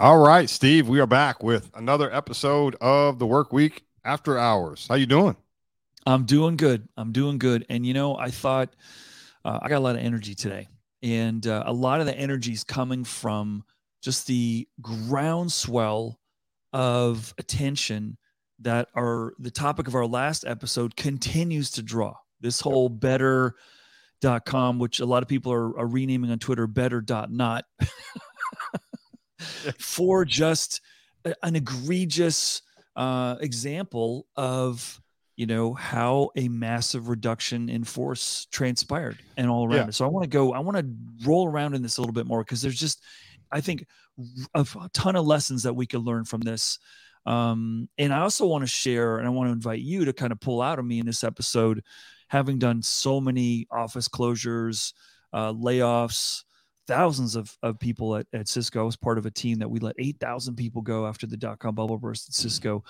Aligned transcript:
All 0.00 0.18
right, 0.18 0.48
Steve, 0.48 0.88
we 0.88 1.00
are 1.00 1.08
back 1.08 1.42
with 1.42 1.72
another 1.74 2.08
episode 2.14 2.76
of 2.80 3.18
the 3.18 3.26
Work 3.26 3.52
Week 3.52 3.82
After 4.04 4.38
Hours. 4.38 4.86
How 4.88 4.94
you 4.94 5.06
doing? 5.06 5.34
I'm 6.06 6.24
doing 6.24 6.56
good. 6.56 6.88
I'm 6.96 7.10
doing 7.10 7.36
good. 7.36 7.66
And 7.68 7.84
you 7.84 7.94
know, 7.94 8.16
I 8.16 8.30
thought 8.30 8.76
uh, 9.44 9.58
I 9.60 9.68
got 9.68 9.78
a 9.78 9.80
lot 9.80 9.96
of 9.96 10.00
energy 10.00 10.36
today, 10.36 10.68
and 11.02 11.44
uh, 11.44 11.64
a 11.66 11.72
lot 11.72 11.98
of 11.98 12.06
the 12.06 12.16
energy 12.16 12.52
is 12.52 12.62
coming 12.62 13.02
from 13.02 13.64
just 14.00 14.28
the 14.28 14.68
groundswell 14.80 16.20
of 16.72 17.34
attention 17.36 18.18
that 18.60 18.90
our 18.94 19.34
the 19.40 19.50
topic 19.50 19.88
of 19.88 19.96
our 19.96 20.06
last 20.06 20.44
episode 20.46 20.94
continues 20.94 21.72
to 21.72 21.82
draw. 21.82 22.14
This 22.40 22.60
whole 22.60 22.88
better.com, 22.88 24.78
which 24.78 25.00
a 25.00 25.06
lot 25.06 25.24
of 25.24 25.28
people 25.28 25.52
are, 25.52 25.76
are 25.76 25.88
renaming 25.88 26.30
on 26.30 26.38
Twitter 26.38 26.68
better.not, 26.68 27.64
for 29.78 30.24
just 30.24 30.80
an 31.42 31.56
egregious 31.56 32.62
uh, 32.96 33.36
example 33.40 34.26
of 34.36 35.00
you 35.36 35.46
know 35.46 35.72
how 35.72 36.30
a 36.34 36.48
massive 36.48 37.08
reduction 37.08 37.68
in 37.68 37.84
force 37.84 38.48
transpired 38.50 39.18
and 39.36 39.48
all 39.48 39.66
around 39.66 39.76
yeah. 39.76 39.88
it. 39.88 39.94
So 39.94 40.04
I 40.04 40.08
want 40.08 40.24
to 40.24 40.28
go. 40.28 40.52
I 40.52 40.58
want 40.58 40.78
to 40.78 41.26
roll 41.26 41.46
around 41.46 41.74
in 41.74 41.82
this 41.82 41.98
a 41.98 42.00
little 42.00 42.12
bit 42.12 42.26
more 42.26 42.42
because 42.42 42.60
there's 42.60 42.78
just, 42.78 43.00
I 43.52 43.60
think, 43.60 43.86
a, 44.54 44.66
a 44.82 44.88
ton 44.92 45.14
of 45.14 45.24
lessons 45.26 45.62
that 45.62 45.74
we 45.74 45.86
could 45.86 46.02
learn 46.02 46.24
from 46.24 46.40
this. 46.40 46.80
Um, 47.24 47.88
and 47.98 48.12
I 48.12 48.20
also 48.20 48.46
want 48.46 48.62
to 48.62 48.68
share, 48.68 49.18
and 49.18 49.28
I 49.28 49.30
want 49.30 49.48
to 49.48 49.52
invite 49.52 49.80
you 49.80 50.06
to 50.06 50.12
kind 50.12 50.32
of 50.32 50.40
pull 50.40 50.60
out 50.60 50.80
of 50.80 50.84
me 50.84 50.98
in 50.98 51.06
this 51.06 51.22
episode, 51.22 51.84
having 52.26 52.58
done 52.58 52.82
so 52.82 53.20
many 53.20 53.68
office 53.70 54.08
closures, 54.08 54.92
uh, 55.32 55.52
layoffs, 55.52 56.42
thousands 56.88 57.36
of, 57.36 57.56
of 57.62 57.78
people 57.78 58.16
at, 58.16 58.26
at 58.32 58.48
Cisco. 58.48 58.80
I 58.80 58.84
was 58.84 58.96
part 58.96 59.18
of 59.18 59.26
a 59.26 59.30
team 59.30 59.60
that 59.60 59.70
we 59.70 59.78
let 59.78 59.94
8,000 59.98 60.56
people 60.56 60.82
go 60.82 61.06
after 61.06 61.26
the 61.26 61.36
dot 61.36 61.60
com 61.60 61.76
bubble 61.76 61.98
burst 61.98 62.28
at 62.28 62.34
Cisco. 62.34 62.82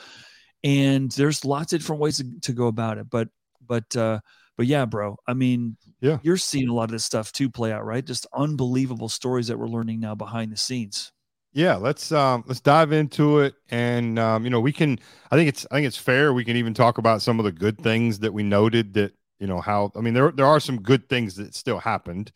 And 0.65 1.11
there's 1.13 1.45
lots 1.45 1.75
of 1.75 1.81
different 1.81 2.01
ways 2.01 2.17
to, 2.19 2.41
to 2.41 2.53
go 2.53 2.69
about 2.69 2.97
it. 2.97 3.11
But, 3.11 3.29
but, 3.67 3.95
uh, 3.95 4.21
but 4.59 4.67
yeah, 4.67 4.87
bro, 4.87 5.17
I 5.27 5.35
mean, 5.35 5.77
yeah, 6.01 6.19
you're 6.23 6.37
seeing 6.37 6.69
a 6.69 6.75
lot 6.75 6.85
of 6.85 6.91
this 6.91 7.05
stuff 7.05 7.31
too 7.31 7.49
play 7.49 7.73
out, 7.73 7.87
right? 7.87 8.05
Just 8.05 8.27
unbelievable 8.35 9.09
stories 9.09 9.47
that 9.47 9.59
we're 9.59 9.69
learning 9.69 10.01
now 10.01 10.17
behind 10.17 10.51
the 10.51 10.57
scenes. 10.57 11.13
Yeah, 11.53 11.77
let's 11.77 12.11
um 12.11 12.43
let's 12.47 12.61
dive 12.61 12.91
into 12.93 13.39
it 13.39 13.55
and 13.71 14.19
um 14.19 14.43
you 14.45 14.51
know, 14.51 14.61
we 14.61 14.73
can 14.73 14.99
I 15.31 15.37
think 15.37 15.49
it's 15.49 15.65
I 15.71 15.77
think 15.77 15.87
it's 15.87 15.97
fair 15.97 16.33
we 16.33 16.45
can 16.45 16.57
even 16.57 16.75
talk 16.75 16.99
about 16.99 17.23
some 17.23 17.39
of 17.39 17.45
the 17.45 17.53
good 17.53 17.81
things 17.81 18.19
that 18.19 18.35
we 18.35 18.43
noted 18.43 18.95
that, 18.95 19.13
you 19.39 19.47
know, 19.47 19.61
how 19.61 19.93
I 19.97 20.01
mean 20.01 20.15
there 20.15 20.33
there 20.33 20.47
are 20.47 20.61
some 20.61 20.83
good 20.83 21.09
things 21.09 21.37
that 21.37 21.55
still 21.55 21.79
happened 21.79 22.33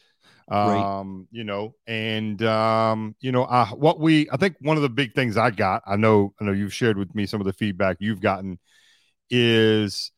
um 0.51 1.29
you 1.31 1.45
know 1.45 1.75
and 1.87 2.43
um 2.43 3.15
you 3.21 3.33
know 3.33 3.45
uh, 3.45 3.67
what 3.69 4.01
we 4.01 4.29
i 4.31 4.37
think 4.37 4.57
one 4.61 4.77
of 4.77 4.83
the 4.83 4.89
big 4.89 5.15
things 5.15 5.37
i 5.37 5.51
got 5.51 5.83
i 5.87 5.97
know 5.97 6.33
i 6.41 6.45
know 6.45 6.53
you've 6.53 6.75
shared 6.75 6.99
with 6.99 7.15
me 7.15 7.27
some 7.27 7.41
of 7.41 7.47
the 7.47 7.53
feedback 7.53 7.97
you've 8.01 8.21
gotten 8.21 8.59
is 9.31 10.11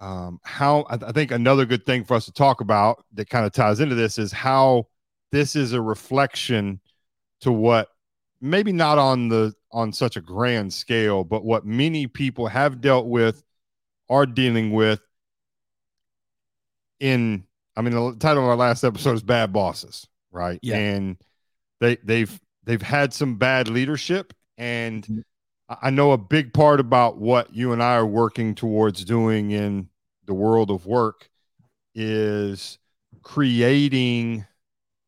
um 0.00 0.38
how 0.44 0.82
I, 0.90 0.98
I 1.06 1.12
think 1.12 1.30
another 1.30 1.64
good 1.64 1.86
thing 1.86 2.04
for 2.04 2.14
us 2.14 2.26
to 2.26 2.32
talk 2.32 2.60
about 2.60 3.04
that 3.14 3.30
kind 3.30 3.46
of 3.46 3.52
ties 3.52 3.80
into 3.80 3.94
this 3.94 4.18
is 4.18 4.32
how 4.32 4.88
this 5.32 5.56
is 5.56 5.72
a 5.72 5.80
reflection 5.80 6.80
to 7.40 7.52
what 7.52 7.88
maybe 8.40 8.72
not 8.72 8.98
on 8.98 9.28
the 9.28 9.54
on 9.72 9.92
such 9.92 10.16
a 10.16 10.20
grand 10.20 10.72
scale 10.72 11.24
but 11.24 11.44
what 11.44 11.64
many 11.64 12.06
people 12.06 12.46
have 12.46 12.80
dealt 12.80 13.06
with 13.06 13.42
are 14.08 14.26
dealing 14.26 14.72
with 14.72 15.00
in 17.00 17.45
I 17.76 17.82
mean, 17.82 17.94
the 17.94 18.16
title 18.16 18.42
of 18.42 18.48
our 18.48 18.56
last 18.56 18.84
episode 18.84 19.14
is 19.14 19.22
"Bad 19.22 19.52
Bosses," 19.52 20.06
right? 20.30 20.58
Yeah. 20.62 20.76
And 20.76 21.16
they 21.80 21.96
they've 21.96 22.40
they've 22.64 22.82
had 22.82 23.12
some 23.12 23.36
bad 23.36 23.68
leadership, 23.68 24.32
and 24.56 25.02
mm-hmm. 25.02 25.20
I 25.68 25.90
know 25.90 26.12
a 26.12 26.18
big 26.18 26.52
part 26.52 26.80
about 26.80 27.18
what 27.18 27.54
you 27.54 27.72
and 27.72 27.82
I 27.82 27.94
are 27.96 28.06
working 28.06 28.54
towards 28.54 29.04
doing 29.04 29.50
in 29.50 29.88
the 30.26 30.34
world 30.34 30.70
of 30.70 30.86
work 30.86 31.28
is 31.94 32.78
creating 33.22 34.44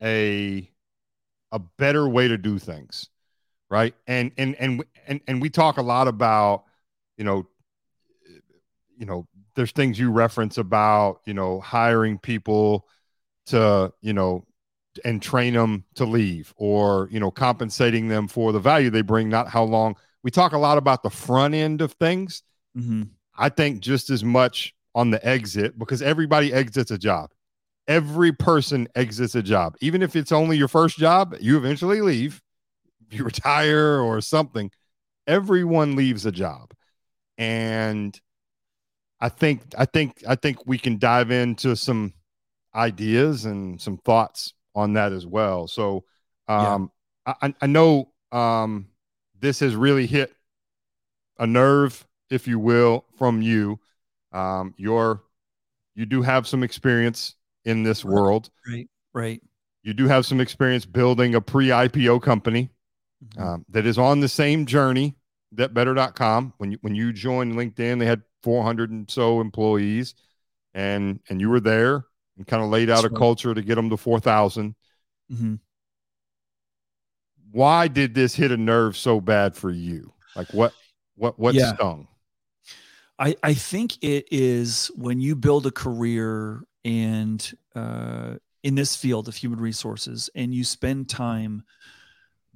a 0.03 0.69
a 1.53 1.59
better 1.59 2.09
way 2.09 2.29
to 2.29 2.39
do 2.39 2.59
things 2.59 3.09
right 3.71 3.95
and 4.07 4.33
and 4.39 4.55
and 4.57 4.85
and, 5.07 5.21
and 5.27 5.43
we 5.43 5.51
talk 5.51 5.77
a 5.77 5.83
lot 5.83 6.09
about 6.09 6.65
you 7.17 7.25
know 7.25 7.47
you 8.97 9.07
know 9.07 9.27
there's 9.59 9.73
things 9.73 9.99
you 9.99 10.13
reference 10.13 10.57
about 10.57 11.21
you 11.27 11.35
know 11.35 11.61
hiring 11.61 12.17
people 12.17 12.87
to 13.47 13.93
you 14.01 14.13
know 14.13 14.45
and 15.05 15.21
train 15.21 15.53
them 15.53 15.85
to 15.97 16.05
leave 16.05 16.55
or 16.57 17.09
you 17.11 17.19
know 17.19 17.31
compensating 17.31 18.07
them 18.07 18.29
for 18.29 18.53
the 18.53 18.61
value 18.61 18.89
they 18.89 19.03
bring 19.03 19.29
not 19.29 19.49
how 19.49 19.65
long. 19.65 19.97
We 20.23 20.31
talk 20.31 20.53
a 20.53 20.59
lot 20.59 20.79
about 20.79 21.03
the 21.03 21.11
front 21.11 21.55
end 21.55 21.81
of 21.81 21.93
things. 21.95 22.43
Mm-hmm. 22.77 23.05
i 23.37 23.49
think 23.49 23.81
just 23.81 24.11
as 24.11 24.23
much 24.23 24.75
on 24.95 25.11
the 25.11 25.27
exit 25.27 25.77
because 25.79 26.03
everybody 26.03 26.53
exits 26.53 26.93
a 26.93 26.99
job. 26.99 27.31
Every 27.89 28.31
person 28.31 28.87
exits 28.95 29.35
a 29.35 29.43
job. 29.43 29.75
Even 29.81 30.03
if 30.03 30.15
it's 30.15 30.31
only 30.31 30.57
your 30.57 30.69
first 30.69 30.99
job 30.99 31.35
you 31.41 31.57
eventually 31.57 32.01
leave 32.01 32.41
you 33.11 33.25
retire 33.33 34.01
or 34.01 34.21
something. 34.21 34.71
Everyone 35.27 35.97
leaves 35.97 36.27
a 36.27 36.33
job. 36.33 36.73
And 37.37 38.19
I 39.21 39.29
think 39.29 39.63
I 39.77 39.85
think 39.85 40.23
I 40.29 40.35
think 40.35 40.67
we 40.67 40.79
can 40.79 40.99
dive 40.99 41.31
into 41.31 41.75
some 41.77 42.15
ideas 42.75 43.45
and 43.45 43.81
some 43.81 43.99
thoughts 43.99 44.55
on 44.75 44.93
that 44.95 45.13
as 45.13 45.27
well. 45.27 45.67
So 45.67 46.05
um, 46.47 46.91
yeah. 47.27 47.35
I, 47.43 47.55
I 47.61 47.67
know 47.67 48.13
um, 48.33 48.89
this 49.41 49.61
has 49.61 49.75
really 49.75 50.07
hit 50.07 50.33
a 51.39 51.47
nerve, 51.47 52.07
if 52.31 52.47
you 52.47 52.59
will, 52.59 53.05
from 53.17 53.43
you. 53.43 53.81
Um, 54.33 54.75
you're 54.77 55.23
you 55.95 56.07
do 56.07 56.23
have 56.23 56.47
some 56.47 56.63
experience 56.63 57.35
in 57.65 57.83
this 57.83 58.05
world, 58.05 58.51
right? 58.69 58.89
Right. 59.13 59.43
You 59.83 59.95
do 59.95 60.07
have 60.07 60.27
some 60.27 60.41
experience 60.41 60.85
building 60.85 61.35
a 61.35 61.41
pre-IPO 61.41 62.23
company 62.23 62.71
mm-hmm. 63.25 63.43
um, 63.43 63.65
that 63.71 63.87
is 63.87 63.99
on 63.99 64.21
the 64.21 64.29
same 64.29 64.67
journey 64.67 65.17
that 65.53 65.75
Better.com. 65.75 66.55
When 66.59 66.73
you 66.73 66.79
when 66.83 66.95
you 66.95 67.13
joined 67.13 67.55
LinkedIn, 67.55 67.99
they 67.99 68.07
had 68.07 68.23
400 68.43 68.91
and 68.91 69.11
so 69.11 69.41
employees 69.41 70.15
and 70.75 71.21
and 71.29 71.41
you 71.41 71.49
were 71.49 71.61
there 71.61 72.05
and 72.37 72.47
kind 72.47 72.63
of 72.63 72.71
laid 72.71 72.91
out 72.91 73.03
That's 73.03 73.07
a 73.07 73.11
right. 73.11 73.19
culture 73.19 73.55
to 73.55 73.63
get 73.63 73.75
them 73.75 73.91
to 73.91 73.97
4000 73.97 74.75
mm-hmm. 75.33 75.55
why 77.51 77.89
did 77.89 78.15
this 78.15 78.35
hit 78.35 78.53
a 78.53 78.57
nerve 78.57 78.97
so 78.97 79.21
bad 79.21 79.57
for 79.57 79.71
you 79.71 80.13
like 80.37 80.49
what 80.53 80.73
what 81.17 81.39
what 81.39 81.55
yeah. 81.55 81.75
stung 81.75 82.07
i 83.19 83.35
i 83.43 83.55
think 83.55 84.03
it 84.03 84.27
is 84.31 84.91
when 84.95 85.21
you 85.21 85.35
build 85.35 85.67
a 85.67 85.73
career 85.73 86.63
and 86.85 87.53
uh 87.75 88.35
in 88.63 88.75
this 88.75 88.95
field 88.95 89.29
of 89.29 89.35
human 89.35 89.61
resources 89.61 90.29
and 90.35 90.55
you 90.55 90.65
spend 90.65 91.09
time 91.09 91.63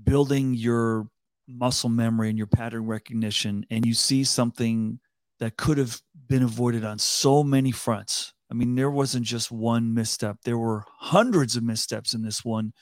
building 0.04 0.54
your 0.54 1.08
muscle 1.52 1.90
memory 1.90 2.28
and 2.28 2.38
your 2.38 2.46
pattern 2.46 2.86
recognition 2.86 3.66
and 3.70 3.84
you 3.84 3.94
see 3.94 4.24
something 4.24 4.98
that 5.38 5.56
could 5.56 5.78
have 5.78 6.00
been 6.28 6.42
avoided 6.42 6.84
on 6.84 6.98
so 6.98 7.42
many 7.42 7.72
fronts. 7.72 8.32
I 8.50 8.54
mean, 8.54 8.74
there 8.74 8.90
wasn't 8.90 9.24
just 9.24 9.50
one 9.50 9.94
misstep; 9.94 10.38
there 10.44 10.58
were 10.58 10.84
hundreds 10.98 11.56
of 11.56 11.62
missteps 11.62 12.14
in 12.14 12.22
this 12.22 12.44
one. 12.44 12.72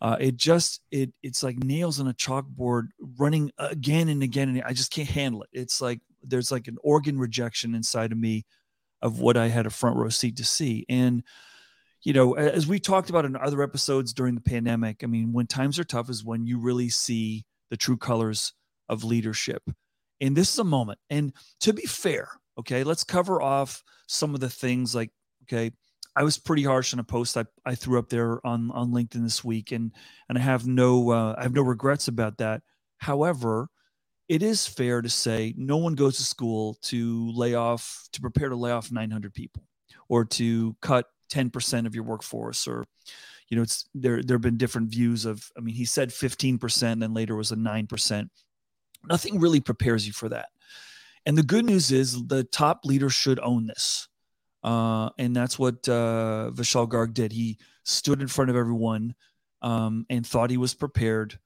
Uh, 0.00 0.16
it 0.18 0.36
just 0.36 0.80
it 0.90 1.12
it's 1.22 1.42
like 1.42 1.62
nails 1.62 2.00
on 2.00 2.08
a 2.08 2.12
chalkboard 2.12 2.88
running 3.18 3.50
again 3.58 4.08
and 4.08 4.22
again, 4.22 4.48
and 4.48 4.62
I 4.62 4.72
just 4.72 4.90
can't 4.90 5.08
handle 5.08 5.42
it. 5.44 5.50
It's 5.52 5.80
like 5.80 6.00
there's 6.22 6.50
like 6.50 6.68
an 6.68 6.76
organ 6.82 7.18
rejection 7.18 7.74
inside 7.74 8.12
of 8.12 8.18
me 8.18 8.44
of 9.00 9.20
what 9.20 9.36
I 9.36 9.48
had 9.48 9.64
a 9.64 9.70
front 9.70 9.96
row 9.96 10.08
seat 10.08 10.36
to 10.36 10.44
see, 10.44 10.84
and 10.88 11.22
you 12.02 12.12
know, 12.12 12.34
as 12.34 12.66
we 12.66 12.78
talked 12.80 13.10
about 13.10 13.24
in 13.24 13.36
other 13.36 13.62
episodes 13.62 14.12
during 14.12 14.34
the 14.34 14.40
pandemic, 14.40 15.04
I 15.04 15.06
mean, 15.06 15.32
when 15.32 15.46
times 15.46 15.78
are 15.78 15.84
tough 15.84 16.10
is 16.10 16.24
when 16.24 16.46
you 16.46 16.58
really 16.58 16.88
see 16.88 17.44
the 17.70 17.76
true 17.76 17.96
colors 17.96 18.52
of 18.88 19.04
leadership. 19.04 19.62
And 20.20 20.36
this 20.36 20.52
is 20.52 20.58
a 20.58 20.64
moment. 20.64 20.98
And 21.08 21.32
to 21.60 21.72
be 21.72 21.86
fair, 21.86 22.28
okay, 22.58 22.84
let's 22.84 23.04
cover 23.04 23.40
off 23.40 23.82
some 24.06 24.34
of 24.34 24.40
the 24.40 24.50
things 24.50 24.94
like, 24.94 25.10
okay, 25.44 25.72
I 26.16 26.24
was 26.24 26.38
pretty 26.38 26.64
harsh 26.64 26.92
in 26.92 26.98
a 26.98 27.04
post 27.04 27.36
I, 27.36 27.44
I 27.64 27.74
threw 27.74 27.98
up 27.98 28.08
there 28.08 28.44
on, 28.46 28.70
on 28.72 28.90
LinkedIn 28.90 29.22
this 29.22 29.44
week, 29.44 29.72
and 29.72 29.92
and 30.28 30.36
I 30.36 30.40
have 30.40 30.66
no 30.66 31.10
uh, 31.10 31.34
I 31.38 31.44
have 31.44 31.54
no 31.54 31.62
regrets 31.62 32.08
about 32.08 32.38
that. 32.38 32.62
However, 32.98 33.68
it 34.28 34.42
is 34.42 34.66
fair 34.66 35.02
to 35.02 35.08
say 35.08 35.54
no 35.56 35.76
one 35.76 35.94
goes 35.94 36.16
to 36.16 36.22
school 36.22 36.76
to 36.82 37.30
lay 37.32 37.54
off 37.54 38.08
to 38.12 38.20
prepare 38.20 38.48
to 38.48 38.56
lay 38.56 38.70
off 38.70 38.92
900 38.92 39.32
people 39.32 39.62
or 40.08 40.24
to 40.24 40.76
cut 40.82 41.06
10% 41.32 41.86
of 41.86 41.94
your 41.94 42.04
workforce 42.04 42.66
or 42.66 42.84
you 43.50 43.56
know 43.56 43.62
it's 43.62 43.88
there 43.94 44.22
there 44.22 44.36
have 44.36 44.42
been 44.42 44.56
different 44.56 44.90
views 44.90 45.26
of 45.26 45.50
i 45.58 45.60
mean 45.60 45.74
he 45.74 45.84
said 45.84 46.08
15% 46.10 47.04
and 47.04 47.14
later 47.14 47.36
was 47.36 47.52
a 47.52 47.56
9% 47.56 48.28
Nothing 49.08 49.40
really 49.40 49.60
prepares 49.60 50.06
you 50.06 50.12
for 50.12 50.28
that. 50.28 50.48
And 51.26 51.36
the 51.36 51.42
good 51.42 51.64
news 51.64 51.90
is 51.90 52.26
the 52.26 52.44
top 52.44 52.84
leader 52.84 53.10
should 53.10 53.40
own 53.40 53.66
this. 53.66 54.08
Uh, 54.62 55.10
and 55.18 55.34
that's 55.34 55.58
what 55.58 55.88
uh, 55.88 56.50
Vishal 56.52 56.88
Garg 56.88 57.14
did. 57.14 57.32
He 57.32 57.58
stood 57.84 58.20
in 58.20 58.28
front 58.28 58.50
of 58.50 58.56
everyone 58.56 59.14
um, 59.62 60.06
and 60.10 60.26
thought 60.26 60.50
he 60.50 60.56
was 60.56 60.74
prepared 60.74 61.38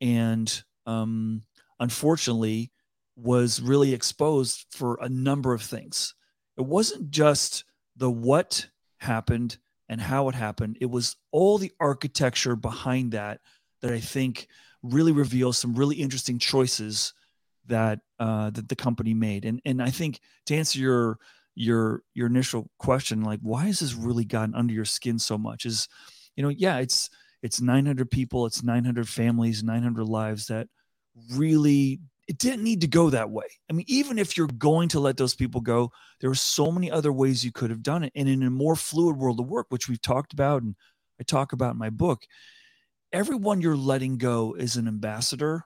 and 0.00 0.62
um, 0.86 1.42
unfortunately 1.80 2.72
was 3.16 3.60
really 3.60 3.94
exposed 3.94 4.66
for 4.70 4.98
a 5.00 5.08
number 5.08 5.52
of 5.52 5.62
things. 5.62 6.14
It 6.56 6.64
wasn't 6.64 7.10
just 7.10 7.64
the 7.96 8.10
what 8.10 8.68
happened 8.98 9.58
and 9.88 10.00
how 10.00 10.28
it 10.28 10.34
happened, 10.34 10.78
it 10.80 10.90
was 10.90 11.16
all 11.32 11.58
the 11.58 11.72
architecture 11.80 12.56
behind 12.56 13.12
that 13.12 13.40
that 13.80 13.92
I 13.92 14.00
think 14.00 14.48
really 14.82 15.12
reveals 15.12 15.58
some 15.58 15.74
really 15.74 15.96
interesting 15.96 16.38
choices 16.38 17.14
that 17.66 18.00
uh, 18.18 18.50
that 18.50 18.68
the 18.68 18.76
company 18.76 19.14
made. 19.14 19.44
And 19.44 19.60
and 19.64 19.82
I 19.82 19.90
think 19.90 20.20
to 20.46 20.56
answer 20.56 20.78
your 20.78 21.18
your 21.54 22.02
your 22.14 22.26
initial 22.26 22.70
question, 22.78 23.22
like 23.22 23.40
why 23.42 23.66
has 23.66 23.80
this 23.80 23.94
really 23.94 24.24
gotten 24.24 24.54
under 24.54 24.74
your 24.74 24.84
skin 24.84 25.18
so 25.18 25.38
much? 25.38 25.66
Is 25.66 25.88
you 26.36 26.42
know, 26.42 26.50
yeah, 26.50 26.78
it's 26.78 27.10
it's 27.42 27.60
900 27.60 28.10
people, 28.10 28.46
it's 28.46 28.62
900 28.62 29.08
families, 29.08 29.62
900 29.62 30.04
lives 30.04 30.46
that 30.46 30.68
really 31.32 32.00
it 32.28 32.36
didn't 32.36 32.62
need 32.62 32.82
to 32.82 32.86
go 32.86 33.08
that 33.10 33.30
way. 33.30 33.46
I 33.68 33.72
mean, 33.72 33.86
even 33.88 34.18
if 34.18 34.36
you're 34.36 34.46
going 34.46 34.90
to 34.90 35.00
let 35.00 35.16
those 35.16 35.34
people 35.34 35.62
go, 35.62 35.90
there 36.20 36.28
are 36.28 36.34
so 36.34 36.70
many 36.70 36.90
other 36.90 37.10
ways 37.10 37.42
you 37.42 37.50
could 37.50 37.70
have 37.70 37.82
done 37.82 38.04
it. 38.04 38.12
And 38.14 38.28
in 38.28 38.42
a 38.42 38.50
more 38.50 38.76
fluid 38.76 39.16
world 39.16 39.40
of 39.40 39.48
work, 39.48 39.66
which 39.70 39.88
we've 39.88 40.00
talked 40.00 40.34
about 40.34 40.62
and 40.62 40.76
I 41.18 41.24
talk 41.24 41.54
about 41.54 41.72
in 41.72 41.78
my 41.78 41.88
book, 41.90 42.26
everyone 43.12 43.62
you're 43.62 43.76
letting 43.76 44.18
go 44.18 44.54
is 44.54 44.76
an 44.76 44.86
ambassador 44.86 45.64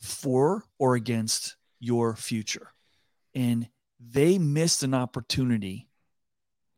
for 0.00 0.64
or 0.78 0.96
against 0.96 1.56
your 1.80 2.14
future. 2.14 2.68
And 3.34 3.68
they 3.98 4.38
missed 4.38 4.82
an 4.82 4.92
opportunity 4.92 5.88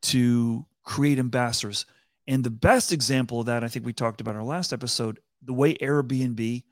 to 0.03 0.65
create 0.85 1.19
ambassadors. 1.19 1.87
And 2.29 2.45
the 2.45 2.51
best 2.51 2.93
example 2.93 3.41
of 3.41 3.47
that, 3.47 3.65
I 3.65 3.69
think 3.69 3.85
we 3.85 3.93
talked 3.93 4.21
about 4.21 4.37
in 4.37 4.41
our 4.41 4.47
last 4.47 4.73
episode, 4.73 5.19
the 5.43 5.53
way 5.53 5.75
Airbnb 5.75 6.63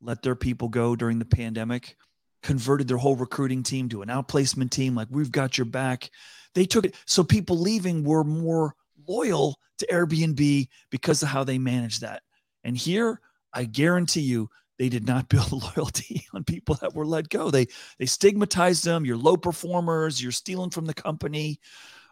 let 0.00 0.22
their 0.22 0.34
people 0.34 0.68
go 0.68 0.96
during 0.96 1.18
the 1.18 1.24
pandemic, 1.24 1.96
converted 2.42 2.88
their 2.88 2.98
whole 2.98 3.16
recruiting 3.16 3.62
team 3.62 3.88
to 3.88 4.02
an 4.02 4.08
outplacement 4.08 4.70
team. 4.70 4.94
Like, 4.94 5.08
we've 5.10 5.32
got 5.32 5.56
your 5.56 5.64
back. 5.64 6.10
They 6.54 6.66
took 6.66 6.84
it. 6.84 6.94
So 7.06 7.24
people 7.24 7.58
leaving 7.58 8.04
were 8.04 8.24
more 8.24 8.74
loyal 9.08 9.58
to 9.78 9.86
Airbnb 9.86 10.68
because 10.90 11.22
of 11.22 11.28
how 11.28 11.44
they 11.44 11.58
managed 11.58 12.02
that. 12.02 12.22
And 12.62 12.76
here, 12.76 13.20
I 13.52 13.64
guarantee 13.64 14.20
you, 14.20 14.48
they 14.78 14.88
did 14.88 15.06
not 15.06 15.28
build 15.30 15.52
loyalty 15.52 16.26
on 16.34 16.44
people 16.44 16.76
that 16.76 16.94
were 16.94 17.06
let 17.06 17.28
go. 17.28 17.50
They 17.50 17.66
they 17.98 18.06
stigmatized 18.06 18.84
them. 18.84 19.04
You're 19.04 19.16
low 19.16 19.36
performers. 19.36 20.22
You're 20.22 20.32
stealing 20.32 20.70
from 20.70 20.86
the 20.86 20.94
company, 20.94 21.60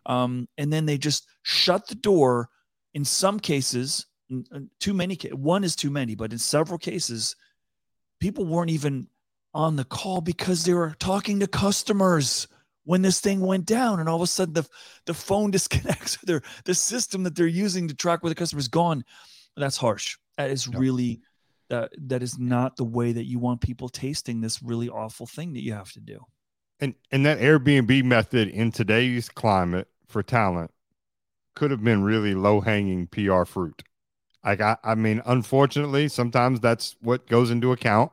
um, 0.07 0.49
and 0.59 0.73
then 0.73 0.87
they 0.87 0.99
just 0.99 1.27
shut 1.43 1.87
the 1.89 1.95
door. 1.95 2.49
In 2.95 3.05
some 3.05 3.41
cases, 3.41 4.07
too 4.79 4.95
many. 4.95 5.17
One 5.33 5.65
is 5.65 5.75
too 5.75 5.91
many, 5.91 6.15
but 6.15 6.33
in 6.33 6.39
several 6.39 6.79
cases, 6.79 7.37
people 8.23 8.47
weren't 8.47 8.71
even 8.71 9.09
on 9.53 9.77
the 9.77 9.85
call 9.85 10.21
because 10.21 10.65
they 10.65 10.73
were 10.73 10.95
talking 10.99 11.41
to 11.41 11.47
customers 11.47 12.47
when 12.85 13.03
this 13.03 13.21
thing 13.21 13.41
went 13.41 13.67
down. 13.67 14.01
And 14.01 14.09
all 14.09 14.17
of 14.17 14.23
a 14.23 14.27
sudden 14.27 14.55
the, 14.55 14.67
the 15.05 15.13
phone 15.13 15.51
disconnects 15.57 16.17
or 16.17 16.27
their 16.27 16.43
the 16.65 16.75
system 16.75 17.25
that 17.25 17.35
they're 17.35 17.47
using 17.47 17.89
to 17.89 17.95
track 17.95 18.23
where 18.23 18.31
the 18.31 18.37
customer 18.37 18.61
is 18.61 18.69
gone. 18.69 19.05
That's 19.57 19.77
harsh. 19.77 20.17
That 20.39 20.51
is 20.51 20.67
really 20.69 21.21
that 21.69 21.93
that 21.99 22.23
is 22.23 22.39
not 22.39 22.77
the 22.77 22.85
way 22.85 23.13
that 23.13 23.25
you 23.25 23.39
want 23.39 23.61
people 23.61 23.89
tasting 23.89 24.41
this 24.41 24.63
really 24.63 24.89
awful 24.89 25.27
thing 25.27 25.53
that 25.55 25.63
you 25.63 25.75
have 25.75 25.93
to 25.93 26.01
do. 26.01 26.21
And 26.81 26.95
and 27.11 27.27
that 27.27 27.41
airbnb 27.41 28.05
method 28.05 28.49
in 28.49 28.71
today's 28.71 29.29
climate 29.29 29.89
for 30.07 30.23
talent 30.23 30.71
could 31.55 31.71
have 31.71 31.85
been 31.85 32.03
really 32.03 32.35
low 32.35 32.61
hanging 32.61 33.07
pr 33.09 33.45
fruit 33.45 33.83
like 34.45 34.61
I, 34.61 34.77
I 34.83 34.95
mean, 34.95 35.23
unfortunately, 35.27 36.09
sometimes 36.09 36.61
that's 36.61 36.97
what 37.01 37.27
goes 37.27 37.51
into 37.51 37.73
account. 37.73 38.13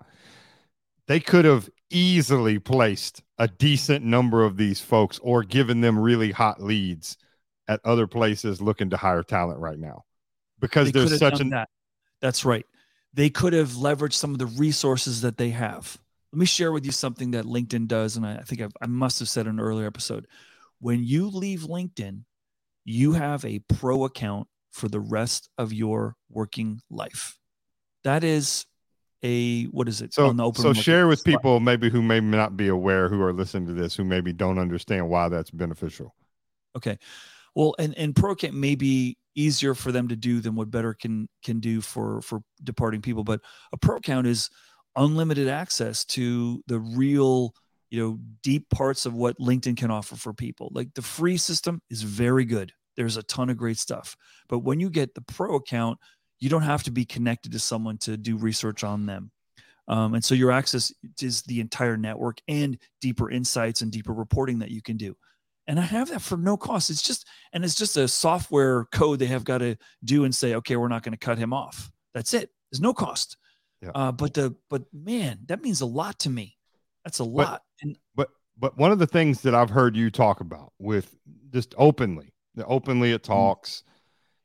They 1.07 1.19
could 1.19 1.45
have 1.45 1.69
easily 1.89 2.59
placed 2.59 3.23
a 3.37 3.47
decent 3.47 4.05
number 4.05 4.43
of 4.43 4.57
these 4.57 4.79
folks 4.79 5.19
or 5.19 5.43
given 5.43 5.81
them 5.81 5.97
really 5.97 6.31
hot 6.31 6.61
leads 6.61 7.17
at 7.67 7.79
other 7.83 8.07
places 8.07 8.61
looking 8.61 8.89
to 8.89 8.97
hire 8.97 9.23
talent 9.23 9.59
right 9.59 9.79
now 9.79 10.03
because 10.59 10.91
they 10.91 10.99
there's 10.99 11.17
such 11.17 11.39
an 11.39 11.49
that. 11.49 11.69
that's 12.21 12.45
right 12.45 12.65
they 13.13 13.29
could 13.29 13.53
have 13.53 13.69
leveraged 13.69 14.13
some 14.13 14.33
of 14.33 14.39
the 14.39 14.45
resources 14.45 15.21
that 15.21 15.37
they 15.37 15.49
have 15.49 15.97
let 16.33 16.39
me 16.39 16.45
share 16.45 16.71
with 16.71 16.85
you 16.85 16.91
something 16.91 17.31
that 17.31 17.45
linkedin 17.45 17.87
does 17.87 18.17
and 18.17 18.25
i, 18.25 18.35
I 18.35 18.41
think 18.43 18.61
I've, 18.61 18.73
i 18.81 18.87
must 18.87 19.19
have 19.19 19.29
said 19.29 19.47
in 19.47 19.53
an 19.53 19.59
earlier 19.59 19.87
episode 19.87 20.27
when 20.79 21.03
you 21.03 21.27
leave 21.27 21.61
linkedin 21.61 22.23
you 22.85 23.13
have 23.13 23.45
a 23.45 23.59
pro 23.59 24.05
account 24.05 24.47
for 24.71 24.88
the 24.88 25.00
rest 25.00 25.50
of 25.57 25.74
your 25.74 26.16
working 26.30 26.81
life. 26.89 27.38
That 28.04 28.24
is 28.24 28.66
a 29.24 29.66
what 29.66 29.89
is 29.89 30.01
it? 30.01 30.13
So, 30.13 30.33
so 30.56 30.74
share 30.74 31.07
with 31.07 31.24
people 31.24 31.60
maybe 31.60 31.89
who 31.89 32.01
may 32.01 32.21
not 32.21 32.56
be 32.56 32.69
aware 32.69 33.10
who 33.10 33.21
are 33.21 33.33
listening 33.33 33.68
to 33.68 33.74
this 33.74 33.95
who 33.95 34.04
maybe 34.04 34.31
don't 34.31 34.57
understand 34.57 35.10
why 35.10 35.27
that's 35.27 35.51
beneficial. 35.51 36.16
Okay. 36.75 36.98
Well, 37.56 37.75
and 37.80 37.98
and 37.98 38.13
ProAccount 38.13 38.54
may 38.54 38.75
be 38.75 39.18
easier 39.36 39.74
for 39.74 39.92
them 39.92 40.07
to 40.07 40.16
do 40.16 40.39
than 40.39 40.56
what 40.56 40.71
Better 40.71 40.94
can 40.94 41.27
can 41.44 41.60
do 41.60 41.81
for 41.81 42.21
for 42.21 42.42
departing 42.63 43.01
people, 43.01 43.24
but 43.24 43.42
a 43.74 43.77
pro 43.77 43.98
account 43.98 44.27
is 44.27 44.50
unlimited 44.95 45.48
access 45.48 46.06
to 46.06 46.63
the 46.68 46.80
real 46.80 47.54
you 47.89 48.01
know 48.01 48.19
deep 48.44 48.69
parts 48.69 49.06
of 49.06 49.13
what 49.13 49.38
linkedin 49.39 49.75
can 49.75 49.92
offer 49.92 50.16
for 50.16 50.33
people 50.33 50.69
like 50.74 50.94
the 50.94 51.01
free 51.01 51.38
system 51.38 51.81
is 51.89 52.01
very 52.01 52.45
good 52.45 52.71
there's 52.99 53.15
a 53.15 53.23
ton 53.23 53.49
of 53.49 53.55
great 53.55 53.77
stuff. 53.77 54.17
But 54.49 54.59
when 54.59 54.81
you 54.81 54.89
get 54.89 55.15
the 55.15 55.21
pro 55.21 55.55
account, 55.55 55.99
you 56.39 56.49
don't 56.49 56.63
have 56.63 56.83
to 56.83 56.91
be 56.91 57.05
connected 57.05 57.53
to 57.53 57.59
someone 57.59 57.97
to 57.99 58.17
do 58.17 58.35
research 58.35 58.83
on 58.83 59.05
them. 59.05 59.31
Um, 59.87 60.15
and 60.15 60.23
so 60.23 60.35
your 60.35 60.51
access 60.51 60.93
is 61.21 61.41
the 61.43 61.61
entire 61.61 61.95
network 61.95 62.41
and 62.49 62.77
deeper 62.99 63.31
insights 63.31 63.81
and 63.81 63.89
deeper 63.89 64.13
reporting 64.13 64.59
that 64.59 64.69
you 64.69 64.81
can 64.81 64.97
do. 64.97 65.15
And 65.65 65.79
I 65.79 65.83
have 65.83 66.09
that 66.09 66.21
for 66.21 66.35
no 66.35 66.57
cost. 66.57 66.89
It's 66.89 67.01
just, 67.01 67.25
and 67.53 67.63
it's 67.63 67.75
just 67.75 67.95
a 67.95 68.09
software 68.09 68.83
code 68.91 69.19
they 69.19 69.27
have 69.27 69.45
got 69.45 69.59
to 69.59 69.77
do 70.03 70.25
and 70.25 70.35
say, 70.35 70.55
okay, 70.55 70.75
we're 70.75 70.89
not 70.89 71.03
going 71.03 71.13
to 71.13 71.17
cut 71.17 71.37
him 71.37 71.53
off. 71.53 71.89
That's 72.13 72.33
it. 72.33 72.49
There's 72.69 72.81
no 72.81 72.93
cost. 72.93 73.37
Yeah. 73.81 73.91
Uh, 73.95 74.11
but 74.11 74.33
the, 74.33 74.55
but 74.69 74.83
man, 74.91 75.39
that 75.45 75.63
means 75.63 75.79
a 75.79 75.85
lot 75.85 76.19
to 76.19 76.29
me. 76.29 76.57
That's 77.05 77.19
a 77.19 77.23
lot. 77.23 77.63
But, 77.79 77.87
and, 77.87 77.97
but, 78.13 78.29
but 78.57 78.77
one 78.77 78.91
of 78.91 78.99
the 78.99 79.07
things 79.07 79.41
that 79.43 79.55
I've 79.55 79.69
heard 79.69 79.95
you 79.95 80.11
talk 80.11 80.41
about 80.41 80.73
with 80.79 81.15
just 81.53 81.73
openly 81.77 82.33
openly 82.67 83.11
it 83.11 83.23
mm-hmm. 83.23 83.33
talks 83.33 83.83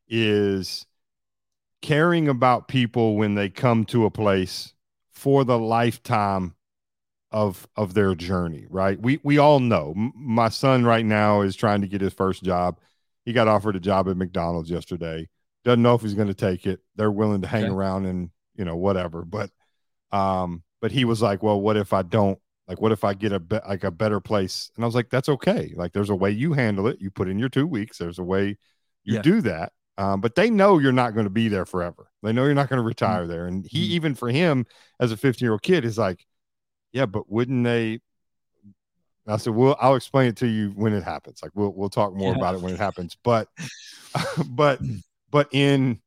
is 0.08 0.86
caring 1.82 2.28
about 2.28 2.68
people 2.68 3.16
when 3.16 3.34
they 3.34 3.48
come 3.48 3.84
to 3.84 4.04
a 4.04 4.10
place 4.10 4.72
for 5.12 5.44
the 5.44 5.58
lifetime 5.58 6.54
of 7.30 7.66
of 7.76 7.94
their 7.94 8.14
journey 8.14 8.66
right? 8.70 9.00
We 9.00 9.20
we 9.22 9.38
all 9.38 9.60
know. 9.60 9.92
M- 9.96 10.12
my 10.14 10.48
son 10.48 10.84
right 10.84 11.04
now 11.04 11.40
is 11.40 11.56
trying 11.56 11.80
to 11.80 11.88
get 11.88 12.00
his 12.00 12.12
first 12.12 12.42
job. 12.42 12.78
He 13.24 13.32
got 13.32 13.48
offered 13.48 13.76
a 13.76 13.80
job 13.80 14.08
at 14.08 14.16
mcdonald's 14.16 14.70
yesterday. 14.70 15.28
Doesn't 15.64 15.82
know 15.82 15.94
if 15.94 16.02
he's 16.02 16.14
going 16.14 16.28
to 16.28 16.34
take 16.34 16.66
it. 16.66 16.80
They're 16.94 17.10
willing 17.10 17.42
to 17.42 17.48
hang 17.48 17.64
okay. 17.64 17.72
around 17.72 18.06
and 18.06 18.30
you 18.54 18.64
know 18.64 18.76
whatever. 18.76 19.24
But 19.24 19.50
um 20.12 20.62
but 20.80 20.92
he 20.92 21.04
was 21.04 21.22
like 21.22 21.42
well 21.42 21.60
what 21.60 21.78
if 21.78 21.94
i 21.94 22.02
don't 22.02 22.38
like, 22.68 22.80
what 22.80 22.92
if 22.92 23.04
I 23.04 23.14
get 23.14 23.32
a 23.32 23.40
be- 23.40 23.60
like 23.68 23.84
a 23.84 23.90
better 23.90 24.20
place? 24.20 24.70
And 24.76 24.84
I 24.84 24.86
was 24.86 24.94
like, 24.94 25.10
that's 25.10 25.28
okay. 25.28 25.72
Like, 25.76 25.92
there's 25.92 26.10
a 26.10 26.14
way 26.14 26.30
you 26.30 26.52
handle 26.52 26.86
it. 26.86 27.00
You 27.00 27.10
put 27.10 27.28
in 27.28 27.38
your 27.38 27.48
two 27.48 27.66
weeks. 27.66 27.98
There's 27.98 28.18
a 28.18 28.24
way 28.24 28.56
you 29.04 29.16
yeah. 29.16 29.22
do 29.22 29.40
that. 29.42 29.72
Um, 29.96 30.20
but 30.20 30.34
they 30.34 30.50
know 30.50 30.78
you're 30.78 30.92
not 30.92 31.14
going 31.14 31.24
to 31.24 31.30
be 31.30 31.48
there 31.48 31.66
forever. 31.66 32.10
They 32.22 32.32
know 32.32 32.44
you're 32.44 32.54
not 32.54 32.68
going 32.68 32.78
to 32.78 32.80
mm-hmm. 32.80 32.88
retire 32.88 33.22
mm-hmm. 33.22 33.30
there. 33.30 33.46
And 33.46 33.66
he, 33.66 33.78
even 33.78 34.14
for 34.14 34.28
him 34.28 34.66
as 34.98 35.12
a 35.12 35.16
15 35.16 35.44
year 35.44 35.52
old 35.52 35.62
kid, 35.62 35.84
is 35.84 35.98
like, 35.98 36.26
yeah, 36.92 37.06
but 37.06 37.30
wouldn't 37.30 37.64
they? 37.64 38.00
I 39.26 39.38
said, 39.38 39.54
well, 39.54 39.76
I'll 39.80 39.94
explain 39.94 40.28
it 40.28 40.36
to 40.38 40.46
you 40.46 40.70
when 40.70 40.92
it 40.92 41.02
happens. 41.02 41.42
Like, 41.42 41.52
we'll 41.54 41.72
we'll 41.72 41.88
talk 41.88 42.14
more 42.14 42.32
yeah. 42.32 42.38
about 42.38 42.54
it 42.54 42.60
when 42.60 42.74
it 42.74 42.80
happens. 42.80 43.16
But, 43.22 43.48
but, 44.46 44.80
but 45.30 45.48
in 45.52 46.00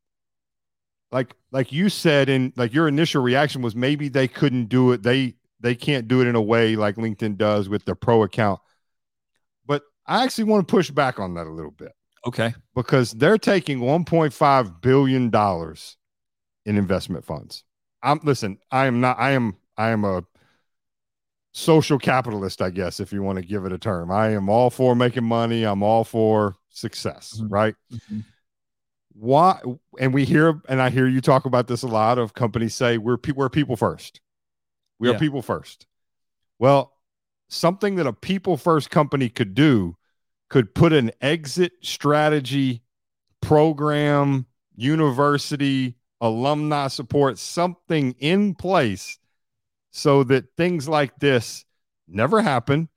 like 1.11 1.33
like 1.51 1.71
you 1.71 1.89
said, 1.89 2.29
in 2.29 2.53
like 2.55 2.73
your 2.73 2.87
initial 2.87 3.23
reaction 3.23 3.61
was 3.61 3.75
maybe 3.75 4.09
they 4.09 4.27
couldn't 4.27 4.65
do 4.65 4.91
it. 4.91 5.03
They 5.03 5.35
they 5.59 5.75
can't 5.75 6.07
do 6.07 6.21
it 6.21 6.27
in 6.27 6.35
a 6.35 6.41
way 6.41 6.75
like 6.75 6.95
LinkedIn 6.95 7.37
does 7.37 7.69
with 7.69 7.85
their 7.85 7.95
pro 7.95 8.23
account. 8.23 8.59
But 9.65 9.83
I 10.05 10.23
actually 10.23 10.45
want 10.45 10.67
to 10.67 10.71
push 10.71 10.91
back 10.91 11.19
on 11.19 11.33
that 11.35 11.47
a 11.47 11.51
little 11.51 11.71
bit. 11.71 11.93
Okay. 12.25 12.53
Because 12.75 13.11
they're 13.11 13.37
taking 13.37 13.79
1.5 13.79 14.81
billion 14.81 15.29
dollars 15.29 15.97
in 16.65 16.77
investment 16.77 17.25
funds. 17.25 17.63
I'm 18.03 18.19
listen, 18.23 18.59
I 18.71 18.85
am 18.85 19.01
not 19.01 19.17
I 19.19 19.31
am 19.31 19.57
I 19.77 19.89
am 19.89 20.03
a 20.03 20.23
social 21.53 21.97
capitalist, 21.97 22.61
I 22.61 22.69
guess, 22.69 22.99
if 22.99 23.11
you 23.11 23.23
want 23.23 23.37
to 23.37 23.45
give 23.45 23.65
it 23.65 23.71
a 23.71 23.77
term. 23.77 24.11
I 24.11 24.29
am 24.29 24.49
all 24.49 24.69
for 24.69 24.95
making 24.95 25.23
money. 25.23 25.63
I'm 25.63 25.81
all 25.81 26.03
for 26.03 26.55
success, 26.69 27.35
mm-hmm. 27.37 27.47
right? 27.51 27.75
Mm-hmm. 27.91 28.19
Why? 29.13 29.59
And 29.99 30.13
we 30.13 30.25
hear, 30.25 30.61
and 30.69 30.79
I 30.79 30.91
hear 30.91 31.07
you 31.07 31.21
talk 31.21 31.45
about 31.45 31.67
this 31.67 31.81
a 31.81 31.87
lot 31.87 32.19
of 32.19 32.35
companies 32.35 32.75
say 32.75 32.99
we're 32.99 33.17
pe- 33.17 33.31
we're 33.31 33.49
people 33.49 33.75
first. 33.75 34.21
We 34.99 35.09
yeah. 35.09 35.15
are 35.15 35.19
people 35.19 35.41
first. 35.41 35.87
Well, 36.59 36.93
something 37.49 37.95
that 37.95 38.07
a 38.07 38.13
people 38.13 38.57
first 38.57 38.89
company 38.89 39.29
could 39.29 39.53
do 39.53 39.97
could 40.49 40.73
put 40.73 40.93
an 40.93 41.11
exit 41.21 41.73
strategy 41.81 42.81
program, 43.41 44.45
university, 44.75 45.95
alumni 46.21 46.87
support, 46.87 47.37
something 47.37 48.15
in 48.19 48.55
place 48.55 49.19
so 49.91 50.23
that 50.23 50.45
things 50.55 50.87
like 50.87 51.17
this 51.19 51.65
never 52.07 52.41
happen 52.41 52.89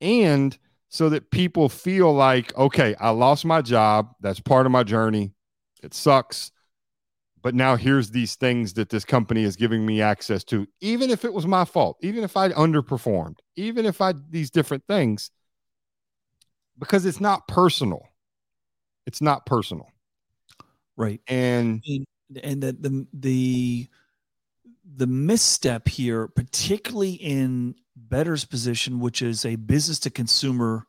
and 0.00 0.56
so 0.88 1.08
that 1.08 1.30
people 1.30 1.68
feel 1.68 2.12
like, 2.12 2.56
okay, 2.56 2.94
I 3.00 3.10
lost 3.10 3.44
my 3.44 3.60
job. 3.62 4.14
That's 4.20 4.40
part 4.40 4.66
of 4.66 4.72
my 4.72 4.82
journey. 4.82 5.32
It 5.82 5.94
sucks. 5.94 6.52
But 7.46 7.54
now 7.54 7.76
here's 7.76 8.10
these 8.10 8.34
things 8.34 8.72
that 8.72 8.88
this 8.88 9.04
company 9.04 9.44
is 9.44 9.54
giving 9.54 9.86
me 9.86 10.02
access 10.02 10.42
to, 10.46 10.66
even 10.80 11.10
if 11.10 11.24
it 11.24 11.32
was 11.32 11.46
my 11.46 11.64
fault, 11.64 11.96
even 12.00 12.24
if 12.24 12.36
I 12.36 12.48
underperformed, 12.48 13.36
even 13.54 13.86
if 13.86 14.00
I 14.00 14.14
these 14.30 14.50
different 14.50 14.82
things, 14.88 15.30
because 16.76 17.06
it's 17.06 17.20
not 17.20 17.46
personal. 17.46 18.02
It's 19.06 19.22
not 19.22 19.46
personal. 19.46 19.86
Right. 20.96 21.20
And 21.28 21.84
and 22.42 22.60
the 22.60 22.72
the 22.72 23.06
the 23.12 23.88
the 24.96 25.06
misstep 25.06 25.86
here, 25.86 26.26
particularly 26.26 27.12
in 27.12 27.76
Better's 27.94 28.44
position, 28.44 28.98
which 28.98 29.22
is 29.22 29.44
a 29.44 29.54
business 29.54 30.00
to 30.00 30.10
consumer 30.10 30.88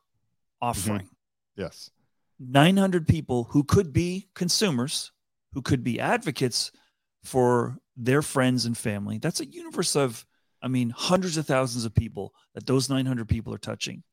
offering. 0.60 1.02
Mm-hmm. 1.02 1.62
Yes. 1.62 1.92
900 2.40 3.08
people 3.08 3.44
who 3.44 3.64
could 3.64 3.94
be 3.94 4.30
consumers, 4.34 5.12
who 5.58 5.64
could 5.64 5.84
be 5.84 6.00
advocates 6.00 6.72
for 7.24 7.80
their 7.96 8.22
friends 8.22 8.68
and 8.68 8.78
family. 8.78 9.18
That's 9.18 9.40
a 9.40 9.46
universe 9.48 9.96
of, 9.96 10.24
I 10.62 10.68
mean, 10.68 10.92
hundreds 10.92 11.36
of 11.36 11.48
thousands 11.48 11.84
of 11.84 11.96
people 11.96 12.32
that 12.54 12.68
those 12.68 12.92
900 12.92 13.28
people 13.28 13.56
are 13.56 13.58
touching. 13.58 14.04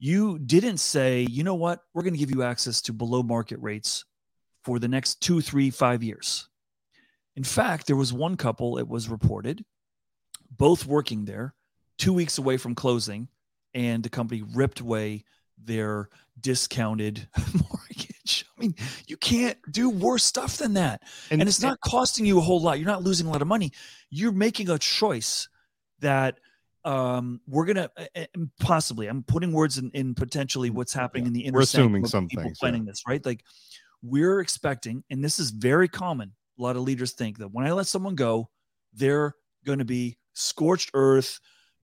You 0.00 0.40
didn't 0.40 0.78
say, 0.78 1.24
you 1.30 1.44
know 1.44 1.54
what, 1.54 1.84
we're 1.94 2.02
going 2.02 2.14
to 2.14 2.18
give 2.18 2.32
you 2.32 2.42
access 2.42 2.82
to 2.82 2.92
below 2.92 3.22
market 3.22 3.60
rates 3.60 4.04
for 4.64 4.80
the 4.80 4.88
next 4.88 5.20
two, 5.20 5.40
three, 5.40 5.70
five 5.70 6.02
years. 6.02 6.48
In 7.36 7.44
fact, 7.44 7.86
there 7.86 7.94
was 7.94 8.12
one 8.12 8.36
couple, 8.36 8.76
it 8.76 8.88
was 8.88 9.08
reported, 9.08 9.64
both 10.50 10.84
working 10.84 11.26
there, 11.26 11.54
two 11.96 12.12
weeks 12.12 12.38
away 12.38 12.56
from 12.56 12.74
closing, 12.74 13.28
and 13.72 14.02
the 14.02 14.10
company 14.10 14.42
ripped 14.42 14.80
away 14.80 15.22
their 15.62 16.08
discounted. 16.40 17.28
I 18.60 18.62
mean, 18.62 18.74
you 19.06 19.16
can't 19.16 19.56
do 19.70 19.90
worse 19.90 20.24
stuff 20.24 20.58
than 20.58 20.74
that. 20.74 21.02
And, 21.30 21.40
and 21.40 21.48
it's 21.48 21.62
not 21.62 21.80
costing 21.80 22.26
you 22.26 22.38
a 22.38 22.40
whole 22.40 22.60
lot. 22.60 22.78
You're 22.78 22.86
not 22.86 23.02
losing 23.02 23.26
a 23.26 23.30
lot 23.30 23.42
of 23.42 23.48
money. 23.48 23.72
You're 24.10 24.32
making 24.32 24.68
a 24.68 24.78
choice 24.78 25.48
that 26.00 26.38
um, 26.84 27.40
we're 27.46 27.66
gonna 27.66 27.90
uh, 28.16 28.24
possibly. 28.60 29.06
I'm 29.06 29.22
putting 29.22 29.52
words 29.52 29.78
in, 29.78 29.90
in 29.92 30.14
potentially 30.14 30.70
what's 30.70 30.92
happening 30.92 31.24
yeah. 31.24 31.28
in 31.28 31.32
the 31.32 31.40
inner. 31.40 31.56
We're 31.56 31.62
assuming 31.62 32.06
some 32.06 32.28
things. 32.28 32.58
Planning 32.58 32.84
yeah. 32.84 32.90
this, 32.90 33.02
right? 33.06 33.24
Like 33.24 33.44
we're 34.02 34.40
expecting, 34.40 35.04
and 35.10 35.22
this 35.22 35.38
is 35.38 35.50
very 35.50 35.88
common. 35.88 36.32
A 36.58 36.62
lot 36.62 36.76
of 36.76 36.82
leaders 36.82 37.12
think 37.12 37.38
that 37.38 37.48
when 37.52 37.66
I 37.66 37.72
let 37.72 37.86
someone 37.86 38.14
go, 38.14 38.50
they're 38.92 39.34
going 39.64 39.78
to 39.78 39.84
be 39.84 40.18
scorched 40.32 40.90
earth, 40.94 41.40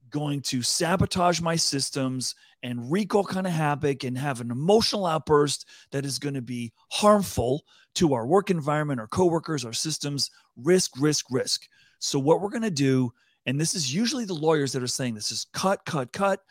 going 0.10 0.42
to 0.42 0.62
sabotage 0.62 1.42
my 1.42 1.56
systems 1.56 2.36
and 2.64 2.92
wreak 2.92 3.14
all 3.14 3.24
kind 3.24 3.48
of 3.48 3.54
havoc 3.54 4.04
and 4.04 4.18
have 4.18 4.42
an 4.42 4.52
emotional 4.52 5.06
outburst 5.06 5.68
that 5.92 6.06
is 6.06 6.20
going 6.20 6.36
to 6.36 6.42
be 6.42 6.72
harmful 6.90 7.64
to 7.96 8.14
our 8.14 8.26
work 8.26 8.50
environment, 8.50 9.00
our 9.00 9.08
coworkers, 9.08 9.66
our 9.66 9.74
systems. 9.74 10.30
Risk, 10.56 11.00
risk, 11.00 11.28
risk. 11.30 11.68
So 12.00 12.20
what 12.20 12.42
we're 12.42 12.50
going 12.50 12.62
to 12.64 12.72
do, 12.72 13.12
and 13.46 13.60
this 13.60 13.76
is 13.76 13.94
usually 13.94 14.26
the 14.26 14.34
lawyers 14.34 14.72
that 14.74 14.84
are 14.84 14.88
saying 14.88 15.16
this, 15.16 15.32
is 15.32 15.46
cut, 15.54 15.86
cut, 15.86 16.12
cut. 16.12 16.42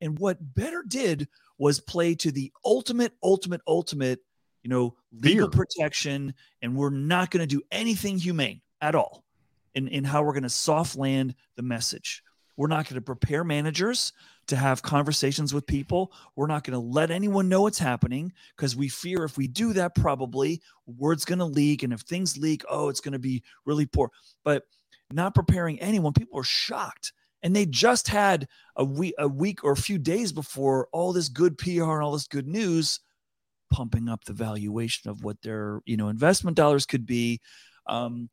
And 0.00 0.18
what 0.18 0.38
Better 0.54 0.84
did 0.86 1.28
was 1.58 1.80
play 1.80 2.14
to 2.16 2.30
the 2.30 2.52
ultimate, 2.64 3.12
ultimate, 3.22 3.62
ultimate, 3.66 4.20
you 4.62 4.70
know, 4.70 4.94
legal 5.12 5.50
Fear. 5.50 5.58
protection, 5.58 6.34
and 6.60 6.76
we're 6.76 6.90
not 6.90 7.30
going 7.30 7.40
to 7.40 7.46
do 7.46 7.62
anything 7.70 8.18
humane 8.18 8.60
at 8.80 8.94
all 8.94 9.24
in, 9.74 9.88
in 9.88 10.04
how 10.04 10.22
we're 10.22 10.32
going 10.32 10.42
to 10.42 10.48
soft 10.48 10.96
land 10.96 11.34
the 11.56 11.62
message. 11.62 12.22
We're 12.56 12.68
not 12.68 12.86
going 12.86 12.94
to 12.94 13.02
prepare 13.02 13.44
managers 13.44 14.12
to 14.46 14.56
have 14.56 14.82
conversations 14.82 15.52
with 15.52 15.66
people. 15.66 16.12
We're 16.36 16.46
not 16.46 16.64
going 16.64 16.72
to 16.72 16.86
let 16.86 17.10
anyone 17.10 17.48
know 17.48 17.62
what's 17.62 17.78
happening 17.78 18.32
because 18.56 18.74
we 18.74 18.88
fear 18.88 19.24
if 19.24 19.36
we 19.36 19.46
do 19.46 19.72
that, 19.74 19.94
probably 19.94 20.62
word's 20.86 21.24
going 21.24 21.40
to 21.40 21.44
leak. 21.44 21.82
And 21.82 21.92
if 21.92 22.00
things 22.00 22.38
leak, 22.38 22.64
oh, 22.68 22.88
it's 22.88 23.00
going 23.00 23.12
to 23.12 23.18
be 23.18 23.42
really 23.64 23.86
poor. 23.86 24.10
But 24.44 24.64
not 25.12 25.34
preparing 25.34 25.80
anyone, 25.80 26.12
people 26.12 26.38
are 26.40 26.44
shocked. 26.44 27.12
And 27.42 27.54
they 27.54 27.66
just 27.66 28.08
had 28.08 28.48
a 28.76 28.84
week, 28.84 29.14
a 29.18 29.28
week 29.28 29.62
or 29.62 29.72
a 29.72 29.76
few 29.76 29.98
days 29.98 30.32
before 30.32 30.88
all 30.92 31.12
this 31.12 31.28
good 31.28 31.58
PR 31.58 31.82
and 31.82 32.02
all 32.02 32.12
this 32.12 32.26
good 32.26 32.46
news, 32.46 33.00
pumping 33.70 34.08
up 34.08 34.24
the 34.24 34.32
valuation 34.32 35.10
of 35.10 35.22
what 35.22 35.40
their 35.42 35.82
you 35.84 35.96
know 35.96 36.08
investment 36.08 36.56
dollars 36.56 36.86
could 36.86 37.06
be, 37.06 37.40
um, 37.86 38.30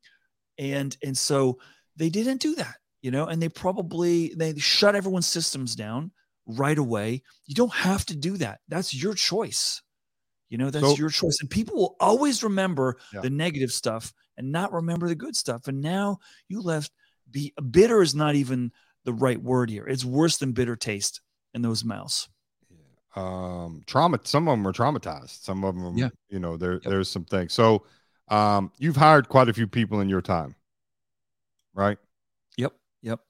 and 0.58 0.96
and 1.04 1.16
so 1.16 1.58
they 1.96 2.08
didn't 2.08 2.40
do 2.40 2.56
that 2.56 2.76
you 3.04 3.10
know, 3.10 3.26
and 3.26 3.40
they 3.40 3.50
probably 3.50 4.32
they 4.34 4.56
shut 4.56 4.96
everyone's 4.96 5.26
systems 5.26 5.76
down 5.76 6.10
right 6.46 6.78
away. 6.78 7.22
You 7.44 7.54
don't 7.54 7.74
have 7.74 8.06
to 8.06 8.16
do 8.16 8.38
that. 8.38 8.60
That's 8.68 8.94
your 8.94 9.12
choice. 9.12 9.82
You 10.48 10.56
know, 10.56 10.70
that's 10.70 10.86
so, 10.86 10.96
your 10.96 11.10
choice. 11.10 11.36
And 11.42 11.50
people 11.50 11.76
will 11.76 11.96
always 12.00 12.42
remember 12.42 12.96
yeah. 13.12 13.20
the 13.20 13.28
negative 13.28 13.72
stuff 13.72 14.14
and 14.38 14.50
not 14.50 14.72
remember 14.72 15.06
the 15.06 15.14
good 15.14 15.36
stuff. 15.36 15.68
And 15.68 15.82
now 15.82 16.16
you 16.48 16.62
left 16.62 16.92
be 17.30 17.52
bitter 17.70 18.00
is 18.00 18.14
not 18.14 18.36
even 18.36 18.72
the 19.04 19.12
right 19.12 19.40
word 19.42 19.68
here. 19.68 19.84
It's 19.84 20.06
worse 20.06 20.38
than 20.38 20.52
bitter 20.52 20.74
taste 20.74 21.20
in 21.52 21.60
those 21.60 21.84
mouths. 21.84 22.30
Um, 23.16 23.82
trauma. 23.84 24.18
Some 24.24 24.48
of 24.48 24.56
them 24.56 24.66
are 24.66 24.72
traumatized. 24.72 25.44
Some 25.44 25.62
of 25.62 25.74
them, 25.74 25.98
yeah. 25.98 26.08
you 26.30 26.38
know, 26.38 26.56
there 26.56 26.74
yep. 26.74 26.84
there's 26.84 27.10
some 27.10 27.26
things. 27.26 27.52
So, 27.52 27.84
um, 28.28 28.72
you've 28.78 28.96
hired 28.96 29.28
quite 29.28 29.50
a 29.50 29.52
few 29.52 29.66
people 29.66 30.00
in 30.00 30.08
your 30.08 30.22
time, 30.22 30.56
right? 31.74 31.98
Yep. 33.04 33.20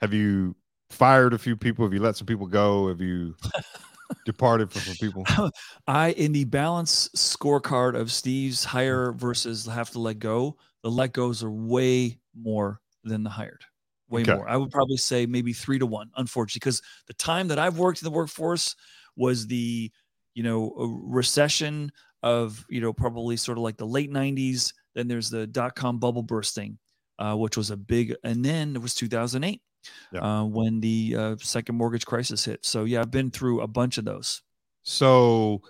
Have 0.00 0.12
you 0.12 0.56
fired 0.90 1.32
a 1.34 1.38
few 1.38 1.56
people? 1.56 1.84
Have 1.84 1.94
you 1.94 2.00
let 2.00 2.16
some 2.16 2.26
people 2.26 2.46
go? 2.46 2.88
Have 2.88 3.00
you 3.00 3.34
departed 4.26 4.72
from 4.72 4.82
some 4.82 4.96
people? 4.96 5.24
Oh, 5.38 5.50
I 5.86 6.10
in 6.10 6.32
the 6.32 6.44
balance 6.44 7.08
scorecard 7.16 7.94
of 7.98 8.10
Steve's 8.10 8.64
hire 8.64 9.12
versus 9.12 9.64
have 9.66 9.90
to 9.90 10.00
let 10.00 10.18
go, 10.18 10.56
the 10.82 10.90
let 10.90 11.12
goes 11.12 11.42
are 11.44 11.50
way 11.50 12.18
more 12.36 12.80
than 13.04 13.22
the 13.22 13.30
hired. 13.30 13.64
Way 14.08 14.22
okay. 14.22 14.34
more. 14.34 14.48
I 14.48 14.56
would 14.56 14.70
probably 14.70 14.96
say 14.96 15.26
maybe 15.26 15.52
three 15.52 15.78
to 15.78 15.86
one, 15.86 16.10
unfortunately, 16.16 16.58
because 16.58 16.82
the 17.06 17.14
time 17.14 17.48
that 17.48 17.58
I've 17.58 17.78
worked 17.78 18.02
in 18.02 18.04
the 18.04 18.10
workforce 18.10 18.74
was 19.16 19.46
the, 19.46 19.90
you 20.34 20.42
know, 20.42 20.74
recession 20.76 21.92
of, 22.22 22.64
you 22.68 22.80
know, 22.80 22.92
probably 22.92 23.36
sort 23.36 23.58
of 23.58 23.62
like 23.62 23.76
the 23.76 23.86
late 23.86 24.12
90s. 24.12 24.72
Then 24.94 25.06
there's 25.06 25.30
the 25.30 25.46
dot 25.46 25.76
com 25.76 25.98
bubble 25.98 26.22
bursting 26.22 26.78
uh, 27.18 27.34
which 27.36 27.56
was 27.56 27.70
a 27.70 27.76
big, 27.76 28.14
and 28.24 28.44
then 28.44 28.76
it 28.76 28.82
was 28.82 28.94
2008 28.94 29.60
yeah. 30.12 30.20
uh, 30.20 30.44
when 30.44 30.80
the 30.80 31.14
uh, 31.16 31.36
second 31.38 31.76
mortgage 31.76 32.06
crisis 32.06 32.44
hit. 32.44 32.64
So 32.64 32.84
yeah, 32.84 33.00
I've 33.00 33.10
been 33.10 33.30
through 33.30 33.60
a 33.60 33.66
bunch 33.66 33.98
of 33.98 34.04
those. 34.04 34.42
So 34.82 35.62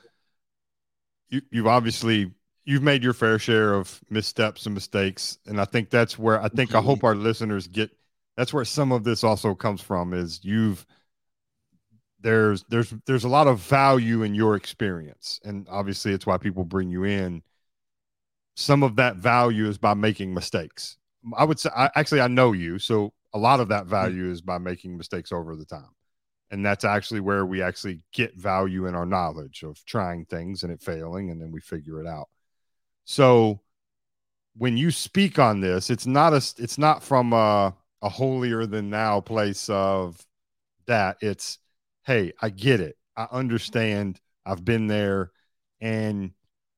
you, 1.28 1.42
you've 1.50 1.66
obviously 1.66 2.32
you've 2.64 2.82
made 2.82 3.02
your 3.02 3.12
fair 3.12 3.38
share 3.38 3.74
of 3.74 4.00
missteps 4.10 4.66
and 4.66 4.74
mistakes, 4.74 5.38
and 5.46 5.60
I 5.60 5.64
think 5.64 5.90
that's 5.90 6.18
where 6.18 6.40
I 6.40 6.48
think 6.48 6.74
I 6.74 6.80
hope 6.80 7.04
our 7.04 7.14
listeners 7.14 7.66
get. 7.66 7.90
That's 8.36 8.52
where 8.52 8.64
some 8.64 8.90
of 8.90 9.04
this 9.04 9.22
also 9.22 9.54
comes 9.54 9.80
from. 9.80 10.12
Is 10.12 10.40
you've 10.42 10.84
there's 12.20 12.64
there's 12.68 12.92
there's 13.06 13.24
a 13.24 13.28
lot 13.28 13.46
of 13.46 13.60
value 13.60 14.22
in 14.22 14.34
your 14.34 14.56
experience, 14.56 15.40
and 15.44 15.66
obviously 15.70 16.12
it's 16.12 16.26
why 16.26 16.38
people 16.38 16.64
bring 16.64 16.90
you 16.90 17.04
in. 17.04 17.42
Some 18.56 18.84
of 18.84 18.96
that 18.96 19.16
value 19.16 19.68
is 19.68 19.78
by 19.78 19.94
making 19.94 20.32
mistakes 20.32 20.96
I 21.36 21.44
would 21.44 21.58
say, 21.58 21.70
I, 21.74 21.90
actually, 21.94 22.20
I 22.20 22.28
know 22.28 22.52
you. 22.52 22.78
So 22.78 23.12
a 23.32 23.38
lot 23.38 23.60
of 23.60 23.68
that 23.68 23.82
mm-hmm. 23.82 23.90
value 23.90 24.30
is 24.30 24.40
by 24.40 24.58
making 24.58 24.96
mistakes 24.96 25.32
over 25.32 25.56
the 25.56 25.64
time. 25.64 25.90
And 26.50 26.64
that's 26.64 26.84
actually 26.84 27.20
where 27.20 27.44
we 27.46 27.62
actually 27.62 28.04
get 28.12 28.36
value 28.36 28.86
in 28.86 28.94
our 28.94 29.06
knowledge 29.06 29.62
of 29.62 29.84
trying 29.86 30.26
things 30.26 30.62
and 30.62 30.72
it 30.72 30.82
failing, 30.82 31.30
and 31.30 31.40
then 31.40 31.50
we 31.50 31.60
figure 31.60 32.00
it 32.00 32.06
out. 32.06 32.28
So 33.04 33.60
when 34.56 34.76
you 34.76 34.90
speak 34.90 35.38
on 35.38 35.60
this, 35.60 35.90
it's 35.90 36.06
not 36.06 36.32
a, 36.32 36.36
it's 36.58 36.78
not 36.78 37.02
from 37.02 37.32
a, 37.32 37.74
a 38.02 38.08
holier 38.08 38.66
than 38.66 38.90
thou 38.90 39.20
place 39.20 39.68
of 39.68 40.24
that. 40.86 41.16
It's, 41.22 41.58
hey, 42.04 42.34
I 42.40 42.50
get 42.50 42.80
it. 42.80 42.96
I 43.16 43.26
understand. 43.32 44.20
I've 44.46 44.64
been 44.64 44.86
there. 44.86 45.32
And 45.80 46.32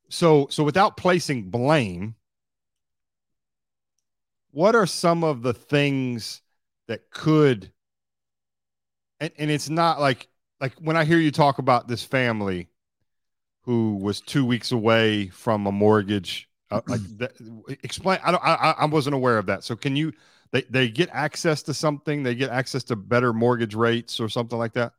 so, 0.09 0.47
so 0.51 0.65
without 0.65 0.97
placing 0.97 1.51
blame, 1.51 2.15
what 4.57 4.75
are 4.75 4.87
some 4.87 5.23
of 5.23 5.43
the 5.43 5.53
things 5.53 6.41
that 6.89 7.11
could 7.11 7.71
and, 9.21 9.31
and 9.37 9.51
it's 9.51 9.69
not 9.69 10.01
like 10.01 10.29
like 10.63 10.73
when 10.81 10.97
I 10.97 11.05
hear 11.05 11.19
you 11.19 11.31
talk 11.31 11.59
about 11.59 11.89
this 11.89 12.03
family 12.03 12.69
who 13.61 13.97
was 13.97 14.23
two 14.23 14.47
weeks 14.47 14.73
away 14.73 15.29
from 15.29 15.67
a 15.67 15.73
mortgage, 15.73 16.49
uh, 16.71 16.81
like 16.87 17.01
that, 17.19 17.33
explain. 17.83 18.19
I 18.25 18.31
don't. 18.31 18.43
I, 18.43 18.75
I 18.79 18.85
wasn't 18.87 19.15
aware 19.15 19.37
of 19.37 19.45
that. 19.47 19.63
So 19.63 19.77
can 19.77 19.95
you? 19.95 20.11
They 20.53 20.63
they 20.71 20.89
get 20.89 21.11
access 21.13 21.63
to 21.65 21.75
something. 21.75 22.23
They 22.23 22.35
get 22.35 22.49
access 22.49 22.83
to 22.85 22.97
better 22.97 23.35
mortgage 23.35 23.75
rates 23.75 24.21
or 24.21 24.31
something 24.31 24.59
like 24.59 24.73
that. 24.73 24.93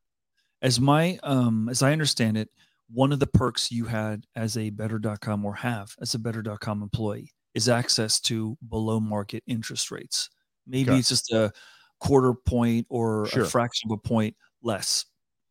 As 0.61 0.79
my 0.79 1.17
um 1.23 1.67
as 1.67 1.81
I 1.81 1.93
understand 1.93 2.37
it, 2.37 2.49
one 2.93 3.11
of 3.11 3.19
the 3.19 3.27
perks 3.27 3.71
you 3.71 3.85
had 3.85 4.25
as 4.35 4.55
a 4.55 4.69
better.com 4.69 5.43
or 5.45 5.55
have 5.55 5.95
as 5.99 6.13
a 6.13 6.19
better.com 6.19 6.83
employee 6.83 7.33
is 7.57 7.67
access 7.67 8.19
to 8.19 8.55
below 8.69 8.99
market 8.99 9.43
interest 9.47 9.89
rates. 9.89 10.29
Maybe 10.67 10.91
okay. 10.91 10.99
it's 10.99 11.09
just 11.09 11.31
a 11.33 11.51
quarter 11.99 12.35
point 12.35 12.85
or 12.87 13.25
sure. 13.25 13.43
a 13.43 13.47
fraction 13.47 13.91
of 13.91 13.97
a 13.97 14.07
point 14.07 14.35
less. 14.61 15.05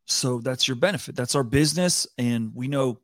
So 0.05 0.39
that's 0.39 0.69
your 0.69 0.77
benefit. 0.77 1.17
That's 1.17 1.35
our 1.35 1.43
business. 1.43 2.07
And 2.17 2.53
we 2.55 2.69
know 2.69 3.01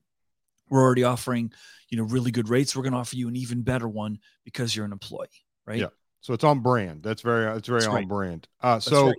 we're 0.70 0.80
already 0.80 1.02
offering, 1.02 1.52
you 1.88 1.98
know, 1.98 2.04
really 2.04 2.30
good 2.30 2.48
rates. 2.48 2.76
We're 2.76 2.84
going 2.84 2.92
to 2.92 3.00
offer 3.00 3.16
you 3.16 3.26
an 3.26 3.34
even 3.34 3.62
better 3.62 3.88
one 3.88 4.20
because 4.44 4.76
you're 4.76 4.84
an 4.86 4.92
employee, 4.92 5.26
right? 5.66 5.80
Yeah. 5.80 5.88
So 6.20 6.32
it's 6.32 6.44
on 6.44 6.60
brand. 6.60 7.02
That's 7.02 7.22
very, 7.22 7.56
it's 7.56 7.66
very 7.66 7.80
that's 7.80 7.88
on 7.88 7.94
right. 7.94 8.08
brand. 8.08 8.46
Uh, 8.60 8.78
so, 8.78 9.08
right. 9.08 9.16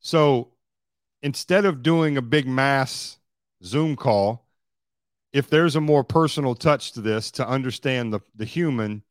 so 0.00 0.50
instead 1.22 1.64
of 1.64 1.82
doing 1.82 2.18
a 2.18 2.22
big 2.22 2.46
mass 2.46 3.16
Zoom 3.64 3.96
call, 3.96 4.46
if 5.32 5.48
there's 5.48 5.76
a 5.76 5.80
more 5.80 6.04
personal 6.04 6.54
touch 6.54 6.92
to 6.92 7.00
this 7.00 7.30
to 7.32 7.48
understand 7.48 8.12
the, 8.12 8.20
the 8.36 8.44
human, 8.44 9.02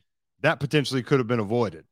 that 0.44 0.60
potentially 0.60 1.02
could 1.02 1.20
have 1.20 1.28
been 1.28 1.40
avoided, 1.40 1.86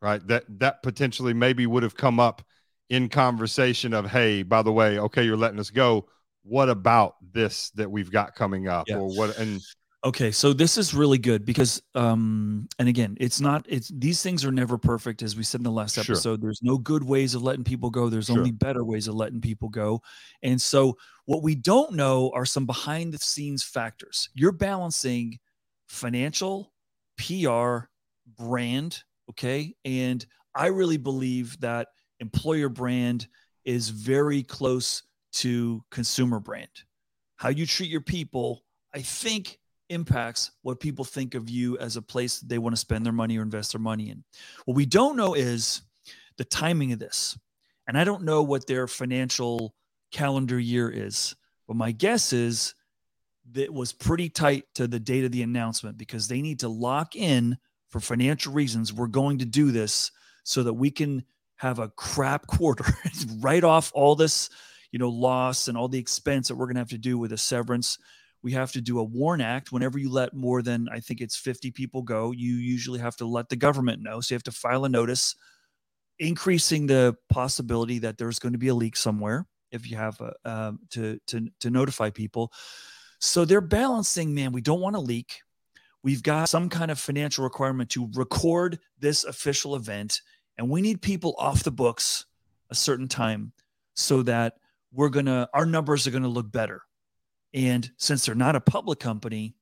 right? 0.00 0.26
That 0.26 0.44
that 0.58 0.82
potentially 0.82 1.34
maybe 1.34 1.66
would 1.66 1.82
have 1.82 1.96
come 1.96 2.18
up 2.18 2.42
in 2.90 3.08
conversation 3.08 3.94
of, 3.94 4.10
hey, 4.10 4.42
by 4.42 4.62
the 4.62 4.72
way, 4.72 4.98
okay, 4.98 5.22
you're 5.22 5.36
letting 5.36 5.60
us 5.60 5.70
go. 5.70 6.08
What 6.42 6.68
about 6.68 7.14
this 7.32 7.70
that 7.76 7.90
we've 7.90 8.10
got 8.10 8.34
coming 8.34 8.66
up, 8.66 8.88
yeah. 8.88 8.96
or 8.96 9.08
what? 9.16 9.38
And 9.38 9.60
Okay, 10.04 10.32
so 10.32 10.52
this 10.52 10.78
is 10.78 10.94
really 10.94 11.18
good 11.18 11.44
because, 11.44 11.80
um, 11.94 12.66
and 12.80 12.88
again, 12.88 13.16
it's 13.20 13.40
not. 13.40 13.64
It's 13.68 13.86
these 13.86 14.20
things 14.20 14.44
are 14.44 14.50
never 14.50 14.76
perfect, 14.76 15.22
as 15.22 15.36
we 15.36 15.44
said 15.44 15.60
in 15.60 15.64
the 15.64 15.70
last 15.70 15.94
sure. 15.94 16.02
episode. 16.02 16.42
There's 16.42 16.60
no 16.60 16.76
good 16.76 17.04
ways 17.04 17.36
of 17.36 17.42
letting 17.44 17.62
people 17.62 17.88
go. 17.88 18.08
There's 18.08 18.26
sure. 18.26 18.38
only 18.38 18.50
better 18.50 18.84
ways 18.84 19.06
of 19.06 19.14
letting 19.14 19.40
people 19.40 19.68
go. 19.68 20.02
And 20.42 20.60
so, 20.60 20.98
what 21.26 21.44
we 21.44 21.54
don't 21.54 21.92
know 21.92 22.32
are 22.34 22.44
some 22.44 22.66
behind 22.66 23.14
the 23.14 23.18
scenes 23.18 23.62
factors. 23.62 24.28
You're 24.34 24.50
balancing 24.50 25.38
financial, 25.86 26.71
PR, 27.22 27.86
brand. 28.36 29.02
Okay, 29.30 29.74
and 29.84 30.24
I 30.54 30.66
really 30.66 30.96
believe 30.96 31.58
that 31.60 31.88
employer 32.20 32.68
brand 32.68 33.28
is 33.64 33.88
very 33.88 34.42
close 34.42 35.02
to 35.32 35.82
consumer 35.90 36.40
brand. 36.40 36.68
How 37.36 37.48
you 37.48 37.66
treat 37.66 37.90
your 37.90 38.00
people, 38.00 38.64
I 38.94 39.00
think 39.00 39.58
impacts 39.88 40.50
what 40.62 40.80
people 40.80 41.04
think 41.04 41.34
of 41.34 41.48
you 41.48 41.78
as 41.78 41.96
a 41.96 42.02
place 42.02 42.40
they 42.40 42.58
want 42.58 42.74
to 42.74 42.80
spend 42.80 43.04
their 43.04 43.12
money 43.12 43.38
or 43.38 43.42
invest 43.42 43.72
their 43.72 43.80
money 43.80 44.10
in. 44.10 44.24
What 44.64 44.76
we 44.76 44.86
don't 44.86 45.16
know 45.16 45.34
is 45.34 45.82
the 46.38 46.44
timing 46.44 46.92
of 46.92 46.98
this. 46.98 47.38
And 47.86 47.98
I 47.98 48.04
don't 48.04 48.22
know 48.22 48.42
what 48.42 48.66
their 48.66 48.86
financial 48.86 49.74
calendar 50.12 50.58
year 50.58 50.90
is, 50.90 51.34
but 51.66 51.76
my 51.76 51.92
guess 51.92 52.32
is 52.32 52.74
that 53.52 53.72
was 53.72 53.92
pretty 53.92 54.28
tight 54.28 54.64
to 54.74 54.86
the 54.86 55.00
date 55.00 55.24
of 55.24 55.32
the 55.32 55.42
announcement 55.42 55.98
because 55.98 56.28
they 56.28 56.42
need 56.42 56.60
to 56.60 56.68
lock 56.68 57.16
in 57.16 57.58
for 57.90 58.00
financial 58.00 58.52
reasons. 58.52 58.92
We're 58.92 59.06
going 59.06 59.38
to 59.38 59.44
do 59.44 59.70
this 59.70 60.10
so 60.44 60.62
that 60.62 60.74
we 60.74 60.90
can 60.90 61.24
have 61.56 61.78
a 61.78 61.88
crap 61.88 62.46
quarter, 62.46 62.84
write 63.38 63.64
off 63.64 63.92
all 63.94 64.14
this, 64.14 64.50
you 64.90 64.98
know, 64.98 65.08
loss 65.10 65.68
and 65.68 65.76
all 65.76 65.88
the 65.88 65.98
expense 65.98 66.48
that 66.48 66.56
we're 66.56 66.66
going 66.66 66.76
to 66.76 66.80
have 66.80 66.88
to 66.90 66.98
do 66.98 67.18
with 67.18 67.32
a 67.32 67.38
severance 67.38 67.98
we 68.42 68.52
have 68.52 68.72
to 68.72 68.80
do 68.80 68.98
a 68.98 69.04
WARN 69.04 69.40
Act. 69.40 69.72
Whenever 69.72 69.98
you 69.98 70.10
let 70.10 70.34
more 70.34 70.62
than, 70.62 70.88
I 70.90 71.00
think 71.00 71.20
it's 71.20 71.36
50 71.36 71.70
people 71.70 72.02
go, 72.02 72.32
you 72.32 72.54
usually 72.54 72.98
have 72.98 73.16
to 73.16 73.26
let 73.26 73.48
the 73.48 73.56
government 73.56 74.02
know. 74.02 74.20
So 74.20 74.34
you 74.34 74.36
have 74.36 74.42
to 74.44 74.52
file 74.52 74.84
a 74.84 74.88
notice, 74.88 75.36
increasing 76.18 76.86
the 76.86 77.16
possibility 77.28 78.00
that 78.00 78.18
there's 78.18 78.38
going 78.38 78.52
to 78.52 78.58
be 78.58 78.68
a 78.68 78.74
leak 78.74 78.96
somewhere 78.96 79.46
if 79.70 79.90
you 79.90 79.96
have 79.96 80.20
a, 80.20 80.32
um, 80.44 80.80
to, 80.90 81.18
to, 81.28 81.48
to 81.60 81.70
notify 81.70 82.10
people. 82.10 82.52
So 83.22 83.44
they're 83.44 83.60
balancing, 83.60 84.34
man, 84.34 84.52
we 84.52 84.60
don't 84.60 84.80
want 84.80 84.96
to 84.96 85.00
leak. 85.00 85.40
We've 86.02 86.22
got 86.22 86.48
some 86.48 86.68
kind 86.68 86.90
of 86.90 86.98
financial 86.98 87.44
requirement 87.44 87.90
to 87.90 88.10
record 88.14 88.80
this 88.98 89.24
official 89.24 89.76
event, 89.76 90.20
and 90.58 90.68
we 90.68 90.80
need 90.80 91.00
people 91.00 91.34
off 91.38 91.62
the 91.62 91.70
books 91.70 92.26
a 92.70 92.74
certain 92.74 93.08
time 93.08 93.52
so 93.94 94.22
that 94.22 94.54
we're 94.92 95.08
going 95.08 95.26
to, 95.26 95.48
our 95.54 95.64
numbers 95.64 96.06
are 96.06 96.10
going 96.10 96.24
to 96.24 96.28
look 96.28 96.50
better 96.50 96.82
and 97.54 97.90
since 97.96 98.24
they're 98.24 98.34
not 98.34 98.56
a 98.56 98.60
public 98.60 98.98
company, 98.98 99.54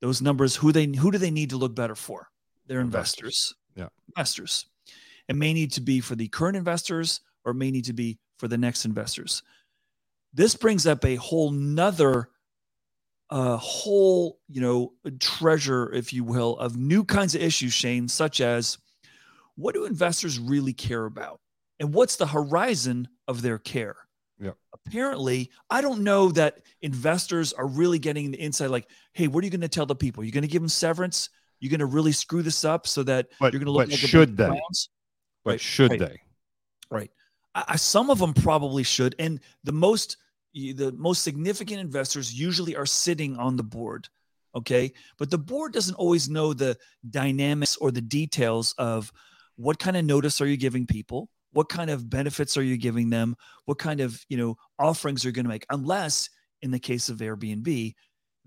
those 0.00 0.20
numbers, 0.20 0.54
who 0.54 0.72
they 0.72 0.86
who 0.86 1.10
do 1.10 1.18
they 1.18 1.30
need 1.30 1.50
to 1.50 1.56
look 1.56 1.74
better 1.74 1.94
for? 1.94 2.28
They're 2.66 2.80
investors. 2.80 3.54
investors. 3.54 3.54
Yeah. 3.74 3.88
Investors. 4.08 4.66
It 5.28 5.36
may 5.36 5.52
need 5.52 5.72
to 5.72 5.80
be 5.80 6.00
for 6.00 6.14
the 6.14 6.28
current 6.28 6.56
investors 6.56 7.20
or 7.44 7.52
it 7.52 7.56
may 7.56 7.70
need 7.70 7.86
to 7.86 7.92
be 7.92 8.18
for 8.38 8.48
the 8.48 8.58
next 8.58 8.84
investors. 8.84 9.42
This 10.32 10.54
brings 10.54 10.86
up 10.86 11.04
a 11.04 11.16
whole 11.16 11.50
nother 11.50 12.28
a 13.30 13.56
whole, 13.56 14.38
you 14.48 14.60
know, 14.60 14.92
treasure, 15.20 15.92
if 15.92 16.12
you 16.12 16.24
will, 16.24 16.56
of 16.58 16.76
new 16.76 17.04
kinds 17.04 17.34
of 17.34 17.42
issues, 17.42 17.72
Shane, 17.72 18.08
such 18.08 18.40
as 18.40 18.78
what 19.56 19.74
do 19.74 19.84
investors 19.84 20.38
really 20.38 20.72
care 20.72 21.04
about? 21.04 21.40
And 21.80 21.92
what's 21.92 22.16
the 22.16 22.26
horizon 22.26 23.08
of 23.26 23.42
their 23.42 23.58
care? 23.58 23.96
Yeah. 24.40 24.52
Apparently, 24.72 25.50
I 25.68 25.80
don't 25.80 26.04
know 26.04 26.30
that 26.32 26.60
investors 26.80 27.52
are 27.52 27.66
really 27.66 27.98
getting 27.98 28.30
the 28.30 28.38
insight 28.38 28.70
like, 28.70 28.88
hey, 29.12 29.26
what 29.26 29.42
are 29.42 29.46
you 29.46 29.50
going 29.50 29.60
to 29.60 29.68
tell 29.68 29.86
the 29.86 29.94
people? 29.94 30.24
You're 30.24 30.32
going 30.32 30.42
to 30.42 30.48
give 30.48 30.62
them 30.62 30.68
severance? 30.68 31.28
You're 31.60 31.70
going 31.70 31.80
to 31.80 31.86
really 31.86 32.12
screw 32.12 32.42
this 32.42 32.64
up 32.64 32.86
so 32.86 33.02
that 33.02 33.28
but, 33.40 33.52
you're 33.52 33.60
going 33.60 33.66
to 33.66 33.72
look 33.72 33.88
like 33.88 33.98
should 33.98 34.36
they? 34.36 34.46
Clowns? 34.46 34.90
But 35.44 35.50
right, 35.50 35.60
should 35.60 35.90
right, 35.90 36.00
they? 36.00 36.20
Right. 36.90 37.10
I, 37.54 37.76
some 37.76 38.10
of 38.10 38.18
them 38.18 38.32
probably 38.32 38.84
should. 38.84 39.16
And 39.18 39.40
the 39.64 39.72
most 39.72 40.16
the 40.72 40.92
most 40.96 41.22
significant 41.22 41.80
investors 41.80 42.32
usually 42.32 42.76
are 42.76 42.86
sitting 42.86 43.36
on 43.36 43.56
the 43.56 43.62
board. 43.62 44.08
Okay. 44.54 44.92
But 45.18 45.30
the 45.30 45.38
board 45.38 45.72
doesn't 45.72 45.94
always 45.94 46.28
know 46.28 46.52
the 46.52 46.76
dynamics 47.08 47.76
or 47.76 47.90
the 47.90 48.00
details 48.00 48.74
of 48.78 49.12
what 49.56 49.78
kind 49.78 49.96
of 49.96 50.04
notice 50.04 50.40
are 50.40 50.46
you 50.46 50.56
giving 50.56 50.86
people? 50.86 51.28
what 51.52 51.68
kind 51.68 51.90
of 51.90 52.10
benefits 52.10 52.56
are 52.56 52.62
you 52.62 52.76
giving 52.76 53.10
them 53.10 53.36
what 53.64 53.78
kind 53.78 54.00
of 54.00 54.24
you 54.28 54.36
know 54.36 54.56
offerings 54.78 55.24
are 55.24 55.28
you 55.28 55.32
going 55.32 55.44
to 55.44 55.50
make 55.50 55.66
unless 55.70 56.28
in 56.62 56.70
the 56.70 56.78
case 56.78 57.08
of 57.08 57.18
airbnb 57.18 57.94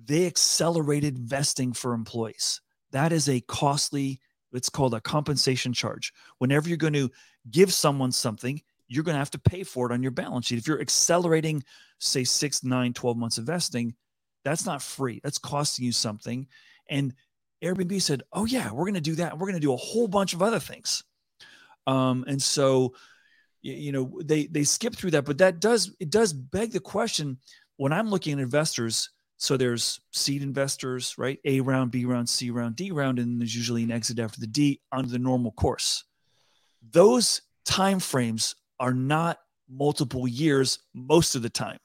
they 0.03 0.25
accelerated 0.25 1.17
vesting 1.17 1.73
for 1.73 1.93
employees 1.93 2.61
that 2.91 3.11
is 3.11 3.29
a 3.29 3.41
costly 3.41 4.19
it's 4.53 4.69
called 4.69 4.93
a 4.93 5.01
compensation 5.01 5.73
charge 5.73 6.11
whenever 6.39 6.67
you're 6.67 6.77
going 6.77 6.93
to 6.93 7.09
give 7.49 7.73
someone 7.73 8.11
something 8.11 8.61
you're 8.91 9.03
going 9.03 9.15
to 9.15 9.19
have 9.19 9.31
to 9.31 9.39
pay 9.39 9.63
for 9.63 9.89
it 9.89 9.93
on 9.93 10.01
your 10.01 10.11
balance 10.11 10.47
sheet 10.47 10.59
if 10.59 10.67
you're 10.67 10.81
accelerating 10.81 11.63
say 11.99 12.23
6 12.23 12.63
9 12.63 12.93
12 12.93 13.17
months 13.17 13.37
of 13.37 13.45
vesting 13.45 13.95
that's 14.43 14.65
not 14.65 14.81
free 14.81 15.19
that's 15.23 15.37
costing 15.37 15.85
you 15.85 15.91
something 15.91 16.47
and 16.89 17.13
airbnb 17.63 18.01
said 18.01 18.23
oh 18.33 18.45
yeah 18.45 18.71
we're 18.71 18.85
going 18.85 18.93
to 18.95 19.01
do 19.01 19.15
that 19.15 19.37
we're 19.37 19.47
going 19.47 19.53
to 19.53 19.59
do 19.59 19.73
a 19.73 19.77
whole 19.77 20.07
bunch 20.07 20.33
of 20.33 20.41
other 20.41 20.59
things 20.59 21.03
um, 21.87 22.25
and 22.27 22.41
so, 22.41 22.93
you 23.61 23.91
know, 23.91 24.19
they 24.23 24.47
they 24.47 24.63
skip 24.63 24.95
through 24.95 25.11
that, 25.11 25.25
but 25.25 25.37
that 25.39 25.59
does 25.59 25.93
it 25.99 26.09
does 26.09 26.33
beg 26.33 26.71
the 26.71 26.79
question 26.79 27.37
when 27.77 27.93
I'm 27.93 28.09
looking 28.09 28.33
at 28.33 28.39
investors. 28.39 29.09
So 29.37 29.57
there's 29.57 29.99
seed 30.11 30.43
investors, 30.43 31.15
right? 31.17 31.39
A 31.45 31.61
round, 31.61 31.89
B 31.91 32.05
round, 32.05 32.29
C 32.29 32.51
round, 32.51 32.75
D 32.75 32.91
round, 32.91 33.17
and 33.17 33.39
there's 33.39 33.55
usually 33.55 33.83
an 33.83 33.91
exit 33.91 34.19
after 34.19 34.39
the 34.39 34.47
D 34.47 34.81
under 34.91 35.09
the 35.09 35.17
normal 35.17 35.51
course. 35.51 36.03
Those 36.91 37.41
time 37.65 37.99
frames 37.99 38.55
are 38.81 38.93
not 38.93 39.39
multiple 39.69 40.27
years 40.27 40.79
most 40.93 41.35
of 41.35 41.43
the 41.43 41.49
time. 41.49 41.77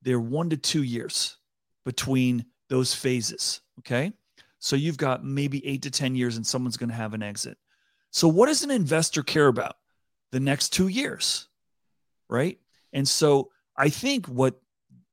They're 0.00 0.20
one 0.20 0.48
to 0.50 0.56
two 0.56 0.84
years 0.84 1.36
between 1.84 2.46
those 2.68 2.94
phases. 2.94 3.60
Okay. 3.80 4.12
So 4.60 4.76
you've 4.76 4.96
got 4.96 5.24
maybe 5.24 5.66
eight 5.66 5.82
to 5.82 5.90
10 5.90 6.14
years 6.14 6.36
and 6.36 6.46
someone's 6.46 6.76
going 6.76 6.88
to 6.88 6.94
have 6.94 7.14
an 7.14 7.22
exit. 7.22 7.58
So, 8.12 8.28
what 8.28 8.46
does 8.46 8.62
an 8.62 8.70
investor 8.70 9.22
care 9.22 9.48
about? 9.48 9.76
The 10.32 10.40
next 10.40 10.70
two 10.70 10.88
years, 10.88 11.48
right? 12.28 12.58
And 12.92 13.06
so, 13.06 13.50
I 13.76 13.88
think 13.88 14.26
what 14.26 14.60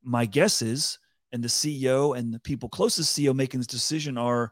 my 0.03 0.25
guess 0.25 0.61
is, 0.61 0.99
and 1.31 1.43
the 1.43 1.47
CEO 1.47 2.17
and 2.17 2.33
the 2.33 2.39
people 2.39 2.69
closest 2.69 3.15
to 3.15 3.21
CEO 3.21 3.35
making 3.35 3.59
this 3.59 3.67
decision 3.67 4.17
are 4.17 4.51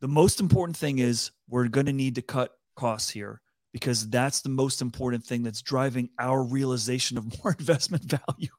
the 0.00 0.08
most 0.08 0.40
important 0.40 0.76
thing 0.76 0.98
is 0.98 1.30
we're 1.48 1.68
going 1.68 1.86
to 1.86 1.92
need 1.92 2.14
to 2.16 2.22
cut 2.22 2.52
costs 2.76 3.10
here 3.10 3.40
because 3.72 4.08
that's 4.08 4.42
the 4.42 4.48
most 4.48 4.82
important 4.82 5.24
thing 5.24 5.42
that's 5.42 5.62
driving 5.62 6.10
our 6.18 6.42
realization 6.42 7.16
of 7.16 7.24
more 7.44 7.56
investment 7.58 8.04
value. 8.04 8.50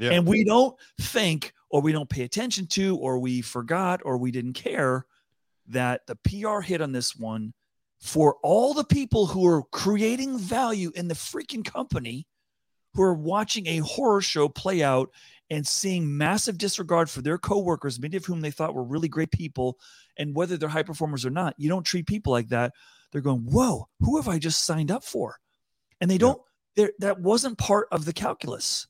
Yeah. 0.00 0.12
And 0.12 0.26
we 0.26 0.44
don't 0.44 0.76
think, 1.00 1.52
or 1.70 1.80
we 1.80 1.92
don't 1.92 2.08
pay 2.08 2.22
attention 2.22 2.66
to, 2.68 2.96
or 2.96 3.18
we 3.18 3.42
forgot, 3.42 4.00
or 4.04 4.16
we 4.16 4.30
didn't 4.30 4.54
care 4.54 5.06
that 5.68 6.06
the 6.06 6.16
PR 6.16 6.60
hit 6.60 6.80
on 6.80 6.92
this 6.92 7.16
one 7.16 7.52
for 8.00 8.36
all 8.42 8.74
the 8.74 8.84
people 8.84 9.26
who 9.26 9.46
are 9.46 9.62
creating 9.72 10.38
value 10.38 10.92
in 10.94 11.08
the 11.08 11.14
freaking 11.14 11.64
company 11.64 12.26
who 12.94 13.02
are 13.02 13.14
watching 13.14 13.66
a 13.66 13.78
horror 13.78 14.20
show 14.20 14.48
play 14.48 14.82
out 14.82 15.10
and 15.50 15.66
seeing 15.66 16.16
massive 16.16 16.58
disregard 16.58 17.10
for 17.10 17.22
their 17.22 17.38
coworkers, 17.38 18.00
many 18.00 18.16
of 18.16 18.24
whom 18.24 18.40
they 18.40 18.50
thought 18.50 18.74
were 18.74 18.84
really 18.84 19.08
great 19.08 19.30
people, 19.30 19.78
and 20.16 20.34
whether 20.34 20.56
they're 20.56 20.68
high 20.68 20.82
performers 20.82 21.26
or 21.26 21.30
not, 21.30 21.54
you 21.58 21.68
don't 21.68 21.84
treat 21.84 22.06
people 22.06 22.32
like 22.32 22.48
that. 22.48 22.72
They're 23.14 23.22
going, 23.22 23.46
"Whoa, 23.46 23.88
who 24.00 24.18
have 24.18 24.28
I 24.28 24.38
just 24.38 24.64
signed 24.64 24.90
up 24.90 25.04
for?" 25.04 25.38
And 26.02 26.10
they 26.10 26.18
don't. 26.18 26.38
Yeah. 26.76 26.88
That 26.98 27.20
wasn't 27.20 27.56
part 27.56 27.88
of 27.90 28.04
the 28.04 28.12
calculus, 28.12 28.88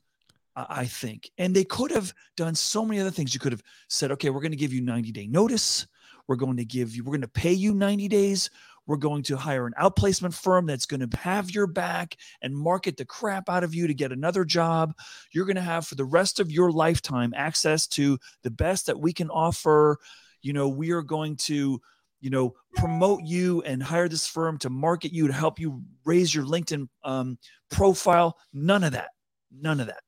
I 0.56 0.86
think. 0.86 1.30
And 1.38 1.54
they 1.54 1.64
could 1.64 1.92
have 1.92 2.12
done 2.36 2.56
so 2.56 2.84
many 2.84 2.98
other 2.98 3.12
things. 3.12 3.34
You 3.34 3.40
could 3.40 3.52
have 3.52 3.62
said, 3.88 4.10
"Okay, 4.10 4.30
we're 4.30 4.40
going 4.40 4.50
to 4.50 4.56
give 4.56 4.72
you 4.72 4.80
90 4.80 5.12
day 5.12 5.28
notice. 5.28 5.86
We're 6.26 6.36
going 6.36 6.56
to 6.56 6.64
give 6.64 6.96
you, 6.96 7.04
we're 7.04 7.12
going 7.12 7.20
to 7.22 7.28
pay 7.28 7.52
you 7.52 7.74
90 7.74 8.08
days. 8.08 8.50
We're 8.86 8.96
going 8.96 9.22
to 9.24 9.36
hire 9.36 9.66
an 9.66 9.72
outplacement 9.80 10.34
firm 10.34 10.66
that's 10.66 10.86
going 10.86 11.08
to 11.08 11.16
have 11.18 11.50
your 11.50 11.66
back 11.66 12.16
and 12.42 12.56
market 12.56 12.96
the 12.96 13.04
crap 13.04 13.48
out 13.48 13.64
of 13.64 13.74
you 13.74 13.86
to 13.86 13.94
get 13.94 14.12
another 14.12 14.44
job. 14.44 14.94
You're 15.32 15.46
going 15.46 15.56
to 15.56 15.62
have 15.62 15.86
for 15.86 15.94
the 15.94 16.04
rest 16.04 16.38
of 16.38 16.52
your 16.52 16.70
lifetime 16.70 17.32
access 17.34 17.86
to 17.88 18.18
the 18.42 18.50
best 18.50 18.86
that 18.86 19.00
we 19.00 19.12
can 19.12 19.30
offer. 19.30 19.98
You 20.42 20.52
know, 20.52 20.68
we 20.68 20.90
are 20.90 21.02
going 21.02 21.36
to, 21.36 21.80
you 22.24 22.30
know, 22.30 22.54
promote 22.76 23.22
you 23.22 23.60
and 23.64 23.82
hire 23.82 24.08
this 24.08 24.26
firm 24.26 24.56
to 24.56 24.70
market 24.70 25.12
you 25.12 25.26
to 25.26 25.32
help 25.34 25.60
you 25.60 25.82
raise 26.06 26.34
your 26.34 26.46
LinkedIn 26.46 26.88
um, 27.04 27.36
profile. 27.70 28.38
None 28.54 28.82
of 28.82 28.92
that. 28.92 29.10
None 29.52 29.78
of 29.78 29.88
that. 29.88 30.00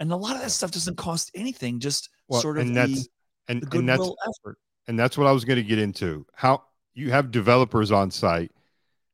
And 0.00 0.10
a 0.10 0.16
lot 0.16 0.34
of 0.34 0.42
that 0.42 0.50
stuff 0.50 0.72
doesn't 0.72 0.96
cost 0.96 1.30
anything. 1.32 1.78
Just 1.78 2.10
well, 2.26 2.40
sort 2.40 2.58
of 2.58 2.66
and 2.66 2.76
that's, 2.76 3.04
the, 3.04 3.08
and, 3.46 3.62
the 3.62 3.78
and 3.78 3.88
that's 3.88 4.02
effort. 4.02 4.58
And 4.88 4.98
that's 4.98 5.16
what 5.16 5.28
I 5.28 5.32
was 5.32 5.44
going 5.44 5.58
to 5.58 5.62
get 5.62 5.78
into. 5.78 6.26
How 6.34 6.64
you 6.94 7.12
have 7.12 7.30
developers 7.30 7.92
on 7.92 8.10
site, 8.10 8.50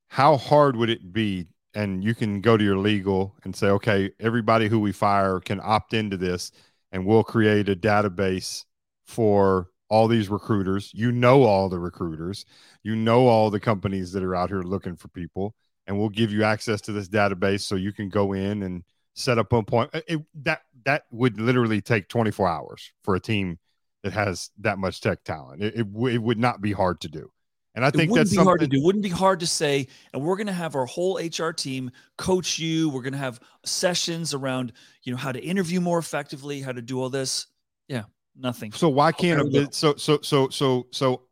how 0.09 0.39
hard 0.39 0.77
would 0.77 0.89
it 0.89 1.13
be? 1.13 1.49
And 1.75 2.03
you 2.03 2.15
can 2.15 2.41
go 2.41 2.57
to 2.57 2.65
your 2.65 2.79
legal 2.79 3.37
and 3.45 3.55
say, 3.55 3.67
okay, 3.67 4.13
everybody 4.19 4.69
who 4.69 4.81
we 4.81 4.93
fire 4.93 5.41
can 5.41 5.61
opt 5.63 5.93
into 5.93 6.17
this, 6.17 6.53
and 6.91 7.05
we'll 7.05 7.23
create 7.23 7.69
a 7.69 7.77
database 7.77 8.65
for 9.05 9.69
all 9.89 10.09
these 10.09 10.29
recruiters. 10.29 10.91
You 10.95 11.13
know 11.13 11.43
all 11.43 11.69
the 11.69 11.79
recruiters, 11.79 12.45
you 12.83 12.97
know 12.97 13.27
all 13.27 13.51
the 13.51 13.61
companies 13.61 14.13
that 14.13 14.23
are 14.23 14.35
out 14.35 14.51
here 14.51 14.63
looking 14.63 14.97
for 14.97 15.09
people, 15.09 15.55
and 15.87 15.99
we'll 15.99 16.09
give 16.09 16.33
you 16.33 16.45
access 16.45 16.81
to 16.83 16.93
this 16.93 17.09
database 17.09 17.61
so 17.61 17.75
you 17.77 17.93
can 17.93 18.09
go 18.09 18.33
in 18.33 18.63
and 18.63 18.83
set 19.15 19.39
up 19.39 19.53
an 19.53 19.61
appointment. 19.61 20.05
Uh, 20.05 20.15
it, 20.15 20.23
that 20.43 20.63
that 20.85 21.05
would 21.11 21.41
literally 21.41 21.81
take 21.81 22.09
24 22.09 22.49
hours 22.49 22.93
for 23.03 23.15
a 23.15 23.21
team 23.21 23.59
that 24.03 24.13
has 24.13 24.51
that 24.61 24.79
much 24.79 25.01
tech 25.01 25.25
talent. 25.25 25.63
It, 25.63 25.75
it, 25.75 25.87
it 26.11 26.19
would 26.19 26.39
not 26.39 26.61
be 26.61 26.73
hard 26.73 27.01
to 27.01 27.09
do. 27.09 27.31
And 27.75 27.85
I 27.85 27.91
think 27.91 28.15
that's 28.15 28.31
be 28.31 28.37
hard 28.37 28.61
to 28.61 28.67
do. 28.67 28.79
It 28.79 28.85
wouldn't 28.85 29.03
be 29.03 29.11
hard 29.11 29.41
to 29.41 29.47
say. 29.47 29.89
And 30.15 30.23
we're 30.23 30.37
going 30.37 30.47
to 30.47 30.53
have 30.53 30.75
our 30.75 30.87
whole 30.87 31.19
HR 31.19 31.51
team 31.51 31.91
coach 32.17 32.59
you. 32.59 32.89
We're 32.89 33.03
going 33.03 33.13
to 33.13 33.19
have 33.19 33.39
sessions 33.67 34.33
around, 34.33 34.73
you 35.03 35.13
know, 35.13 35.19
how 35.19 35.31
to 35.31 35.41
interview 35.41 35.83
more 35.83 35.99
effectively, 35.99 36.63
how 36.63 36.73
to 36.73 36.81
do 36.81 36.99
all 37.03 37.11
this. 37.11 37.49
Yeah, 37.87 38.05
nothing. 38.39 38.73
So 38.73 38.89
why 38.89 39.13
can't 39.13 39.41
a 39.55 39.69
so 39.73 39.97
so 39.97 40.21
so 40.23 40.49
so 40.49 40.87
so 40.91 41.23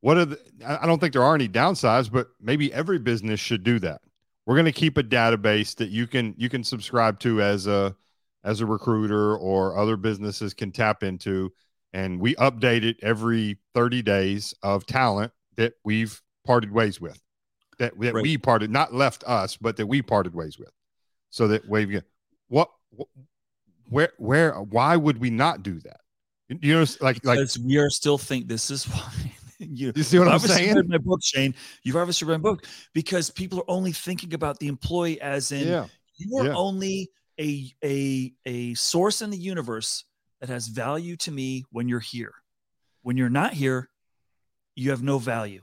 what 0.00 0.16
are 0.16 0.24
the 0.24 0.40
I 0.64 0.86
don't 0.86 0.98
think 0.98 1.12
there 1.12 1.22
are 1.22 1.34
any 1.34 1.48
downsides, 1.48 2.10
but 2.10 2.28
maybe 2.40 2.72
every 2.72 2.98
business 2.98 3.40
should 3.40 3.64
do 3.64 3.78
that. 3.80 4.00
We're 4.46 4.56
going 4.56 4.66
to 4.66 4.72
keep 4.72 4.98
a 4.98 5.02
database 5.02 5.76
that 5.76 5.90
you 5.90 6.06
can 6.06 6.34
you 6.36 6.48
can 6.48 6.64
subscribe 6.64 7.20
to 7.20 7.40
as 7.40 7.66
a 7.66 7.94
as 8.44 8.60
a 8.60 8.66
recruiter 8.66 9.36
or 9.36 9.76
other 9.76 9.96
businesses 9.96 10.54
can 10.54 10.72
tap 10.72 11.02
into 11.02 11.52
and 11.92 12.20
we 12.20 12.34
update 12.36 12.84
it 12.84 12.96
every 13.02 13.58
30 13.74 14.02
days 14.02 14.54
of 14.62 14.86
talent 14.86 15.32
that 15.56 15.74
we've 15.84 16.20
parted 16.44 16.72
ways 16.72 17.00
with 17.00 17.20
that, 17.78 17.98
that 18.00 18.14
right. 18.14 18.22
we 18.22 18.36
parted 18.36 18.70
not 18.70 18.92
left 18.92 19.22
us 19.24 19.56
but 19.56 19.76
that 19.76 19.86
we 19.86 20.02
parted 20.02 20.34
ways 20.34 20.58
with 20.58 20.72
so 21.30 21.46
that 21.48 21.68
we 21.68 22.00
what 22.48 22.70
where 23.88 24.12
where 24.18 24.52
why 24.54 24.96
would 24.96 25.18
we 25.18 25.30
not 25.30 25.62
do 25.62 25.78
that 25.80 26.00
you 26.48 26.74
know 26.74 26.84
like 27.00 27.20
because 27.20 27.58
like 27.58 27.66
we 27.66 27.76
are 27.76 27.90
still 27.90 28.18
think 28.18 28.48
this 28.48 28.70
is 28.70 28.84
why 28.88 29.32
you, 29.70 29.92
you 29.94 30.02
see 30.02 30.18
what 30.18 30.28
I'm 30.28 30.38
saying? 30.40 30.74
Read 30.74 30.88
my 30.88 30.98
book, 30.98 31.20
Shane. 31.22 31.54
You've 31.84 31.96
obviously 31.96 32.26
read 32.26 32.42
my 32.42 32.50
book 32.50 32.66
because 32.94 33.30
people 33.30 33.60
are 33.60 33.70
only 33.70 33.92
thinking 33.92 34.34
about 34.34 34.58
the 34.58 34.68
employee 34.68 35.20
as 35.20 35.52
in 35.52 35.68
yeah. 35.68 35.86
you 36.16 36.36
are 36.38 36.46
yeah. 36.46 36.54
only 36.54 37.10
a 37.40 37.72
a 37.84 38.32
a 38.44 38.74
source 38.74 39.22
in 39.22 39.30
the 39.30 39.36
universe 39.36 40.04
that 40.40 40.48
has 40.48 40.66
value 40.66 41.16
to 41.18 41.30
me 41.30 41.64
when 41.70 41.88
you're 41.88 42.00
here. 42.00 42.34
When 43.02 43.16
you're 43.16 43.30
not 43.30 43.52
here, 43.52 43.88
you 44.74 44.90
have 44.90 45.02
no 45.02 45.18
value 45.18 45.62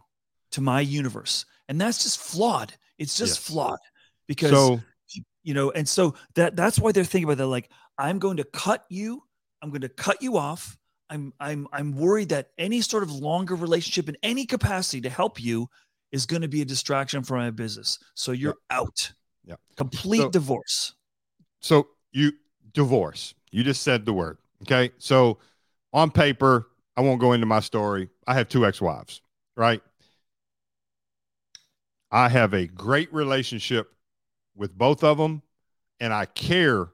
to 0.51 0.62
my 0.62 0.82
universe. 0.82 1.45
And 1.67 1.79
that's 1.79 2.03
just 2.03 2.19
flawed. 2.19 2.73
It's 2.97 3.17
just 3.17 3.38
yes. 3.39 3.47
flawed 3.47 3.79
because 4.27 4.51
so, 4.51 4.82
you 5.43 5.53
know, 5.53 5.71
and 5.71 5.88
so 5.88 6.15
that 6.36 6.55
that's 6.55 6.79
why 6.79 6.91
they're 6.91 7.03
thinking 7.03 7.25
about 7.25 7.38
that 7.38 7.47
like 7.47 7.69
I'm 7.99 8.17
going 8.17 8.38
to 8.38 8.45
cut 8.45 8.85
you, 8.89 9.23
I'm 9.62 9.69
going 9.69 9.81
to 9.81 9.89
cut 9.89 10.21
you 10.21 10.38
off. 10.38 10.77
I'm 11.09 11.33
I'm 11.39 11.67
I'm 11.73 11.95
worried 11.95 12.29
that 12.29 12.49
any 12.57 12.81
sort 12.81 13.03
of 13.03 13.12
longer 13.12 13.55
relationship 13.55 14.09
in 14.09 14.17
any 14.23 14.45
capacity 14.45 15.01
to 15.01 15.09
help 15.09 15.41
you 15.41 15.67
is 16.12 16.25
going 16.25 16.43
to 16.43 16.47
be 16.47 16.62
a 16.62 16.65
distraction 16.65 17.23
for 17.23 17.35
my 17.35 17.49
business. 17.51 17.99
So 18.13 18.31
you're 18.31 18.55
out. 18.69 19.12
Yeah. 19.43 19.55
Complete 19.75 20.21
so, 20.21 20.29
divorce. 20.29 20.95
So 21.59 21.88
you 22.12 22.33
divorce. 22.73 23.33
You 23.51 23.63
just 23.63 23.83
said 23.83 24.05
the 24.05 24.13
word. 24.13 24.38
Okay. 24.63 24.91
So 24.97 25.39
on 25.93 26.12
paper, 26.12 26.67
I 26.95 27.01
won't 27.01 27.19
go 27.19 27.33
into 27.33 27.47
my 27.47 27.59
story. 27.59 28.09
I 28.27 28.35
have 28.35 28.47
two 28.47 28.65
ex 28.65 28.79
wives, 28.79 29.21
right? 29.57 29.81
I 32.12 32.29
have 32.29 32.53
a 32.53 32.67
great 32.67 33.12
relationship 33.13 33.91
with 34.55 34.77
both 34.77 35.03
of 35.03 35.17
them, 35.17 35.41
and 35.99 36.13
I 36.13 36.25
care 36.25 36.89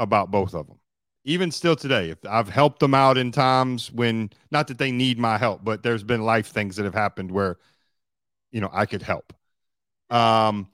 about 0.00 0.32
both 0.32 0.54
of 0.54 0.66
them. 0.66 0.80
Even 1.24 1.52
still 1.52 1.76
today, 1.76 2.10
if 2.10 2.18
I've 2.28 2.48
helped 2.50 2.80
them 2.80 2.94
out 2.94 3.18
in 3.18 3.32
times 3.32 3.92
when 3.92 4.30
not 4.50 4.68
that 4.68 4.78
they 4.78 4.92
need 4.92 5.18
my 5.20 5.38
help, 5.38 5.64
but 5.64 5.84
there's 5.84 6.04
been 6.04 6.22
life 6.24 6.48
things 6.48 6.76
that 6.76 6.84
have 6.84 6.94
happened 6.94 7.30
where, 7.30 7.58
you 8.52 8.60
know, 8.60 8.70
I 8.72 8.86
could 8.86 9.02
help. 9.02 9.32
Um, 10.10 10.68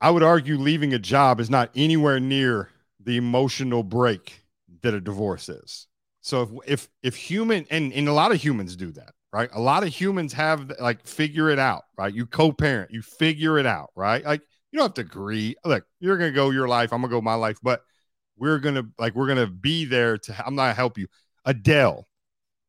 I 0.00 0.10
would 0.10 0.22
argue 0.22 0.56
leaving 0.58 0.94
a 0.94 0.98
job 0.98 1.40
is 1.40 1.50
not 1.50 1.70
anywhere 1.74 2.20
near 2.20 2.70
the 3.00 3.16
emotional 3.16 3.82
break 3.82 4.44
that 4.82 4.94
a 4.94 5.00
divorce 5.00 5.48
is. 5.48 5.86
So 6.20 6.42
if 6.42 6.50
if 6.66 6.88
if 7.02 7.16
human 7.16 7.66
and, 7.70 7.92
and 7.92 8.08
a 8.08 8.12
lot 8.12 8.32
of 8.32 8.42
humans 8.42 8.76
do 8.76 8.92
that, 8.92 9.14
right? 9.32 9.50
A 9.52 9.60
lot 9.60 9.82
of 9.82 9.90
humans 9.90 10.32
have 10.34 10.72
like 10.80 11.06
figure 11.06 11.50
it 11.50 11.58
out, 11.58 11.84
right? 11.98 12.14
You 12.14 12.26
co-parent, 12.26 12.90
you 12.90 13.02
figure 13.02 13.58
it 13.58 13.66
out, 13.66 13.90
right? 13.94 14.24
Like 14.24 14.42
you 14.74 14.78
don't 14.78 14.88
have 14.88 14.94
to 14.94 15.02
agree. 15.02 15.54
Look, 15.64 15.86
you're 16.00 16.16
gonna 16.16 16.32
go 16.32 16.50
your 16.50 16.66
life, 16.66 16.92
I'm 16.92 17.00
gonna 17.00 17.12
go 17.12 17.20
my 17.20 17.34
life, 17.34 17.58
but 17.62 17.84
we're 18.36 18.58
gonna 18.58 18.82
like 18.98 19.14
we're 19.14 19.28
gonna 19.28 19.46
be 19.46 19.84
there 19.84 20.18
to 20.18 20.44
I'm 20.44 20.56
not 20.56 20.74
help 20.74 20.98
you. 20.98 21.06
Adele. 21.44 22.08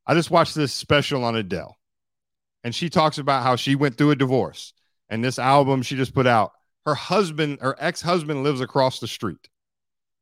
I 0.05 0.13
just 0.13 0.29
watched 0.29 0.53
this 0.53 0.71
special 0.71 1.23
on 1.23 1.35
Adele. 1.35 1.75
And 2.63 2.75
she 2.75 2.91
talks 2.91 3.17
about 3.17 3.41
how 3.41 3.55
she 3.55 3.73
went 3.73 3.97
through 3.97 4.11
a 4.11 4.15
divorce. 4.15 4.73
And 5.09 5.23
this 5.23 5.39
album 5.39 5.81
she 5.81 5.95
just 5.95 6.13
put 6.13 6.27
out, 6.27 6.51
her 6.85 6.93
husband, 6.93 7.57
her 7.61 7.75
ex-husband 7.79 8.43
lives 8.43 8.61
across 8.61 8.99
the 8.99 9.07
street. 9.07 9.49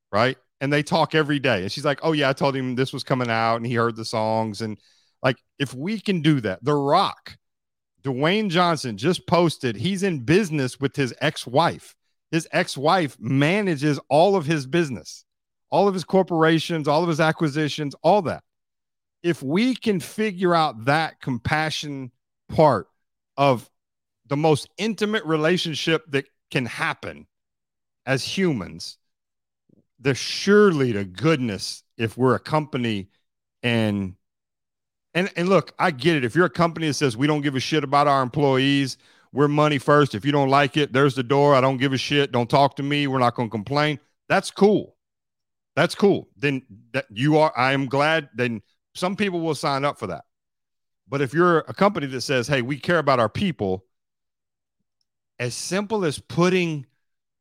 Right 0.09 0.37
and 0.61 0.71
they 0.71 0.83
talk 0.83 1.13
every 1.13 1.39
day. 1.39 1.63
And 1.63 1.71
she's 1.71 1.83
like, 1.83 1.99
"Oh 2.03 2.13
yeah, 2.13 2.29
I 2.29 2.33
told 2.33 2.55
him 2.55 2.75
this 2.75 2.93
was 2.93 3.03
coming 3.03 3.29
out, 3.29 3.57
and 3.57 3.65
he 3.65 3.73
heard 3.73 3.97
the 3.97 4.05
songs." 4.05 4.61
And 4.61 4.79
like, 5.21 5.35
if 5.59 5.73
we 5.73 5.99
can 5.99 6.21
do 6.21 6.39
that, 6.39 6.63
The 6.63 6.73
Rock, 6.73 7.37
Dwayne 8.03 8.49
Johnson 8.49 8.97
just 8.97 9.25
posted 9.27 9.75
he's 9.75 10.03
in 10.03 10.19
business 10.19 10.79
with 10.79 10.95
his 10.95 11.13
ex-wife. 11.21 11.95
His 12.31 12.47
ex-wife 12.51 13.17
manages 13.19 13.99
all 14.09 14.35
of 14.35 14.45
his 14.45 14.65
business, 14.65 15.25
all 15.69 15.87
of 15.87 15.93
his 15.93 16.03
corporations, 16.03 16.87
all 16.87 17.03
of 17.03 17.09
his 17.09 17.19
acquisitions, 17.19 17.95
all 18.01 18.21
that. 18.23 18.43
If 19.21 19.41
we 19.41 19.75
can 19.75 19.99
figure 19.99 20.53
out 20.53 20.85
that 20.85 21.21
compassion 21.21 22.11
part 22.49 22.87
of 23.37 23.69
the 24.27 24.37
most 24.37 24.67
intimate 24.77 25.23
relationship 25.25 26.03
that 26.09 26.25
can 26.51 26.65
happen 26.65 27.27
as 28.05 28.23
humans 28.23 28.97
there's 30.03 30.17
surely 30.17 30.91
the 30.91 31.05
goodness 31.05 31.83
if 31.97 32.17
we're 32.17 32.35
a 32.35 32.39
company 32.39 33.07
and 33.63 34.15
and 35.13 35.31
and 35.35 35.49
look, 35.49 35.73
I 35.79 35.91
get 35.91 36.15
it. 36.15 36.25
If 36.25 36.35
you're 36.35 36.45
a 36.45 36.49
company 36.49 36.87
that 36.87 36.93
says 36.95 37.15
we 37.15 37.27
don't 37.27 37.41
give 37.41 37.55
a 37.55 37.59
shit 37.59 37.83
about 37.83 38.07
our 38.07 38.21
employees, 38.21 38.97
we're 39.31 39.47
money 39.47 39.77
first. 39.77 40.15
If 40.15 40.25
you 40.25 40.31
don't 40.31 40.49
like 40.49 40.77
it, 40.77 40.93
there's 40.93 41.15
the 41.15 41.23
door. 41.23 41.55
I 41.55 41.61
don't 41.61 41.77
give 41.77 41.93
a 41.93 41.97
shit. 41.97 42.31
Don't 42.31 42.49
talk 42.49 42.75
to 42.77 42.83
me. 42.83 43.07
We're 43.07 43.19
not 43.19 43.35
going 43.35 43.49
to 43.49 43.51
complain. 43.51 43.99
That's 44.29 44.51
cool. 44.51 44.95
That's 45.75 45.95
cool. 45.95 46.29
Then 46.37 46.61
that 46.93 47.05
you 47.09 47.37
are. 47.39 47.51
I 47.57 47.73
am 47.73 47.87
glad. 47.87 48.29
Then 48.35 48.61
some 48.93 49.15
people 49.15 49.41
will 49.41 49.55
sign 49.55 49.83
up 49.83 49.97
for 49.97 50.07
that. 50.07 50.25
But 51.07 51.21
if 51.21 51.33
you're 51.33 51.59
a 51.59 51.73
company 51.73 52.07
that 52.07 52.21
says, 52.21 52.47
"Hey, 52.47 52.61
we 52.61 52.77
care 52.77 52.99
about 52.99 53.19
our 53.19 53.29
people," 53.29 53.85
as 55.39 55.55
simple 55.55 56.05
as 56.05 56.19
putting 56.19 56.85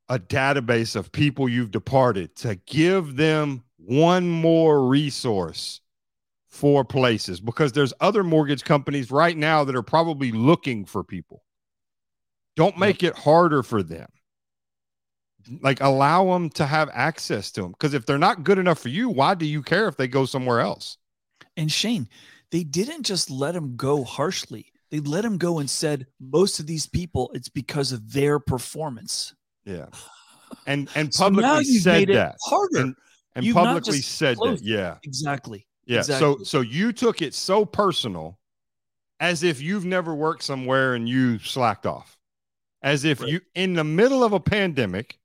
a 0.09 0.19
database 0.19 0.97
of 0.97 1.13
people 1.13 1.49
you've 1.49 1.71
departed 1.71 2.35
to 2.37 2.57
give 2.67 3.17
them 3.17 3.63
one 3.77 4.29
more 4.29 4.87
resource 4.87 5.82
for 6.53 6.85
places 6.85 7.41
because 7.41 7.73
there's 7.73 7.95
other 7.99 8.23
mortgage 8.23 8.63
companies 8.63 9.11
right 9.11 9.39
now 9.39 9.65
that 9.65 9.75
are 9.75 9.83
probably 9.83 10.31
looking 10.31 10.85
for 10.85 11.03
people. 11.03 11.43
Don't 12.57 12.77
make 12.77 13.03
it 13.03 13.17
harder 13.17 13.63
for 13.63 13.83
them. 13.83 14.07
Like 15.63 15.81
allow 15.81 16.31
them 16.31 16.51
to 16.51 16.67
have 16.67 16.91
access 16.93 17.51
to 17.53 17.63
them 17.63 17.73
because 17.73 17.95
if 17.95 18.05
they're 18.05 18.19
not 18.19 18.45
good 18.45 18.59
enough 18.59 18.79
for 18.79 18.91
you, 18.91 19.09
why 19.09 19.35
do 19.35 19.47
you 19.47 19.63
care 19.63 19.89
if 19.89 19.97
they 19.97 20.07
go 20.07 20.27
somewhere 20.27 20.61
else? 20.61 20.99
And 21.57 21.73
Shane, 21.73 22.07
they 22.51 22.65
didn't 22.65 23.05
just 23.05 23.31
let 23.31 23.55
them 23.55 23.75
go 23.75 24.05
harshly. 24.05 24.73
They 24.91 25.01
let 25.01 25.23
them 25.23 25.39
go 25.39 25.59
and 25.59 25.71
said 25.71 26.07
most 26.21 26.61
of 26.61 26.67
these 26.67 26.87
people 26.87 27.31
it's 27.33 27.49
because 27.49 27.93
of 27.93 28.13
their 28.13 28.39
performance. 28.39 29.35
Yeah. 29.65 29.87
And 30.67 30.91
and 30.95 31.11
publicly 31.19 31.65
so 31.65 31.81
said 31.81 32.09
that. 32.09 32.37
Harder. 32.45 32.79
And, 32.79 32.97
and 33.35 33.55
publicly 33.55 34.03
said 34.03 34.37
that. 34.37 34.61
Yeah. 34.63 34.99
Exactly. 35.03 35.67
Yeah. 35.85 35.99
Exactly. 35.99 36.39
So 36.39 36.45
so 36.45 36.61
you 36.61 36.93
took 36.93 37.23
it 37.23 37.35
so 37.35 37.65
personal 37.65 38.39
as 39.21 39.43
if 39.43 39.61
you've 39.61 39.85
never 39.85 40.15
worked 40.15 40.43
somewhere 40.43 40.95
and 40.95 41.09
you 41.09 41.39
slacked 41.39 41.87
off. 41.87 42.19
As 42.83 43.05
if 43.05 43.21
right. 43.21 43.31
you 43.31 43.41
in 43.55 43.75
the 43.75 43.85
middle 43.85 44.25
of 44.25 44.33
a 44.33 44.41
pandemic, 44.41 45.19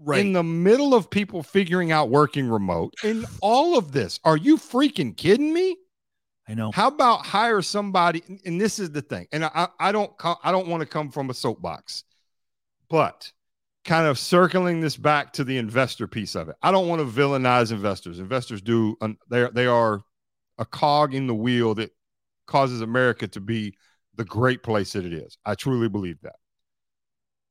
right 0.00 0.20
in 0.20 0.32
the 0.32 0.42
middle 0.42 0.94
of 0.94 1.10
people 1.10 1.42
figuring 1.42 1.92
out 1.92 2.08
working 2.08 2.48
remote 2.48 2.94
in 3.04 3.24
all 3.42 3.76
of 3.76 3.92
this 3.92 4.18
are 4.24 4.36
you 4.36 4.56
freaking 4.56 5.16
kidding 5.16 5.52
me 5.52 5.76
i 6.48 6.54
know 6.54 6.70
how 6.72 6.88
about 6.88 7.24
hire 7.24 7.62
somebody 7.62 8.22
and 8.44 8.60
this 8.60 8.78
is 8.78 8.90
the 8.90 9.02
thing 9.02 9.26
and 9.32 9.44
i 9.44 9.68
i 9.78 9.92
don't 9.92 10.12
i 10.42 10.50
don't 10.50 10.68
want 10.68 10.80
to 10.80 10.86
come 10.86 11.10
from 11.10 11.30
a 11.30 11.34
soapbox 11.34 12.04
but 12.88 13.30
kind 13.90 14.06
of 14.06 14.20
circling 14.20 14.80
this 14.80 14.96
back 14.96 15.32
to 15.32 15.42
the 15.42 15.58
investor 15.58 16.06
piece 16.06 16.36
of 16.36 16.48
it. 16.48 16.54
I 16.62 16.70
don't 16.70 16.86
want 16.86 17.00
to 17.00 17.20
villainize 17.20 17.72
investors. 17.72 18.20
Investors 18.20 18.62
do 18.62 18.96
they 19.28 19.48
they 19.52 19.66
are 19.66 20.02
a 20.58 20.64
cog 20.64 21.12
in 21.12 21.26
the 21.26 21.34
wheel 21.34 21.74
that 21.74 21.90
causes 22.46 22.82
america 22.82 23.26
to 23.26 23.40
be 23.40 23.74
the 24.14 24.24
great 24.24 24.62
place 24.62 24.92
that 24.92 25.04
it 25.04 25.12
is. 25.12 25.38
I 25.44 25.56
truly 25.56 25.88
believe 25.88 26.20
that. 26.22 26.36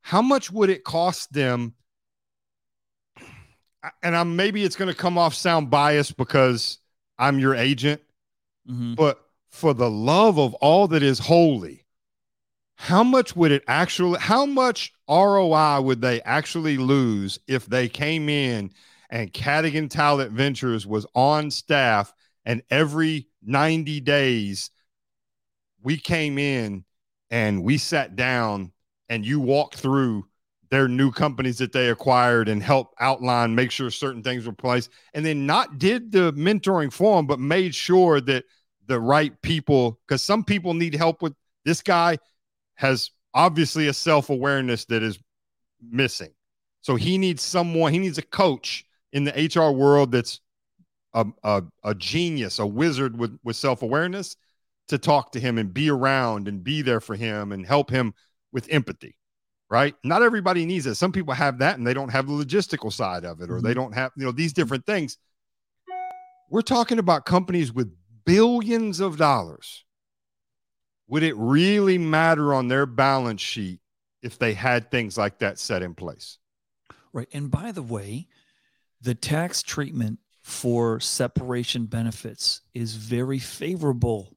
How 0.02 0.22
much 0.22 0.50
would 0.50 0.70
it 0.70 0.86
cost 0.86 1.34
them? 1.34 1.74
And 4.02 4.16
I'm 4.16 4.38
maybe 4.38 4.64
it's 4.64 4.78
going 4.78 4.92
to 4.92 4.98
come 4.98 5.18
off 5.18 5.34
sound 5.34 5.70
biased 5.70 6.16
because 6.16 6.80
I'm 7.18 7.40
your 7.40 7.56
agent, 7.56 8.02
mm-hmm. 8.70 8.94
but 8.94 9.20
for 9.50 9.74
the 9.74 9.90
love 9.90 10.40
of 10.40 10.54
all 10.56 10.88
that 10.88 11.04
is 11.04 11.20
holy, 11.20 11.86
how 12.76 13.04
much 13.04 13.36
would 13.36 13.52
it 13.52 13.64
actually, 13.68 14.20
how 14.20 14.46
much 14.46 14.94
ROI 15.10 15.82
would 15.82 16.02
they 16.02 16.22
actually 16.22 16.78
lose 16.78 17.40
if 17.48 17.66
they 17.66 17.90
came 17.90 18.30
in 18.30 18.72
and 19.10 19.34
Cadigan 19.34 19.90
Talent 19.90 20.32
Ventures 20.32 20.86
was 20.86 21.06
on 21.16 21.50
staff 21.50 22.14
and 22.46 22.62
every 22.70 23.28
90 23.44 24.00
days 24.02 24.70
we 25.82 25.98
came 25.98 26.38
in 26.38 26.86
and 27.32 27.64
we 27.64 27.78
sat 27.78 28.16
down 28.16 28.72
and 29.08 29.26
you 29.26 29.40
walked 29.40 29.78
through 29.78 30.26
their 30.70 30.88
new 30.88 31.12
companies 31.12 31.58
that 31.58 31.72
they 31.72 31.90
acquired 31.90 32.48
and 32.48 32.62
help 32.62 32.94
outline, 33.00 33.56
make 33.56 33.72
sure 33.72 33.90
certain 33.90 34.22
things 34.22 34.46
were 34.46 34.54
placed, 34.54 34.92
and 35.16 35.26
then 35.26 35.48
not 35.48 35.80
did 35.80 36.12
the 36.12 36.32
mentoring 36.34 36.94
for 36.94 37.18
them, 37.18 37.26
but 37.26 37.40
made 37.40 37.74
sure 37.74 38.22
that 38.22 38.46
the 38.86 39.00
right 39.00 39.40
people, 39.42 40.00
because 40.08 40.22
some 40.22 40.44
people 40.44 40.76
need 40.76 40.94
help 40.94 41.22
with 41.24 41.34
this 41.66 41.82
guy 41.82 42.18
has 42.76 43.10
obviously 43.34 43.88
a 43.88 43.94
self 43.94 44.30
awareness 44.30 44.86
that 44.86 45.04
is 45.04 45.20
missing. 45.82 46.32
So 46.82 46.96
he 46.96 47.18
needs 47.18 47.42
someone, 47.42 47.94
he 47.94 48.00
needs 48.00 48.18
a 48.18 48.24
coach 48.24 48.86
in 49.12 49.24
the 49.24 49.52
HR 49.54 49.72
world 49.72 50.12
that's 50.12 50.40
a, 51.14 51.26
a, 51.44 51.64
a 51.84 51.96
genius, 51.96 52.60
a 52.60 52.66
wizard 52.66 53.18
with, 53.18 53.38
with 53.44 53.56
self 53.56 53.82
awareness 53.82 54.36
to 54.88 54.98
talk 54.98 55.32
to 55.34 55.40
him 55.40 55.58
and 55.58 55.74
be 55.74 55.90
around 55.90 56.48
and 56.48 56.64
be 56.64 56.82
there 56.82 57.00
for 57.00 57.16
him 57.16 57.52
and 57.52 57.66
help 57.66 57.90
him 57.90 58.14
with 58.52 58.68
empathy 58.72 59.16
right? 59.70 59.96
Not 60.04 60.24
everybody 60.24 60.66
needs 60.66 60.86
it. 60.86 60.96
Some 60.96 61.12
people 61.12 61.34
have 61.34 61.60
that 61.60 61.78
and 61.78 61.86
they 61.86 61.94
don't 61.94 62.10
have 62.10 62.28
the 62.28 62.34
logistical 62.34 62.92
side 62.92 63.24
of 63.24 63.42
it, 63.42 63.52
or 63.52 63.62
they 63.62 63.70
mm-hmm. 63.70 63.80
don't 63.80 63.94
have, 63.94 64.12
you 64.16 64.26
know, 64.26 64.32
these 64.32 64.54
different 64.54 64.86
things. 64.86 65.18
We're 66.50 66.62
talking 66.62 66.98
about 66.98 67.26
companies 67.26 67.72
with 67.72 67.94
billions 68.26 69.00
of 69.00 69.18
dollars. 69.18 69.86
Would 71.10 71.24
it 71.24 71.36
really 71.36 71.98
matter 71.98 72.54
on 72.54 72.68
their 72.68 72.86
balance 72.86 73.42
sheet 73.42 73.80
if 74.22 74.38
they 74.38 74.54
had 74.54 74.92
things 74.92 75.18
like 75.18 75.40
that 75.40 75.58
set 75.58 75.82
in 75.82 75.96
place? 75.96 76.38
Right. 77.12 77.28
And 77.34 77.50
by 77.50 77.72
the 77.72 77.82
way, 77.82 78.28
the 79.02 79.16
tax 79.16 79.64
treatment 79.64 80.20
for 80.44 81.00
separation 81.00 81.86
benefits 81.86 82.62
is 82.76 82.94
very 82.96 83.40
favorable. 83.40 84.36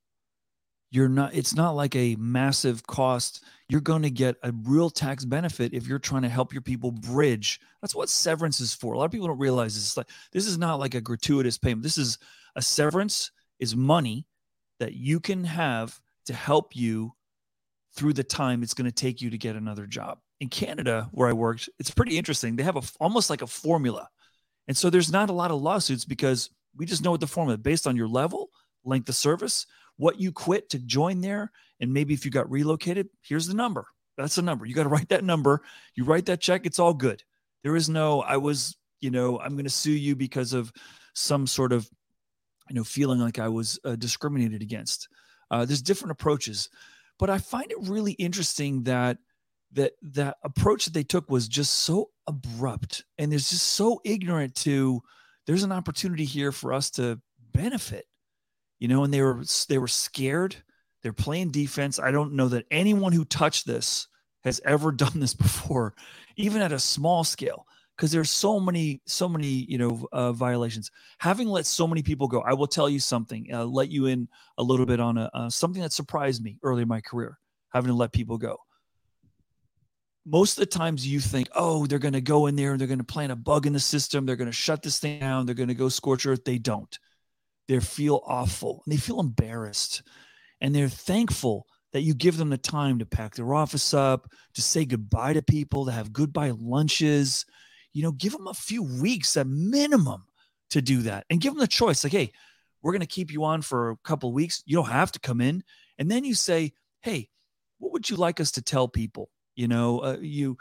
You're 0.90 1.10
not 1.10 1.34
it's 1.34 1.54
not 1.54 1.72
like 1.72 1.94
a 1.94 2.16
massive 2.16 2.86
cost. 2.86 3.44
You're 3.68 3.80
going 3.80 4.02
to 4.02 4.10
get 4.10 4.36
a 4.42 4.52
real 4.64 4.88
tax 4.88 5.26
benefit 5.26 5.74
if 5.74 5.86
you're 5.86 5.98
trying 5.98 6.22
to 6.22 6.28
help 6.28 6.52
your 6.52 6.62
people 6.62 6.90
bridge. 6.90 7.60
That's 7.82 7.94
what 7.94 8.08
severance 8.08 8.60
is 8.60 8.74
for. 8.74 8.94
A 8.94 8.98
lot 8.98 9.06
of 9.06 9.10
people 9.10 9.26
don't 9.26 9.38
realize 9.38 9.74
this. 9.74 9.96
Like 9.96 10.08
this 10.32 10.46
is 10.46 10.56
not 10.58 10.78
like 10.78 10.94
a 10.94 11.00
gratuitous 11.02 11.58
payment. 11.58 11.82
This 11.82 11.98
is 11.98 12.18
a 12.56 12.62
severance 12.62 13.30
is 13.58 13.76
money 13.76 14.26
that 14.80 14.94
you 14.94 15.20
can 15.20 15.44
have 15.44 16.00
to 16.26 16.34
help 16.34 16.76
you 16.76 17.12
through 17.94 18.12
the 18.12 18.24
time 18.24 18.62
it's 18.62 18.74
going 18.74 18.88
to 18.88 18.94
take 18.94 19.20
you 19.20 19.30
to 19.30 19.38
get 19.38 19.56
another 19.56 19.86
job 19.86 20.18
in 20.40 20.48
canada 20.48 21.08
where 21.12 21.28
i 21.28 21.32
worked 21.32 21.68
it's 21.78 21.90
pretty 21.90 22.16
interesting 22.18 22.56
they 22.56 22.62
have 22.62 22.76
a 22.76 22.82
almost 23.00 23.30
like 23.30 23.42
a 23.42 23.46
formula 23.46 24.08
and 24.68 24.76
so 24.76 24.90
there's 24.90 25.12
not 25.12 25.30
a 25.30 25.32
lot 25.32 25.50
of 25.50 25.60
lawsuits 25.60 26.04
because 26.04 26.50
we 26.76 26.86
just 26.86 27.02
know 27.02 27.10
what 27.10 27.20
the 27.20 27.26
formula 27.26 27.58
based 27.58 27.86
on 27.86 27.96
your 27.96 28.08
level 28.08 28.50
length 28.84 29.08
of 29.08 29.14
service 29.14 29.66
what 29.96 30.20
you 30.20 30.32
quit 30.32 30.70
to 30.70 30.78
join 30.78 31.20
there. 31.20 31.50
And 31.80 31.92
maybe 31.92 32.14
if 32.14 32.24
you 32.24 32.30
got 32.30 32.50
relocated, 32.50 33.08
here's 33.22 33.46
the 33.46 33.54
number. 33.54 33.86
That's 34.16 34.34
the 34.34 34.42
number. 34.42 34.66
You 34.66 34.74
got 34.74 34.84
to 34.84 34.88
write 34.88 35.08
that 35.08 35.24
number. 35.24 35.62
You 35.94 36.04
write 36.04 36.26
that 36.26 36.40
check, 36.40 36.66
it's 36.66 36.78
all 36.78 36.94
good. 36.94 37.22
There 37.62 37.76
is 37.76 37.88
no, 37.88 38.20
I 38.20 38.36
was, 38.36 38.76
you 39.00 39.10
know, 39.10 39.38
I'm 39.38 39.52
going 39.52 39.64
to 39.64 39.70
sue 39.70 39.92
you 39.92 40.16
because 40.16 40.52
of 40.52 40.72
some 41.14 41.46
sort 41.46 41.72
of, 41.72 41.88
you 42.68 42.74
know, 42.74 42.84
feeling 42.84 43.20
like 43.20 43.38
I 43.38 43.48
was 43.48 43.78
uh, 43.84 43.96
discriminated 43.96 44.62
against. 44.62 45.08
Uh, 45.52 45.64
there's 45.64 45.82
different 45.82 46.10
approaches, 46.10 46.68
but 47.18 47.30
I 47.30 47.38
find 47.38 47.70
it 47.70 47.88
really 47.88 48.12
interesting 48.12 48.82
that 48.84 49.18
that 49.72 49.92
that 50.02 50.36
approach 50.42 50.86
that 50.86 50.94
they 50.94 51.04
took 51.04 51.30
was 51.30 51.46
just 51.46 51.72
so 51.72 52.10
abrupt 52.26 53.04
and 53.18 53.30
there's 53.30 53.50
just 53.50 53.68
so 53.68 54.00
ignorant 54.04 54.54
to 54.54 55.00
there's 55.46 55.62
an 55.62 55.72
opportunity 55.72 56.24
here 56.24 56.52
for 56.52 56.72
us 56.72 56.90
to 56.90 57.20
benefit 57.52 58.06
you 58.82 58.88
know, 58.88 59.04
and 59.04 59.14
they 59.14 59.22
were 59.22 59.44
they 59.68 59.78
were 59.78 59.86
scared. 59.86 60.56
They're 61.04 61.12
playing 61.12 61.52
defense. 61.52 62.00
I 62.00 62.10
don't 62.10 62.32
know 62.32 62.48
that 62.48 62.66
anyone 62.68 63.12
who 63.12 63.24
touched 63.24 63.64
this 63.64 64.08
has 64.42 64.60
ever 64.64 64.90
done 64.92 65.20
this 65.20 65.34
before, 65.34 65.94
even 66.34 66.60
at 66.60 66.72
a 66.72 66.80
small 66.80 67.22
scale, 67.22 67.68
because 67.96 68.10
there's 68.10 68.30
so 68.30 68.58
many 68.58 69.00
so 69.06 69.28
many 69.28 69.46
you 69.46 69.78
know 69.78 70.06
uh, 70.12 70.32
violations. 70.32 70.90
Having 71.18 71.48
let 71.48 71.66
so 71.66 71.86
many 71.86 72.02
people 72.02 72.28
go, 72.28 72.40
I 72.40 72.54
will 72.54 72.66
tell 72.66 72.88
you 72.88 73.00
something. 73.00 73.48
Uh, 73.52 73.64
let 73.64 73.90
you 73.90 74.06
in 74.06 74.28
a 74.58 74.62
little 74.62 74.86
bit 74.86 75.00
on 75.00 75.18
a 75.18 75.30
uh, 75.34 75.50
something 75.50 75.82
that 75.82 75.92
surprised 75.92 76.42
me 76.42 76.58
early 76.62 76.82
in 76.82 76.88
my 76.88 77.00
career, 77.00 77.38
having 77.72 77.88
to 77.88 77.94
let 77.94 78.12
people 78.12 78.38
go 78.38 78.58
most 80.24 80.56
of 80.56 80.60
the 80.60 80.66
times 80.66 81.04
you 81.04 81.18
think, 81.18 81.48
oh, 81.52 81.84
they're 81.84 81.98
going 81.98 82.12
to 82.12 82.20
go 82.20 82.46
in 82.46 82.54
there 82.54 82.70
and 82.70 82.80
they're 82.80 82.86
going 82.86 82.98
to 82.98 83.04
plant 83.04 83.32
a 83.32 83.36
bug 83.36 83.66
in 83.66 83.72
the 83.72 83.80
system. 83.80 84.24
They're 84.24 84.36
going 84.36 84.46
to 84.46 84.52
shut 84.52 84.80
this 84.80 85.00
thing 85.00 85.18
down. 85.18 85.46
They're 85.46 85.54
going 85.56 85.68
to 85.68 85.74
go 85.74 85.88
scorch 85.88 86.26
earth. 86.26 86.44
They 86.44 86.58
don't 86.58 86.96
they 87.68 87.80
feel 87.80 88.22
awful 88.26 88.82
and 88.84 88.92
they 88.92 88.98
feel 88.98 89.20
embarrassed 89.20 90.02
and 90.60 90.74
they're 90.74 90.88
thankful 90.88 91.66
that 91.92 92.02
you 92.02 92.14
give 92.14 92.36
them 92.36 92.50
the 92.50 92.58
time 92.58 92.98
to 92.98 93.06
pack 93.06 93.34
their 93.34 93.52
office 93.52 93.92
up, 93.92 94.30
to 94.54 94.62
say 94.62 94.84
goodbye 94.84 95.34
to 95.34 95.42
people, 95.42 95.84
to 95.84 95.92
have 95.92 96.12
goodbye 96.12 96.52
lunches. 96.56 97.44
You 97.92 98.02
know, 98.02 98.12
give 98.12 98.32
them 98.32 98.46
a 98.46 98.54
few 98.54 98.82
weeks 98.82 99.36
at 99.36 99.46
minimum 99.46 100.24
to 100.70 100.80
do 100.80 101.02
that 101.02 101.26
and 101.28 101.40
give 101.40 101.52
them 101.52 101.60
the 101.60 101.66
choice 101.66 102.02
like, 102.02 102.12
hey, 102.12 102.32
we're 102.82 102.92
going 102.92 103.00
to 103.00 103.06
keep 103.06 103.30
you 103.30 103.44
on 103.44 103.62
for 103.62 103.90
a 103.90 103.96
couple 103.98 104.32
weeks. 104.32 104.62
You 104.66 104.76
don't 104.76 104.90
have 104.90 105.12
to 105.12 105.20
come 105.20 105.40
in. 105.40 105.62
And 105.98 106.10
then 106.10 106.24
you 106.24 106.34
say, 106.34 106.72
hey, 107.00 107.28
what 107.78 107.92
would 107.92 108.08
you 108.08 108.16
like 108.16 108.40
us 108.40 108.52
to 108.52 108.62
tell 108.62 108.88
people? 108.88 109.28
You 109.54 109.68
know, 109.68 110.00
uh, 110.00 110.16
you, 110.20 110.56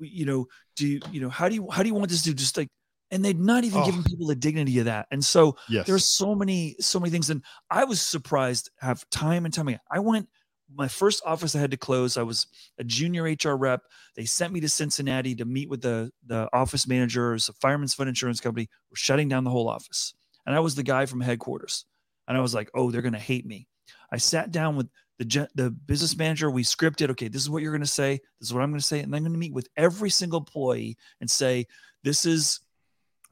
you 0.00 0.26
know, 0.26 0.46
do 0.76 0.86
you, 0.86 1.00
you 1.12 1.20
know, 1.20 1.28
how 1.28 1.48
do 1.48 1.54
you, 1.54 1.68
how 1.70 1.82
do 1.82 1.88
you 1.88 1.94
want 1.94 2.10
this 2.10 2.22
to 2.24 2.34
just 2.34 2.56
like, 2.56 2.68
and 3.10 3.24
they'd 3.24 3.38
not 3.38 3.64
even 3.64 3.80
oh. 3.80 3.86
given 3.86 4.02
people 4.02 4.26
the 4.26 4.34
dignity 4.34 4.80
of 4.80 4.86
that. 4.86 5.06
And 5.10 5.24
so 5.24 5.56
yes. 5.68 5.86
there's 5.86 6.06
so 6.06 6.34
many, 6.34 6.74
so 6.80 6.98
many 6.98 7.10
things. 7.10 7.30
And 7.30 7.42
I 7.70 7.84
was 7.84 8.00
surprised 8.00 8.70
have 8.80 9.08
time 9.10 9.44
and 9.44 9.54
time 9.54 9.68
again. 9.68 9.80
I 9.90 10.00
went 10.00 10.28
my 10.74 10.88
first 10.88 11.22
office 11.24 11.54
I 11.54 11.60
had 11.60 11.70
to 11.70 11.76
close. 11.76 12.16
I 12.16 12.22
was 12.22 12.46
a 12.78 12.84
junior 12.84 13.24
HR 13.24 13.56
rep. 13.56 13.82
They 14.16 14.24
sent 14.24 14.52
me 14.52 14.60
to 14.60 14.68
Cincinnati 14.68 15.34
to 15.36 15.44
meet 15.44 15.68
with 15.68 15.82
the 15.82 16.10
the 16.26 16.48
office 16.52 16.86
managers, 16.86 17.48
a 17.48 17.52
fireman's 17.54 17.94
fund 17.94 18.08
insurance 18.08 18.40
company. 18.40 18.68
We're 18.90 18.96
shutting 18.96 19.28
down 19.28 19.44
the 19.44 19.50
whole 19.50 19.68
office. 19.68 20.14
And 20.46 20.54
I 20.54 20.60
was 20.60 20.74
the 20.74 20.82
guy 20.82 21.06
from 21.06 21.20
headquarters. 21.20 21.86
And 22.28 22.36
I 22.36 22.40
was 22.40 22.54
like, 22.54 22.70
oh, 22.74 22.90
they're 22.90 23.02
gonna 23.02 23.18
hate 23.18 23.46
me. 23.46 23.66
I 24.12 24.18
sat 24.18 24.50
down 24.50 24.76
with 24.76 24.88
the 25.18 25.48
the 25.54 25.70
business 25.70 26.16
manager. 26.16 26.50
We 26.50 26.64
scripted, 26.64 27.10
okay, 27.10 27.28
this 27.28 27.42
is 27.42 27.50
what 27.50 27.62
you're 27.62 27.72
gonna 27.72 27.86
say, 27.86 28.20
this 28.40 28.48
is 28.48 28.54
what 28.54 28.62
I'm 28.62 28.70
gonna 28.70 28.80
say, 28.80 29.00
and 29.00 29.14
I'm 29.14 29.22
gonna 29.22 29.38
meet 29.38 29.52
with 29.52 29.68
every 29.76 30.10
single 30.10 30.40
employee 30.40 30.96
and 31.20 31.30
say, 31.30 31.66
this 32.02 32.24
is 32.24 32.60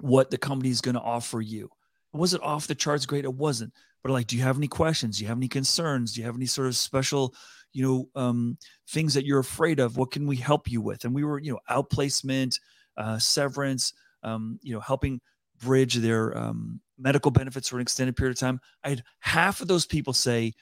what 0.02 0.30
the 0.30 0.38
company 0.38 0.70
is 0.70 0.80
going 0.80 0.94
to 0.94 1.00
offer 1.00 1.40
you. 1.40 1.70
Was 2.12 2.34
it 2.34 2.42
off 2.42 2.66
the 2.66 2.74
charts 2.74 3.06
great? 3.06 3.24
It 3.24 3.34
wasn't. 3.34 3.72
But 4.02 4.12
like, 4.12 4.26
do 4.26 4.36
you 4.36 4.42
have 4.42 4.56
any 4.56 4.68
questions? 4.68 5.18
Do 5.18 5.24
you 5.24 5.28
have 5.28 5.38
any 5.38 5.48
concerns? 5.48 6.12
Do 6.12 6.20
you 6.20 6.26
have 6.26 6.36
any 6.36 6.46
sort 6.46 6.66
of 6.66 6.76
special, 6.76 7.34
you 7.72 7.82
know, 7.82 8.20
um, 8.20 8.58
things 8.88 9.14
that 9.14 9.24
you're 9.24 9.38
afraid 9.38 9.78
of? 9.78 9.96
What 9.96 10.10
can 10.10 10.26
we 10.26 10.36
help 10.36 10.70
you 10.70 10.80
with? 10.80 11.04
And 11.04 11.14
we 11.14 11.24
were, 11.24 11.38
you 11.38 11.52
know, 11.52 11.60
outplacement, 11.70 12.58
uh, 12.96 13.18
severance, 13.18 13.92
um, 14.22 14.58
you 14.62 14.74
know, 14.74 14.80
helping 14.80 15.20
bridge 15.60 15.94
their 15.94 16.36
um, 16.36 16.80
medical 16.98 17.30
benefits 17.30 17.68
for 17.68 17.76
an 17.76 17.82
extended 17.82 18.16
period 18.16 18.32
of 18.32 18.40
time. 18.40 18.60
I 18.84 18.90
had 18.90 19.04
half 19.20 19.60
of 19.60 19.68
those 19.68 19.86
people 19.86 20.12
say, 20.12 20.52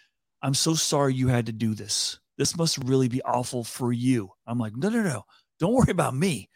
I'm 0.43 0.55
so 0.55 0.75
sorry 0.75 1.15
you 1.15 1.29
had 1.29 1.47
to 1.47 1.53
do 1.53 1.75
this. 1.75 2.19
This 2.39 2.57
must 2.57 2.79
really 2.85 3.09
be 3.09 3.23
awful 3.23 3.65
for 3.65 3.93
you. 3.93 4.31
I'm 4.47 4.59
like, 4.59 4.77
no, 4.77 4.89
no, 4.89 5.03
no, 5.03 5.25
don't 5.59 5.75
worry 5.75 5.91
about 5.91 6.15
me. 6.15 6.49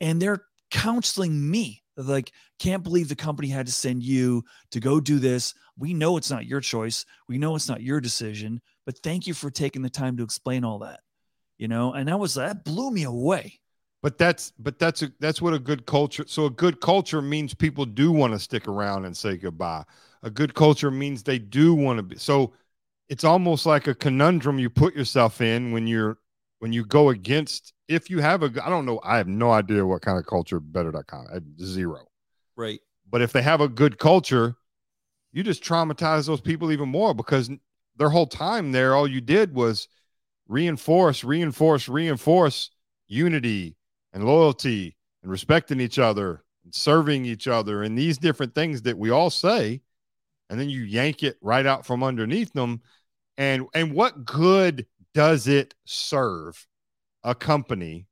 And 0.00 0.20
they're 0.20 0.44
counseling 0.70 1.50
me 1.50 1.81
like 1.96 2.32
can't 2.58 2.82
believe 2.82 3.08
the 3.08 3.16
company 3.16 3.48
had 3.48 3.66
to 3.66 3.72
send 3.72 4.02
you 4.02 4.44
to 4.70 4.80
go 4.80 5.00
do 5.00 5.18
this. 5.18 5.54
We 5.76 5.94
know 5.94 6.16
it's 6.16 6.30
not 6.30 6.46
your 6.46 6.60
choice. 6.60 7.04
We 7.28 7.38
know 7.38 7.54
it's 7.54 7.68
not 7.68 7.82
your 7.82 8.00
decision 8.00 8.60
but 8.84 8.98
thank 8.98 9.26
you 9.28 9.34
for 9.34 9.50
taking 9.50 9.82
the 9.82 9.90
time 9.90 10.16
to 10.16 10.24
explain 10.24 10.64
all 10.64 10.80
that 10.80 11.00
you 11.62 11.68
know? 11.68 11.92
And 11.92 12.08
that 12.08 12.18
was 12.18 12.34
that 12.34 12.64
blew 12.64 12.90
me 12.90 13.04
away. 13.04 13.60
But 14.02 14.18
that's 14.18 14.52
but 14.58 14.80
that's 14.80 15.02
a, 15.02 15.12
that's 15.20 15.40
what 15.40 15.54
a 15.54 15.60
good 15.60 15.86
culture 15.86 16.24
so 16.26 16.46
a 16.46 16.50
good 16.50 16.80
culture 16.80 17.22
means 17.22 17.54
people 17.54 17.84
do 17.84 18.10
want 18.10 18.32
to 18.32 18.38
stick 18.40 18.66
around 18.66 19.04
and 19.04 19.16
say 19.16 19.36
goodbye. 19.36 19.84
A 20.24 20.30
good 20.30 20.54
culture 20.54 20.90
means 20.90 21.22
they 21.22 21.38
do 21.38 21.72
want 21.72 21.98
to 21.98 22.02
be 22.02 22.16
so 22.16 22.52
it's 23.08 23.22
almost 23.22 23.64
like 23.64 23.86
a 23.86 23.94
conundrum 23.94 24.58
you 24.58 24.70
put 24.70 24.96
yourself 24.96 25.40
in 25.40 25.70
when 25.70 25.86
you're 25.86 26.18
when 26.58 26.72
you 26.72 26.84
go 26.84 27.10
against 27.10 27.74
if 27.94 28.10
you 28.10 28.20
have 28.20 28.42
a 28.42 28.52
i 28.64 28.68
don't 28.68 28.86
know 28.86 29.00
i 29.04 29.16
have 29.16 29.28
no 29.28 29.50
idea 29.50 29.84
what 29.86 30.02
kind 30.02 30.18
of 30.18 30.26
culture 30.26 30.60
better.com 30.60 31.26
zero. 31.60 32.06
Right. 32.56 32.80
But 33.08 33.22
if 33.22 33.32
they 33.32 33.42
have 33.42 33.60
a 33.60 33.68
good 33.68 33.98
culture 33.98 34.56
you 35.32 35.42
just 35.42 35.64
traumatize 35.64 36.26
those 36.26 36.40
people 36.40 36.72
even 36.72 36.88
more 36.88 37.14
because 37.14 37.50
their 37.96 38.10
whole 38.10 38.26
time 38.26 38.72
there 38.72 38.94
all 38.94 39.08
you 39.08 39.20
did 39.20 39.54
was 39.54 39.88
reinforce 40.48 41.24
reinforce 41.24 41.88
reinforce 41.88 42.70
unity 43.08 43.76
and 44.12 44.24
loyalty 44.24 44.96
and 45.22 45.30
respecting 45.30 45.80
each 45.80 45.98
other 45.98 46.42
and 46.64 46.74
serving 46.74 47.24
each 47.24 47.48
other 47.48 47.82
and 47.82 47.96
these 47.96 48.18
different 48.18 48.54
things 48.54 48.82
that 48.82 48.98
we 48.98 49.10
all 49.10 49.30
say 49.30 49.80
and 50.52 50.60
then 50.60 50.68
you 50.68 50.82
yank 50.82 51.22
it 51.22 51.38
right 51.40 51.64
out 51.64 51.86
from 51.86 52.02
underneath 52.02 52.52
them. 52.52 52.82
And 53.38 53.66
and 53.74 53.94
what 53.94 54.26
good 54.26 54.86
does 55.14 55.48
it 55.48 55.74
serve 55.86 56.66
a 57.24 57.34
company 57.34 58.06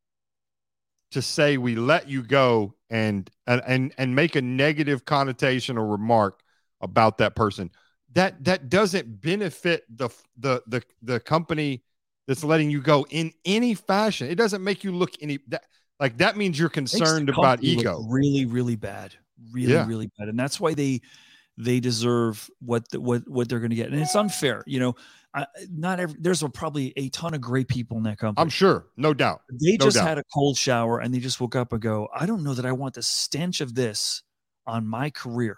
to 1.11 1.23
say 1.23 1.57
we 1.57 1.75
let 1.75 2.09
you 2.09 2.23
go 2.23 2.75
and 2.89 3.31
and 3.47 3.93
and 3.97 4.15
make 4.15 4.37
a 4.37 4.43
negative 4.43 5.05
connotation 5.05 5.77
or 5.77 5.87
remark 5.87 6.41
about 6.81 7.19
that 7.19 7.35
person. 7.35 7.71
That 8.13 8.45
that 8.45 8.69
doesn't 8.69 9.21
benefit 9.21 9.85
the 9.97 10.11
the 10.39 10.63
the 10.67 10.83
the 11.03 11.21
company 11.21 11.83
that's 12.27 12.45
letting 12.45 12.71
you 12.71 12.81
go 12.81 13.07
in 13.11 13.33
any 13.45 13.75
fashion. 13.75 14.29
It 14.29 14.37
doesn't 14.37 14.63
make 14.63 14.85
you 14.85 14.93
look 14.93 15.11
any 15.21 15.39
that 15.49 15.65
like 15.99 16.19
that 16.19 16.37
means 16.37 16.59
you're 16.59 16.69
concerned 16.69 17.29
about 17.29 17.63
ego. 17.63 18.05
really 18.09 18.47
really 18.47 18.77
bad. 18.77 19.15
Really 19.53 19.73
yeah. 19.73 19.87
really 19.87 20.11
bad. 20.19 20.29
And 20.29 20.39
that's 20.39 20.61
why 20.61 20.75
they 20.75 21.01
they 21.57 21.81
deserve 21.81 22.49
what 22.61 22.89
the, 22.91 23.01
what 23.01 23.29
what 23.29 23.49
they're 23.49 23.61
going 23.61 23.71
to 23.71 23.77
get. 23.77 23.91
And 23.91 24.01
it's 24.01 24.15
unfair 24.15 24.63
you 24.67 24.81
know 24.81 24.97
I, 25.33 25.47
not 25.71 26.01
every 26.01 26.17
there's 26.19 26.43
a, 26.43 26.49
probably 26.49 26.93
a 26.97 27.09
ton 27.11 27.35
of 27.35 27.41
great 27.41 27.69
people 27.69 27.97
in 27.97 28.03
that 28.05 28.19
company. 28.19 28.43
I'm 28.43 28.49
sure, 28.49 28.87
no 28.97 29.15
doubt. 29.15 29.43
They 29.51 29.77
no 29.77 29.87
just 29.87 29.97
doubt. 29.97 30.09
had 30.09 30.19
a 30.19 30.25
cold 30.35 30.57
shower 30.57 30.99
and 30.99 31.15
they 31.15 31.21
just 31.21 31.41
woke 31.41 31.55
up 31.55 31.73
and 31.73 31.81
go, 31.81 32.09
I 32.15 32.27
don't 32.27 32.43
know 32.43 32.55
that 32.55 32.67
I 32.67 32.73
want 32.73 32.95
the 32.95 33.03
stench 33.03 33.61
of 33.61 33.75
this 33.75 34.23
on 34.67 34.87
my 34.87 35.11
career. 35.11 35.57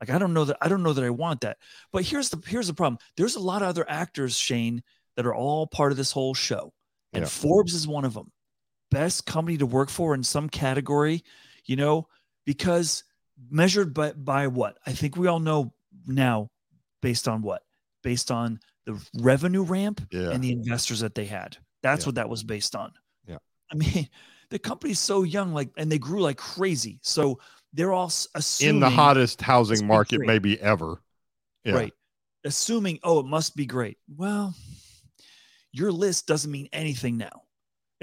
Like 0.00 0.10
I 0.10 0.18
don't 0.18 0.34
know 0.34 0.44
that 0.44 0.58
I 0.60 0.68
don't 0.68 0.82
know 0.82 0.92
that 0.92 1.04
I 1.04 1.10
want 1.10 1.40
that. 1.40 1.56
But 1.92 2.04
here's 2.04 2.28
the 2.28 2.42
here's 2.46 2.66
the 2.66 2.74
problem. 2.74 2.98
There's 3.16 3.36
a 3.36 3.40
lot 3.40 3.62
of 3.62 3.68
other 3.68 3.88
actors, 3.88 4.36
Shane, 4.36 4.82
that 5.16 5.26
are 5.26 5.34
all 5.34 5.66
part 5.66 5.92
of 5.92 5.96
this 5.96 6.12
whole 6.12 6.34
show, 6.34 6.72
and 7.14 7.22
yeah. 7.22 7.28
Forbes 7.28 7.72
is 7.72 7.88
one 7.88 8.04
of 8.04 8.12
them. 8.12 8.30
Best 8.90 9.24
company 9.24 9.56
to 9.56 9.66
work 9.66 9.88
for 9.88 10.14
in 10.14 10.22
some 10.22 10.50
category, 10.50 11.24
you 11.64 11.76
know, 11.76 12.08
because 12.44 13.04
measured 13.50 13.94
by 13.94 14.12
by 14.12 14.48
what? 14.48 14.76
I 14.86 14.92
think 14.92 15.16
we 15.16 15.26
all 15.26 15.40
know 15.40 15.72
now, 16.06 16.50
based 17.00 17.26
on 17.26 17.40
what? 17.40 17.62
Based 18.02 18.30
on 18.30 18.60
the 18.86 19.04
revenue 19.18 19.62
ramp 19.62 20.00
yeah. 20.10 20.30
and 20.30 20.42
the 20.42 20.52
investors 20.52 21.00
that 21.00 21.14
they 21.14 21.26
had. 21.26 21.56
That's 21.82 22.04
yeah. 22.04 22.08
what 22.08 22.14
that 22.14 22.28
was 22.28 22.42
based 22.42 22.74
on. 22.74 22.92
Yeah. 23.26 23.38
I 23.70 23.74
mean, 23.74 24.08
the 24.50 24.58
company's 24.58 25.00
so 25.00 25.24
young, 25.24 25.52
like, 25.52 25.70
and 25.76 25.90
they 25.90 25.98
grew 25.98 26.22
like 26.22 26.38
crazy. 26.38 27.00
So 27.02 27.40
they're 27.72 27.92
all 27.92 28.12
assuming 28.34 28.76
in 28.76 28.80
the 28.80 28.90
hottest 28.90 29.42
housing 29.42 29.86
market 29.86 30.20
maybe 30.20 30.60
ever. 30.60 31.02
Yeah. 31.64 31.74
Right. 31.74 31.92
Assuming, 32.44 33.00
oh, 33.02 33.18
it 33.18 33.26
must 33.26 33.56
be 33.56 33.66
great. 33.66 33.98
Well, 34.16 34.54
your 35.72 35.90
list 35.90 36.28
doesn't 36.28 36.50
mean 36.50 36.68
anything 36.72 37.16
now. 37.16 37.42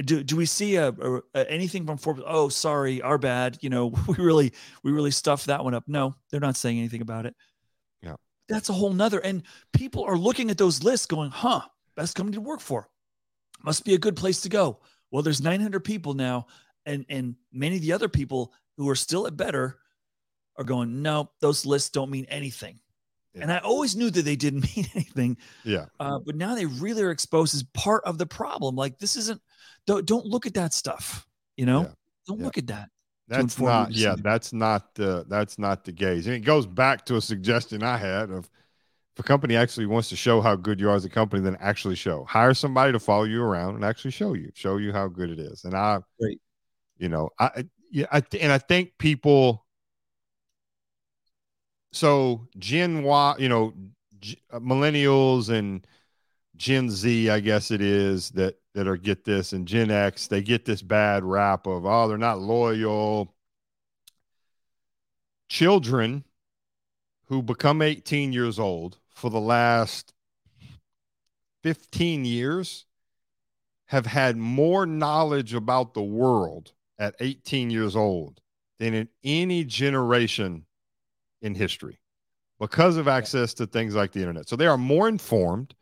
Do, 0.03 0.21
do 0.23 0.35
we 0.35 0.45
see 0.45 0.75
a, 0.75 0.89
a, 0.89 1.21
a, 1.35 1.51
anything 1.51 1.85
from 1.85 1.97
Forbes? 1.97 2.23
Oh, 2.25 2.49
sorry, 2.49 3.01
our 3.01 3.17
bad. 3.17 3.57
You 3.61 3.69
know, 3.69 3.87
we 4.07 4.15
really 4.15 4.53
we 4.83 4.91
really 4.91 5.11
stuffed 5.11 5.45
that 5.45 5.63
one 5.63 5.73
up. 5.73 5.85
No, 5.87 6.15
they're 6.29 6.41
not 6.41 6.57
saying 6.57 6.77
anything 6.77 7.01
about 7.01 7.25
it 7.25 7.35
that's 8.49 8.69
a 8.69 8.73
whole 8.73 8.93
nother. 8.93 9.19
And 9.19 9.43
people 9.71 10.03
are 10.03 10.17
looking 10.17 10.49
at 10.49 10.57
those 10.57 10.83
lists 10.83 11.05
going, 11.05 11.31
huh, 11.31 11.61
best 11.95 12.15
company 12.15 12.35
to 12.35 12.41
work 12.41 12.61
for. 12.61 12.89
Must 13.63 13.85
be 13.85 13.93
a 13.93 13.99
good 13.99 14.15
place 14.15 14.41
to 14.41 14.49
go. 14.49 14.79
Well, 15.11 15.23
there's 15.23 15.41
900 15.41 15.81
people 15.81 16.13
now. 16.13 16.47
And, 16.85 17.05
and 17.07 17.35
many 17.51 17.77
of 17.77 17.81
the 17.81 17.93
other 17.93 18.09
people 18.09 18.53
who 18.77 18.89
are 18.89 18.95
still 18.95 19.27
at 19.27 19.37
better 19.37 19.79
are 20.57 20.63
going, 20.63 21.01
no, 21.01 21.31
those 21.39 21.65
lists 21.65 21.89
don't 21.89 22.11
mean 22.11 22.25
anything. 22.25 22.79
Yeah. 23.33 23.43
And 23.43 23.51
I 23.51 23.59
always 23.59 23.95
knew 23.95 24.09
that 24.09 24.25
they 24.25 24.35
didn't 24.35 24.61
mean 24.75 24.87
anything. 24.93 25.37
Yeah. 25.63 25.85
Uh, 25.99 26.19
but 26.25 26.35
now 26.35 26.55
they 26.55 26.65
really 26.65 27.03
are 27.03 27.11
exposed 27.11 27.55
as 27.55 27.63
part 27.73 28.03
of 28.05 28.17
the 28.17 28.25
problem. 28.25 28.75
Like 28.75 28.99
this 28.99 29.15
isn't, 29.15 29.41
don't, 29.87 30.05
don't 30.05 30.25
look 30.25 30.45
at 30.45 30.55
that 30.55 30.73
stuff. 30.73 31.25
You 31.55 31.65
know, 31.65 31.81
yeah. 31.81 31.91
don't 32.27 32.39
yeah. 32.39 32.45
look 32.45 32.57
at 32.57 32.67
that. 32.67 32.89
That's 33.33 33.59
not, 33.59 33.91
yeah, 33.91 34.15
that's 34.17 34.53
not 34.53 34.95
the 34.95 35.25
that's 35.27 35.57
not 35.57 35.83
the 35.83 35.91
gaze. 35.91 36.27
And 36.27 36.35
it 36.35 36.41
goes 36.41 36.65
back 36.65 37.05
to 37.05 37.15
a 37.15 37.21
suggestion 37.21 37.83
I 37.83 37.97
had 37.97 38.29
of 38.29 38.49
if 39.15 39.19
a 39.19 39.23
company 39.23 39.55
actually 39.55 39.85
wants 39.85 40.09
to 40.09 40.15
show 40.15 40.41
how 40.41 40.55
good 40.55 40.79
you 40.79 40.89
are 40.89 40.95
as 40.95 41.05
a 41.05 41.09
company, 41.09 41.41
then 41.43 41.57
actually 41.59 41.95
show. 41.95 42.23
Hire 42.25 42.53
somebody 42.55 42.91
to 42.91 42.99
follow 42.99 43.25
you 43.25 43.43
around 43.43 43.75
and 43.75 43.85
actually 43.85 44.11
show 44.11 44.33
you, 44.33 44.49
show 44.55 44.77
you 44.77 44.91
how 44.91 45.07
good 45.07 45.29
it 45.29 45.39
is. 45.39 45.65
And 45.65 45.75
I, 45.75 45.99
Great. 46.19 46.41
you 46.97 47.09
know, 47.09 47.29
I, 47.39 47.65
yeah, 47.91 48.07
I, 48.11 48.23
and 48.39 48.51
I 48.51 48.57
think 48.57 48.93
people. 48.97 49.65
So 51.91 52.47
Gen 52.57 53.03
Y, 53.03 53.35
you 53.37 53.49
know, 53.49 53.73
uh, 54.51 54.59
millennials 54.59 55.49
and 55.49 55.85
Gen 56.63 56.89
Z, 56.89 57.29
I 57.29 57.41
guess 57.41 57.71
it 57.71 57.81
is 57.81 58.29
that 58.31 58.55
that 58.73 58.87
are 58.87 58.95
get 58.95 59.25
this, 59.25 59.51
and 59.51 59.67
Gen 59.67 59.91
X, 59.91 60.27
they 60.27 60.41
get 60.41 60.63
this 60.63 60.81
bad 60.81 61.25
rap 61.25 61.67
of 61.67 61.85
oh, 61.85 62.07
they're 62.07 62.17
not 62.17 62.39
loyal. 62.39 63.35
Children 65.49 66.23
who 67.25 67.41
become 67.43 67.81
18 67.81 68.31
years 68.31 68.59
old 68.59 68.97
for 69.13 69.29
the 69.29 69.41
last 69.41 70.13
15 71.63 72.23
years 72.23 72.85
have 73.87 74.05
had 74.05 74.37
more 74.37 74.85
knowledge 74.85 75.53
about 75.53 75.93
the 75.93 76.01
world 76.01 76.71
at 76.97 77.13
18 77.19 77.71
years 77.71 77.93
old 77.93 78.39
than 78.79 78.93
in 78.93 79.09
any 79.25 79.65
generation 79.65 80.65
in 81.41 81.55
history 81.55 81.99
because 82.57 82.95
of 82.95 83.09
access 83.09 83.53
to 83.55 83.67
things 83.67 83.95
like 83.95 84.13
the 84.13 84.21
internet. 84.21 84.47
So 84.47 84.55
they 84.55 84.67
are 84.67 84.77
more 84.77 85.09
informed 85.09 85.75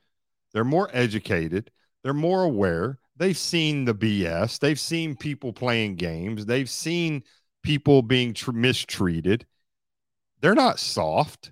they're 0.54 0.64
more 0.64 0.90
educated. 0.94 1.72
They're 2.04 2.14
more 2.14 2.44
aware. 2.44 3.00
They've 3.18 3.38
seen 3.38 3.86
the 3.86 3.94
BS. 3.94 4.60
They've 4.60 4.80
seen 4.80 5.16
people 5.16 5.54
playing 5.54 5.96
games. 5.96 6.46
They've 6.46 6.70
seen 6.70 7.24
people 7.64 8.02
being 8.02 8.34
tr- 8.34 8.52
mistreated. 8.52 9.46
They're 10.42 10.56
not 10.56 10.80
soft. 10.80 11.52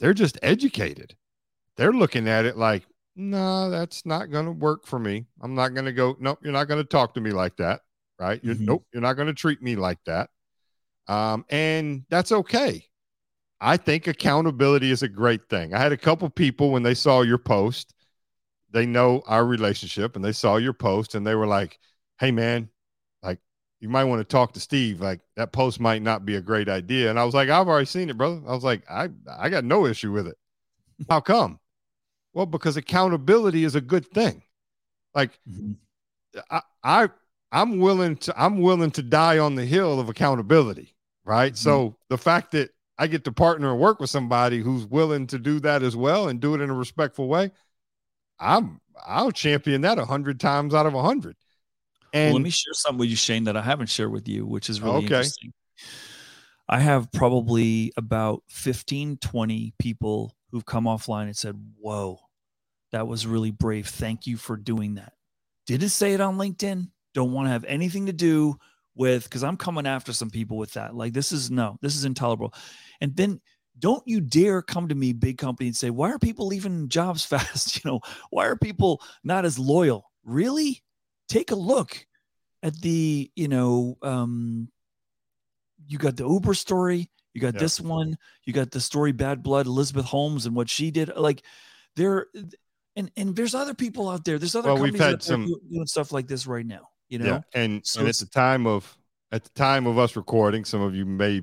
They're 0.00 0.14
just 0.14 0.38
educated. 0.42 1.14
They're 1.76 1.92
looking 1.92 2.28
at 2.28 2.44
it 2.44 2.56
like, 2.56 2.84
no, 3.14 3.38
nah, 3.38 3.68
that's 3.68 4.04
not 4.04 4.30
going 4.30 4.46
to 4.46 4.52
work 4.52 4.86
for 4.86 4.98
me. 4.98 5.26
I'm 5.40 5.54
not 5.54 5.74
going 5.74 5.84
to 5.84 5.92
go. 5.92 6.16
Nope, 6.18 6.40
you're 6.42 6.52
not 6.52 6.68
going 6.68 6.80
to 6.80 6.88
talk 6.88 7.14
to 7.14 7.20
me 7.20 7.30
like 7.30 7.56
that. 7.56 7.80
Right? 8.18 8.42
You, 8.42 8.54
mm-hmm. 8.54 8.64
Nope, 8.64 8.86
you're 8.92 9.02
not 9.02 9.14
going 9.14 9.28
to 9.28 9.34
treat 9.34 9.62
me 9.62 9.76
like 9.76 9.98
that. 10.06 10.30
Um, 11.08 11.44
and 11.50 12.04
that's 12.10 12.32
okay. 12.32 12.84
I 13.60 13.76
think 13.76 14.06
accountability 14.06 14.90
is 14.90 15.02
a 15.02 15.08
great 15.08 15.48
thing. 15.50 15.74
I 15.74 15.78
had 15.78 15.92
a 15.92 15.96
couple 15.96 16.28
people 16.30 16.70
when 16.70 16.82
they 16.82 16.94
saw 16.94 17.22
your 17.22 17.38
post 17.38 17.94
they 18.72 18.86
know 18.86 19.22
our 19.26 19.44
relationship 19.44 20.16
and 20.16 20.24
they 20.24 20.32
saw 20.32 20.56
your 20.56 20.72
post 20.72 21.14
and 21.14 21.26
they 21.26 21.34
were 21.34 21.46
like, 21.46 21.78
"Hey, 22.18 22.30
man, 22.30 22.68
like 23.22 23.38
you 23.80 23.88
might 23.88 24.04
want 24.04 24.20
to 24.20 24.24
talk 24.24 24.52
to 24.52 24.60
Steve. 24.60 25.00
Like 25.00 25.20
that 25.36 25.52
post 25.52 25.80
might 25.80 26.02
not 26.02 26.24
be 26.24 26.36
a 26.36 26.40
great 26.40 26.68
idea." 26.68 27.10
And 27.10 27.18
I 27.18 27.24
was 27.24 27.34
like, 27.34 27.48
"I've 27.48 27.68
already 27.68 27.86
seen 27.86 28.10
it, 28.10 28.18
brother." 28.18 28.40
I 28.46 28.52
was 28.52 28.64
like, 28.64 28.88
"I 28.90 29.08
I 29.28 29.48
got 29.48 29.64
no 29.64 29.86
issue 29.86 30.12
with 30.12 30.26
it." 30.26 30.36
How 31.08 31.20
come? 31.20 31.58
Well, 32.32 32.46
because 32.46 32.76
accountability 32.76 33.64
is 33.64 33.74
a 33.74 33.80
good 33.80 34.06
thing. 34.06 34.42
Like 35.14 35.38
mm-hmm. 35.48 35.72
I 36.50 36.62
I 36.82 37.08
I'm 37.52 37.78
willing 37.78 38.16
to 38.18 38.40
I'm 38.40 38.60
willing 38.60 38.90
to 38.92 39.02
die 39.02 39.38
on 39.38 39.54
the 39.54 39.66
hill 39.66 39.98
of 39.98 40.08
accountability, 40.08 40.94
right? 41.24 41.52
Mm-hmm. 41.52 41.56
So 41.56 41.96
the 42.08 42.18
fact 42.18 42.52
that 42.52 42.70
I 42.98 43.06
get 43.06 43.24
to 43.24 43.32
partner 43.32 43.70
and 43.70 43.80
work 43.80 43.98
with 43.98 44.10
somebody 44.10 44.60
who's 44.60 44.84
willing 44.84 45.26
to 45.28 45.38
do 45.38 45.58
that 45.60 45.82
as 45.82 45.96
well 45.96 46.28
and 46.28 46.38
do 46.38 46.54
it 46.54 46.60
in 46.60 46.70
a 46.70 46.74
respectful 46.74 47.28
way, 47.28 47.50
I'm 48.40 48.80
I'll 49.06 49.32
champion 49.32 49.82
that 49.82 49.98
a 49.98 50.04
hundred 50.04 50.40
times 50.40 50.74
out 50.74 50.86
of 50.86 50.94
a 50.94 51.02
hundred. 51.02 51.36
And 52.12 52.28
well, 52.28 52.34
let 52.34 52.42
me 52.42 52.50
share 52.50 52.72
something 52.74 52.98
with 52.98 53.08
you, 53.08 53.16
Shane, 53.16 53.44
that 53.44 53.56
I 53.56 53.62
haven't 53.62 53.88
shared 53.88 54.10
with 54.10 54.26
you, 54.28 54.44
which 54.44 54.68
is 54.68 54.80
really 54.80 54.96
okay. 54.96 55.04
interesting. 55.04 55.52
I 56.68 56.80
have 56.80 57.10
probably 57.12 57.92
about 57.96 58.42
15, 58.48 59.18
20 59.18 59.74
people 59.78 60.36
who've 60.50 60.64
come 60.64 60.84
offline 60.84 61.24
and 61.24 61.36
said, 61.36 61.56
Whoa, 61.78 62.18
that 62.92 63.06
was 63.06 63.26
really 63.26 63.50
brave. 63.50 63.88
Thank 63.88 64.26
you 64.26 64.36
for 64.36 64.56
doing 64.56 64.94
that. 64.94 65.12
Didn't 65.66 65.90
say 65.90 66.14
it 66.14 66.20
on 66.20 66.36
LinkedIn. 66.36 66.88
Don't 67.14 67.32
want 67.32 67.46
to 67.46 67.50
have 67.50 67.64
anything 67.64 68.06
to 68.06 68.12
do 68.12 68.56
with 68.94 69.24
because 69.24 69.44
I'm 69.44 69.56
coming 69.56 69.86
after 69.86 70.12
some 70.12 70.30
people 70.30 70.56
with 70.56 70.72
that. 70.74 70.94
Like 70.94 71.12
this 71.12 71.32
is 71.32 71.50
no, 71.50 71.76
this 71.80 71.96
is 71.96 72.04
intolerable. 72.04 72.54
And 73.00 73.16
then 73.16 73.40
don't 73.80 74.02
you 74.06 74.20
dare 74.20 74.62
come 74.62 74.88
to 74.88 74.94
me, 74.94 75.12
big 75.12 75.38
company, 75.38 75.68
and 75.68 75.76
say, 75.76 75.90
why 75.90 76.10
are 76.10 76.18
people 76.18 76.46
leaving 76.46 76.88
jobs 76.90 77.24
fast? 77.24 77.82
You 77.82 77.90
know, 77.90 78.00
why 78.30 78.46
are 78.46 78.56
people 78.56 79.02
not 79.24 79.44
as 79.44 79.58
loyal? 79.58 80.10
Really? 80.24 80.82
Take 81.28 81.50
a 81.50 81.56
look 81.56 82.06
at 82.62 82.78
the, 82.80 83.30
you 83.34 83.48
know, 83.48 83.96
um, 84.02 84.68
you 85.86 85.98
got 85.98 86.16
the 86.16 86.28
Uber 86.28 86.54
story, 86.54 87.10
you 87.32 87.40
got 87.40 87.54
yeah. 87.54 87.60
this 87.60 87.80
one, 87.80 88.16
you 88.44 88.52
got 88.52 88.70
the 88.70 88.80
story 88.80 89.12
Bad 89.12 89.42
Blood, 89.42 89.66
Elizabeth 89.66 90.04
Holmes 90.04 90.46
and 90.46 90.54
what 90.54 90.68
she 90.68 90.90
did. 90.90 91.16
Like 91.16 91.42
there 91.96 92.26
and 92.96 93.10
and 93.16 93.34
there's 93.34 93.54
other 93.54 93.74
people 93.74 94.08
out 94.08 94.24
there. 94.24 94.38
There's 94.38 94.54
other 94.54 94.68
well, 94.68 94.76
companies 94.76 95.00
we've 95.00 95.08
had 95.08 95.22
some, 95.22 95.46
doing 95.46 95.86
stuff 95.86 96.12
like 96.12 96.26
this 96.26 96.46
right 96.46 96.66
now. 96.66 96.88
You 97.08 97.18
know, 97.20 97.26
yeah. 97.26 97.40
and 97.54 97.80
so 97.84 98.00
and 98.00 98.08
at 98.08 98.16
the 98.16 98.26
time 98.26 98.66
of 98.66 98.96
at 99.32 99.44
the 99.44 99.50
time 99.50 99.86
of 99.86 99.98
us 99.98 100.16
recording, 100.16 100.64
some 100.64 100.80
of 100.80 100.94
you 100.94 101.04
may 101.04 101.42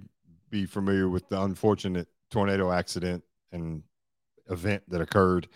be 0.49 0.65
familiar 0.65 1.09
with 1.09 1.27
the 1.29 1.41
unfortunate 1.41 2.07
tornado 2.29 2.71
accident 2.71 3.23
and 3.51 3.83
event 4.49 4.83
that 4.89 5.01
occurred 5.01 5.47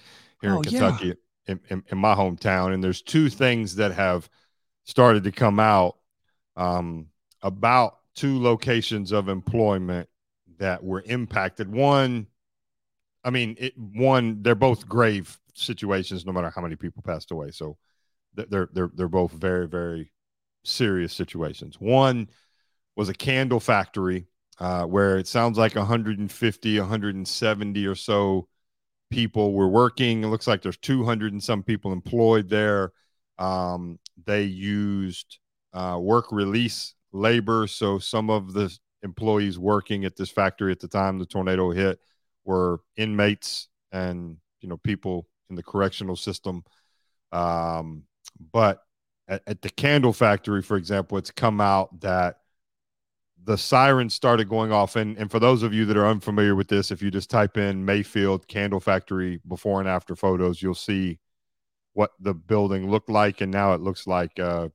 here 0.41 0.53
oh, 0.53 0.57
in 0.57 0.63
Kentucky 0.63 1.07
yeah. 1.07 1.13
in, 1.47 1.59
in, 1.69 1.84
in, 1.89 1.97
my 1.97 2.15
hometown. 2.15 2.74
And 2.74 2.84
there's 2.84 3.01
two 3.01 3.30
things 3.30 3.76
that 3.76 3.91
have 3.93 4.30
started 4.84 5.24
to 5.24 5.32
come 5.32 5.59
out 5.59 5.97
um, 6.55 7.07
about 7.41 7.97
two 8.15 8.41
locations 8.41 9.11
of 9.11 9.30
employment 9.30 10.09
that 10.57 10.84
were 10.84 11.03
impacted. 11.05 11.72
One, 11.72 12.28
I 13.24 13.30
mean, 13.30 13.55
it, 13.59 13.78
one, 13.78 14.41
they're 14.41 14.55
both 14.55 14.88
grave 14.88 15.39
situations, 15.53 16.26
no 16.26 16.32
matter 16.32 16.49
how 16.49 16.61
many 16.61 16.76
people 16.76 17.03
passed 17.03 17.32
away. 17.32 17.51
So 17.51 17.78
they're 18.34 18.69
they're 18.72 18.91
they're 18.93 19.07
both 19.07 19.32
very 19.32 19.67
very 19.67 20.11
serious 20.63 21.13
situations. 21.13 21.80
One 21.80 22.30
was 22.95 23.09
a 23.09 23.13
candle 23.13 23.59
factory 23.59 24.28
uh, 24.62 24.86
where 24.86 25.18
it 25.18 25.28
sounds 25.28 25.57
like 25.57 25.76
150, 25.76 26.80
170 26.80 27.88
or 27.88 27.95
so 27.95 28.47
people 29.09 29.53
were 29.53 29.68
working. 29.68 30.24
It 30.24 30.28
looks 30.28 30.45
like 30.45 30.62
there's 30.62 30.78
200 30.78 31.34
and 31.34 31.43
some 31.43 31.64
people 31.64 31.91
employed 31.91 32.47
there. 32.47 32.91
Um, 33.39 33.97
they 34.24 34.43
used 34.43 35.39
uh, 35.74 35.97
work 35.99 36.32
release 36.32 36.93
labor, 37.12 37.66
so 37.66 37.97
some 37.97 38.30
of 38.30 38.53
the 38.53 38.72
employees 39.01 39.57
working 39.57 40.05
at 40.05 40.16
this 40.16 40.30
factory 40.30 40.72
at 40.72 40.80
the 40.80 40.88
time 40.88 41.18
the 41.18 41.26
tornado 41.26 41.72
hit 41.72 41.99
were 42.45 42.82
inmates 42.97 43.68
and 43.91 44.38
you 44.59 44.70
know 44.70 44.78
people 44.78 45.28
in 45.49 45.55
the 45.55 45.64
correctional 45.64 46.16
system. 46.16 46.64
Um, 47.32 48.03
but 48.53 48.84
at, 49.28 49.41
at 49.47 49.64
the 49.64 49.72
candle 49.72 50.14
factory, 50.14 50.62
for 50.62 50.78
example, 50.78 51.18
it's 51.18 51.32
come 51.32 51.59
out 51.59 52.01
that 52.01 52.41
the 53.44 53.58
sirens 53.58 54.14
started 54.14 54.50
going 54.50 54.72
off. 54.72 54.96
And, 54.96 55.18
and 55.18 55.32
for 55.32 55.39
those 55.39 55.64
of 55.64 55.74
you 55.74 55.86
that 55.86 55.98
are 55.98 56.08
unfamiliar 56.08 56.56
with 56.56 56.68
this, 56.68 56.92
if 56.92 57.02
you 57.02 57.10
just 57.10 57.30
type 57.30 57.58
in 57.58 57.86
Mayfield 57.86 58.48
Candle 58.48 58.80
Factory 58.80 59.39
before 59.48 59.80
and 59.80 59.89
after 59.89 60.16
photos, 60.16 60.62
you'll 60.62 60.76
see 60.76 61.20
what 61.94 62.12
the 62.20 62.34
building 62.34 62.89
looked 62.89 63.10
like. 63.10 63.42
And 63.42 63.52
now 63.52 63.74
it 63.74 63.82
looks 63.82 64.06
like 64.06 64.39
uh, 64.39 64.70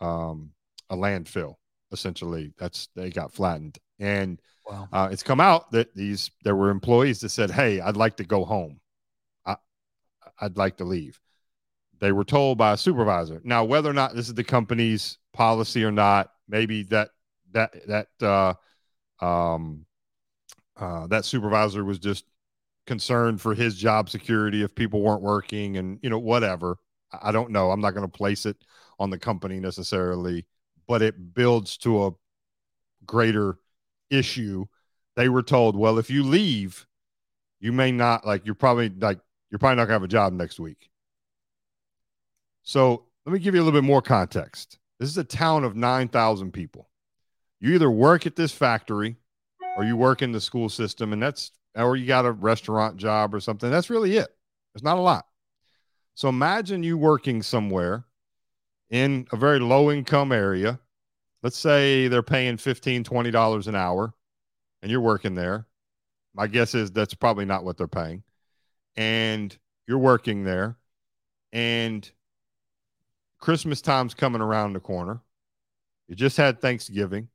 um, 0.00 0.50
a 0.88 0.96
landfill, 0.96 1.54
essentially. 1.90 2.52
That's 2.58 2.88
they 2.94 3.10
got 3.10 3.32
flattened. 3.32 3.78
And 3.98 4.40
wow. 4.68 4.88
uh, 4.92 5.08
it's 5.10 5.22
come 5.22 5.40
out 5.40 5.72
that 5.72 5.94
these 5.94 6.30
there 6.44 6.56
were 6.56 6.70
employees 6.70 7.20
that 7.20 7.30
said, 7.30 7.50
Hey, 7.50 7.80
I'd 7.80 7.96
like 7.96 8.16
to 8.18 8.24
go 8.24 8.44
home. 8.44 8.80
I, 9.44 9.56
I'd 10.40 10.56
like 10.56 10.76
to 10.78 10.84
leave. 10.84 11.20
They 11.98 12.12
were 12.12 12.24
told 12.24 12.58
by 12.58 12.72
a 12.72 12.76
supervisor. 12.76 13.40
Now, 13.44 13.64
whether 13.64 13.88
or 13.88 13.92
not 13.94 14.14
this 14.14 14.26
is 14.26 14.34
the 14.34 14.42
company's 14.42 15.18
policy 15.32 15.84
or 15.84 15.92
not, 15.92 16.32
maybe 16.48 16.82
that 16.84 17.10
that 17.52 17.74
that 17.88 18.08
uh, 19.20 19.24
um, 19.24 19.86
uh, 20.76 21.06
that 21.08 21.24
supervisor 21.24 21.84
was 21.84 21.98
just 21.98 22.24
concerned 22.86 23.40
for 23.40 23.54
his 23.54 23.76
job 23.76 24.10
security 24.10 24.62
if 24.62 24.74
people 24.74 25.02
weren't 25.02 25.22
working 25.22 25.76
and 25.76 25.98
you 26.02 26.10
know 26.10 26.18
whatever. 26.18 26.78
I 27.22 27.30
don't 27.30 27.50
know. 27.50 27.70
I'm 27.70 27.80
not 27.80 27.90
going 27.90 28.10
to 28.10 28.18
place 28.18 28.46
it 28.46 28.56
on 28.98 29.10
the 29.10 29.18
company 29.18 29.60
necessarily, 29.60 30.46
but 30.88 31.02
it 31.02 31.34
builds 31.34 31.76
to 31.78 32.06
a 32.06 32.10
greater 33.04 33.58
issue. 34.10 34.66
They 35.16 35.28
were 35.28 35.42
told, 35.42 35.76
well, 35.76 35.98
if 35.98 36.10
you 36.10 36.22
leave, 36.22 36.86
you 37.60 37.72
may 37.72 37.92
not 37.92 38.26
like 38.26 38.44
you're 38.44 38.54
probably 38.54 38.88
like 38.88 39.18
you're 39.50 39.58
probably 39.58 39.76
not 39.76 39.84
gonna 39.84 39.94
have 39.94 40.02
a 40.02 40.08
job 40.08 40.32
next 40.32 40.58
week. 40.58 40.90
So 42.62 43.04
let 43.26 43.32
me 43.32 43.38
give 43.38 43.54
you 43.54 43.62
a 43.62 43.64
little 43.64 43.80
bit 43.80 43.86
more 43.86 44.02
context. 44.02 44.78
This 44.98 45.08
is 45.08 45.18
a 45.18 45.24
town 45.24 45.64
of 45.64 45.76
9,000 45.76 46.52
people. 46.52 46.88
You 47.62 47.74
either 47.74 47.90
work 47.90 48.26
at 48.26 48.34
this 48.34 48.50
factory 48.50 49.14
or 49.76 49.84
you 49.84 49.96
work 49.96 50.20
in 50.20 50.32
the 50.32 50.40
school 50.40 50.68
system, 50.68 51.12
and 51.12 51.22
that's, 51.22 51.52
or 51.76 51.96
you 51.96 52.06
got 52.06 52.26
a 52.26 52.32
restaurant 52.32 52.96
job 52.96 53.32
or 53.32 53.38
something. 53.38 53.70
That's 53.70 53.88
really 53.88 54.16
it. 54.16 54.28
It's 54.74 54.82
not 54.82 54.98
a 54.98 55.00
lot. 55.00 55.26
So 56.16 56.28
imagine 56.28 56.82
you 56.82 56.98
working 56.98 57.40
somewhere 57.40 58.04
in 58.90 59.28
a 59.30 59.36
very 59.36 59.60
low 59.60 59.92
income 59.92 60.32
area. 60.32 60.80
Let's 61.44 61.56
say 61.56 62.08
they're 62.08 62.24
paying 62.24 62.56
$15, 62.56 63.04
$20 63.04 63.66
an 63.68 63.74
hour 63.76 64.12
and 64.82 64.90
you're 64.90 65.00
working 65.00 65.36
there. 65.36 65.66
My 66.34 66.48
guess 66.48 66.74
is 66.74 66.90
that's 66.90 67.14
probably 67.14 67.44
not 67.44 67.62
what 67.62 67.76
they're 67.76 67.86
paying. 67.86 68.24
And 68.96 69.56
you're 69.86 69.98
working 69.98 70.42
there 70.42 70.78
and 71.52 72.10
Christmas 73.38 73.80
time's 73.80 74.14
coming 74.14 74.42
around 74.42 74.72
the 74.72 74.80
corner. 74.80 75.20
You 76.08 76.16
just 76.16 76.36
had 76.36 76.60
Thanksgiving. 76.60 77.28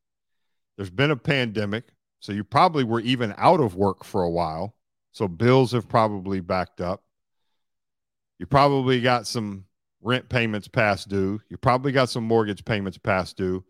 There's 0.78 0.90
been 0.90 1.12
a 1.12 1.18
pandemic. 1.18 1.86
So 2.20 2.32
you 2.32 2.44
probably 2.44 2.84
were 2.84 3.02
even 3.02 3.34
out 3.38 3.60
of 3.60 3.76
work 3.76 4.04
for 4.04 4.24
a 4.24 4.30
while. 4.30 4.76
So 5.12 5.28
bills 5.28 5.72
have 5.72 5.90
probably 5.90 6.40
backed 6.40 6.82
up. 6.82 7.04
You 8.40 8.46
probably 8.46 9.02
got 9.02 9.28
some 9.28 9.66
rent 10.02 10.30
payments 10.30 10.68
past 10.68 11.10
due. 11.10 11.42
You 11.50 11.58
probably 11.58 11.92
got 11.92 12.10
some 12.10 12.24
mortgage 12.24 12.64
payments 12.64 12.98
past 12.98 13.38
due. 13.38 13.64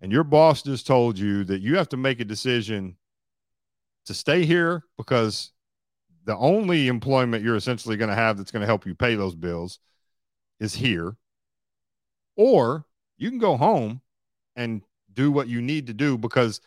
And 0.00 0.12
your 0.12 0.24
boss 0.24 0.62
just 0.62 0.86
told 0.86 1.18
you 1.18 1.44
that 1.44 1.60
you 1.60 1.76
have 1.76 1.88
to 1.90 1.96
make 1.96 2.20
a 2.20 2.24
decision 2.24 2.96
to 4.06 4.14
stay 4.14 4.44
here 4.44 4.84
because 4.96 5.52
the 6.24 6.36
only 6.36 6.88
employment 6.88 7.44
you're 7.44 7.56
essentially 7.56 7.96
going 7.96 8.08
to 8.08 8.14
have 8.14 8.36
that's 8.36 8.50
going 8.50 8.60
to 8.60 8.66
help 8.66 8.86
you 8.86 8.94
pay 8.94 9.14
those 9.14 9.34
bills 9.34 9.78
is 10.58 10.74
here 10.74 11.16
or 12.36 12.86
you 13.16 13.28
can 13.30 13.38
go 13.38 13.56
home 13.56 14.00
and 14.56 14.82
do 15.12 15.30
what 15.30 15.48
you 15.48 15.60
need 15.60 15.86
to 15.86 15.94
do 15.94 16.16
because 16.16 16.60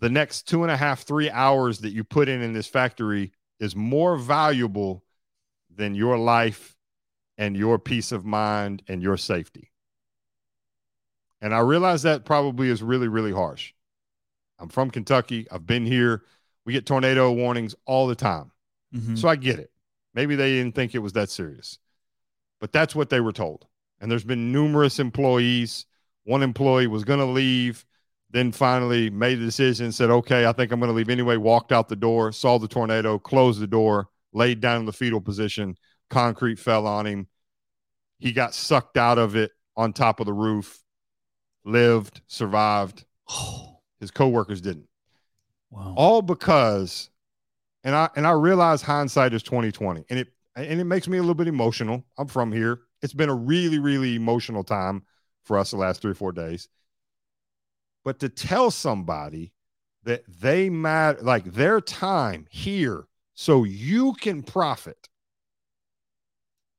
the 0.00 0.10
next 0.10 0.48
two 0.48 0.62
and 0.62 0.70
a 0.70 0.76
half, 0.76 1.02
three 1.02 1.30
hours 1.30 1.80
that 1.80 1.92
you 1.92 2.04
put 2.04 2.28
in 2.28 2.42
in 2.42 2.52
this 2.52 2.66
factory 2.66 3.32
is 3.58 3.74
more 3.74 4.16
valuable 4.16 5.04
than 5.74 5.94
your 5.94 6.18
life 6.18 6.76
and 7.38 7.56
your 7.56 7.78
peace 7.78 8.12
of 8.12 8.24
mind 8.24 8.82
and 8.88 9.02
your 9.02 9.16
safety. 9.16 9.70
And 11.40 11.54
I 11.54 11.60
realize 11.60 12.02
that 12.02 12.24
probably 12.24 12.68
is 12.68 12.82
really, 12.82 13.08
really 13.08 13.32
harsh. 13.32 13.72
I'm 14.58 14.68
from 14.68 14.90
Kentucky. 14.90 15.46
I've 15.50 15.66
been 15.66 15.84
here. 15.84 16.22
We 16.64 16.72
get 16.72 16.86
tornado 16.86 17.30
warnings 17.32 17.74
all 17.84 18.06
the 18.06 18.14
time. 18.14 18.52
Mm-hmm. 18.94 19.16
So 19.16 19.28
I 19.28 19.36
get 19.36 19.58
it. 19.58 19.70
Maybe 20.14 20.34
they 20.34 20.52
didn't 20.52 20.74
think 20.74 20.94
it 20.94 21.00
was 21.00 21.12
that 21.12 21.28
serious, 21.28 21.78
but 22.58 22.72
that's 22.72 22.94
what 22.94 23.10
they 23.10 23.20
were 23.20 23.32
told 23.32 23.66
and 24.00 24.10
there's 24.10 24.24
been 24.24 24.52
numerous 24.52 24.98
employees. 24.98 25.86
One 26.26 26.42
employee 26.42 26.86
was 26.86 27.04
going 27.04 27.20
to 27.20 27.24
leave, 27.24 27.84
then 28.30 28.52
finally 28.52 29.10
made 29.10 29.36
the 29.36 29.44
decision, 29.44 29.92
said, 29.92 30.10
"Okay, 30.10 30.46
I 30.46 30.52
think 30.52 30.72
I'm 30.72 30.80
going 30.80 30.90
to 30.90 30.96
leave 30.96 31.08
anyway." 31.08 31.36
Walked 31.36 31.72
out 31.72 31.88
the 31.88 31.96
door, 31.96 32.32
saw 32.32 32.58
the 32.58 32.68
tornado, 32.68 33.18
closed 33.18 33.60
the 33.60 33.66
door, 33.66 34.08
laid 34.32 34.60
down 34.60 34.80
in 34.80 34.86
the 34.86 34.92
fetal 34.92 35.20
position. 35.20 35.76
Concrete 36.10 36.58
fell 36.58 36.86
on 36.86 37.06
him. 37.06 37.28
He 38.18 38.32
got 38.32 38.54
sucked 38.54 38.96
out 38.96 39.18
of 39.18 39.36
it 39.36 39.52
on 39.76 39.92
top 39.92 40.20
of 40.20 40.26
the 40.26 40.32
roof. 40.32 40.82
Lived, 41.64 42.20
survived. 42.26 43.04
His 44.00 44.10
coworkers 44.10 44.60
didn't. 44.60 44.88
Wow. 45.70 45.94
All 45.96 46.22
because, 46.22 47.08
and 47.84 47.94
I 47.94 48.08
and 48.16 48.26
I 48.26 48.32
realize 48.32 48.82
hindsight 48.82 49.32
is 49.32 49.42
2020, 49.42 50.04
and 50.10 50.18
it 50.18 50.28
and 50.54 50.80
it 50.80 50.84
makes 50.84 51.06
me 51.06 51.18
a 51.18 51.20
little 51.20 51.34
bit 51.34 51.48
emotional. 51.48 52.04
I'm 52.18 52.26
from 52.26 52.52
here 52.52 52.80
it's 53.02 53.14
been 53.14 53.28
a 53.28 53.34
really, 53.34 53.78
really 53.78 54.14
emotional 54.14 54.64
time 54.64 55.02
for 55.46 55.56
us 55.56 55.70
the 55.70 55.76
last 55.76 56.02
three 56.02 56.10
or 56.10 56.16
four 56.16 56.32
days. 56.32 56.68
But 58.04 58.18
to 58.20 58.28
tell 58.28 58.70
somebody 58.70 59.52
that 60.04 60.24
they 60.28 60.68
matter, 60.68 61.22
like 61.22 61.44
their 61.44 61.80
time 61.80 62.46
here, 62.50 63.06
so 63.34 63.64
you 63.64 64.14
can 64.14 64.42
profit. 64.42 65.08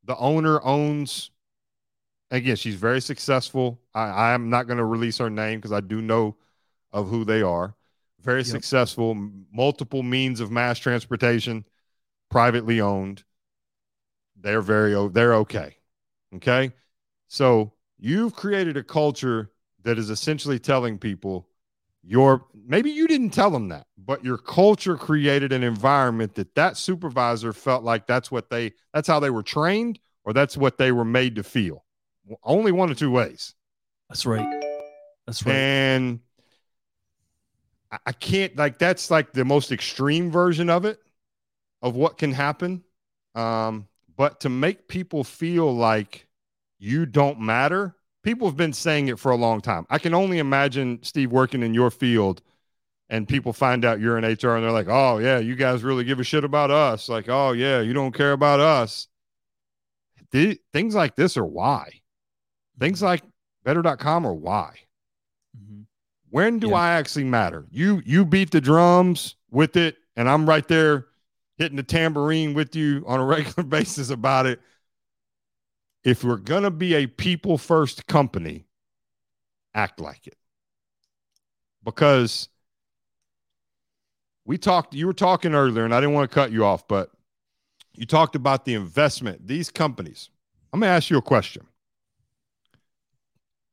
The 0.06 0.16
owner 0.18 0.64
owns, 0.64 1.32
again, 2.32 2.56
she's 2.56 2.76
very 2.76 3.02
successful. 3.02 3.80
I, 3.94 4.34
I'm 4.34 4.50
not 4.50 4.68
going 4.68 4.78
to 4.78 4.86
release 4.86 5.18
her 5.18 5.30
name 5.30 5.60
because 5.60 5.74
I 5.74 5.82
do 5.82 6.02
know 6.02 6.38
of 6.92 7.10
who 7.10 7.26
they 7.26 7.42
are. 7.42 7.76
Very 8.22 8.40
yep. 8.40 8.48
successful, 8.48 9.14
multiple 9.52 10.04
means 10.04 10.40
of 10.40 10.50
mass 10.50 10.80
transportation, 10.80 11.66
privately 12.30 12.82
owned. 12.82 13.24
They're 14.40 14.62
very, 14.62 15.10
they're 15.10 15.36
okay. 15.36 15.78
Okay. 16.36 16.72
So 17.28 17.74
you've 18.00 18.36
created 18.36 18.78
a 18.78 18.84
culture 18.84 19.52
that 19.84 19.98
is 19.98 20.10
essentially 20.10 20.60
telling 20.60 20.98
people 20.98 21.48
your 22.04 22.46
maybe 22.66 22.90
you 22.90 23.08
didn't 23.08 23.32
tell 23.32 23.52
them 23.52 23.68
that, 23.70 23.86
but 23.98 24.24
your 24.24 24.38
culture 24.38 24.96
created 24.96 25.52
an 25.52 25.64
environment 25.64 26.36
that 26.36 26.56
that 26.56 26.78
supervisor 26.78 27.52
felt 27.52 27.84
like 27.84 28.08
that's 28.08 28.32
what 28.32 28.50
they 28.50 28.74
that's 28.94 29.08
how 29.08 29.20
they 29.20 29.30
were 29.30 29.44
trained 29.44 30.00
or 30.24 30.34
that's 30.34 30.56
what 30.56 30.78
they 30.78 30.92
were 30.92 31.06
made 31.06 31.36
to 31.36 31.44
feel. 31.44 31.84
Only 32.44 32.72
one 32.72 32.90
or 32.90 32.96
two 32.96 33.12
ways. 33.12 33.56
That's 34.10 34.26
right. 34.26 34.64
That's 35.26 35.46
right. 35.46 35.54
And 35.56 36.20
I 38.06 38.12
can't 38.12 38.56
like 38.56 38.80
that's 38.80 39.10
like 39.10 39.34
the 39.34 39.46
most 39.46 39.72
extreme 39.72 40.32
version 40.32 40.70
of 40.70 40.86
it 40.86 41.00
of 41.82 41.96
what 41.96 42.18
can 42.18 42.32
happen. 42.32 42.84
Um, 43.36 43.88
but 44.16 44.42
to 44.42 44.50
make 44.50 44.88
people 44.88 45.24
feel 45.24 45.74
like 45.74 46.27
you 46.80 47.06
don't 47.06 47.40
matter, 47.40 47.96
people 48.24 48.48
have 48.48 48.58
been 48.58 48.74
saying 48.74 49.08
it 49.08 49.20
for 49.20 49.32
a 49.32 49.36
long 49.36 49.62
time. 49.62 49.86
I 49.90 50.00
can 50.00 50.14
only 50.14 50.40
imagine 50.40 51.00
Steve 51.04 51.32
working 51.32 51.64
in 51.64 51.74
your 51.74 51.92
field 51.92 52.42
and 53.10 53.28
people 53.28 53.54
find 53.54 53.86
out 53.86 54.00
you're 54.00 54.18
in 54.18 54.26
HR 54.26 54.56
and 54.56 54.64
they're 54.64 54.72
like, 54.72 54.90
oh, 54.90 55.18
yeah, 55.20 55.40
you 55.40 55.56
guys 55.56 55.84
really 55.84 56.04
give 56.04 56.20
a 56.20 56.24
shit 56.24 56.44
about 56.44 56.72
us. 56.72 57.08
Like, 57.08 57.30
oh, 57.30 57.54
yeah, 57.54 57.80
you 57.80 57.94
don't 57.94 58.14
care 58.14 58.34
about 58.34 58.60
us. 58.60 59.08
Th- 60.32 60.60
things 60.74 60.94
like 60.94 61.16
this 61.16 61.38
are 61.38 61.46
why. 61.46 62.02
Things 62.80 63.02
like 63.02 63.24
better.com 63.64 64.26
are 64.26 64.34
why. 64.34 64.74
Mm-hmm. 65.58 65.84
When 66.30 66.60
do 66.60 66.70
yeah. 66.70 66.76
I 66.76 66.94
actually 66.94 67.24
matter? 67.24 67.66
You 67.72 68.02
you 68.06 68.26
beat 68.26 68.52
the 68.52 68.62
drums 68.62 69.36
with 69.50 69.78
it, 69.78 69.96
and 70.16 70.30
I'm 70.30 70.48
right 70.48 70.68
there 70.68 71.08
hitting 71.58 71.78
the 71.78 71.84
tambourine 71.84 72.54
with 72.54 72.76
you 72.76 73.04
on 73.08 73.20
a 73.20 73.26
regular 73.26 73.64
basis 73.64 74.10
about 74.10 74.46
it. 74.46 74.60
If 76.08 76.24
we're 76.24 76.38
going 76.38 76.64
to 76.64 76.72
be 76.72 76.96
a 76.96 77.06
people 77.06 77.58
first 77.58 78.08
company, 78.08 78.66
act 79.74 80.00
like 80.00 80.26
it. 80.26 80.38
Because 81.84 82.48
we 84.46 84.58
talked, 84.58 84.94
you 84.94 85.06
were 85.06 85.14
talking 85.14 85.54
earlier, 85.54 85.84
and 85.84 85.94
I 85.94 86.00
didn't 86.00 86.16
want 86.16 86.30
to 86.32 86.34
cut 86.34 86.52
you 86.52 86.64
off, 86.64 86.88
but 86.88 87.12
you 87.94 88.06
talked 88.06 88.36
about 88.36 88.64
the 88.64 88.74
investment. 88.74 89.46
These 89.46 89.70
companies, 89.70 90.30
I'm 90.72 90.80
going 90.80 90.90
to 90.90 90.94
ask 90.94 91.10
you 91.10 91.18
a 91.18 91.22
question. 91.22 91.68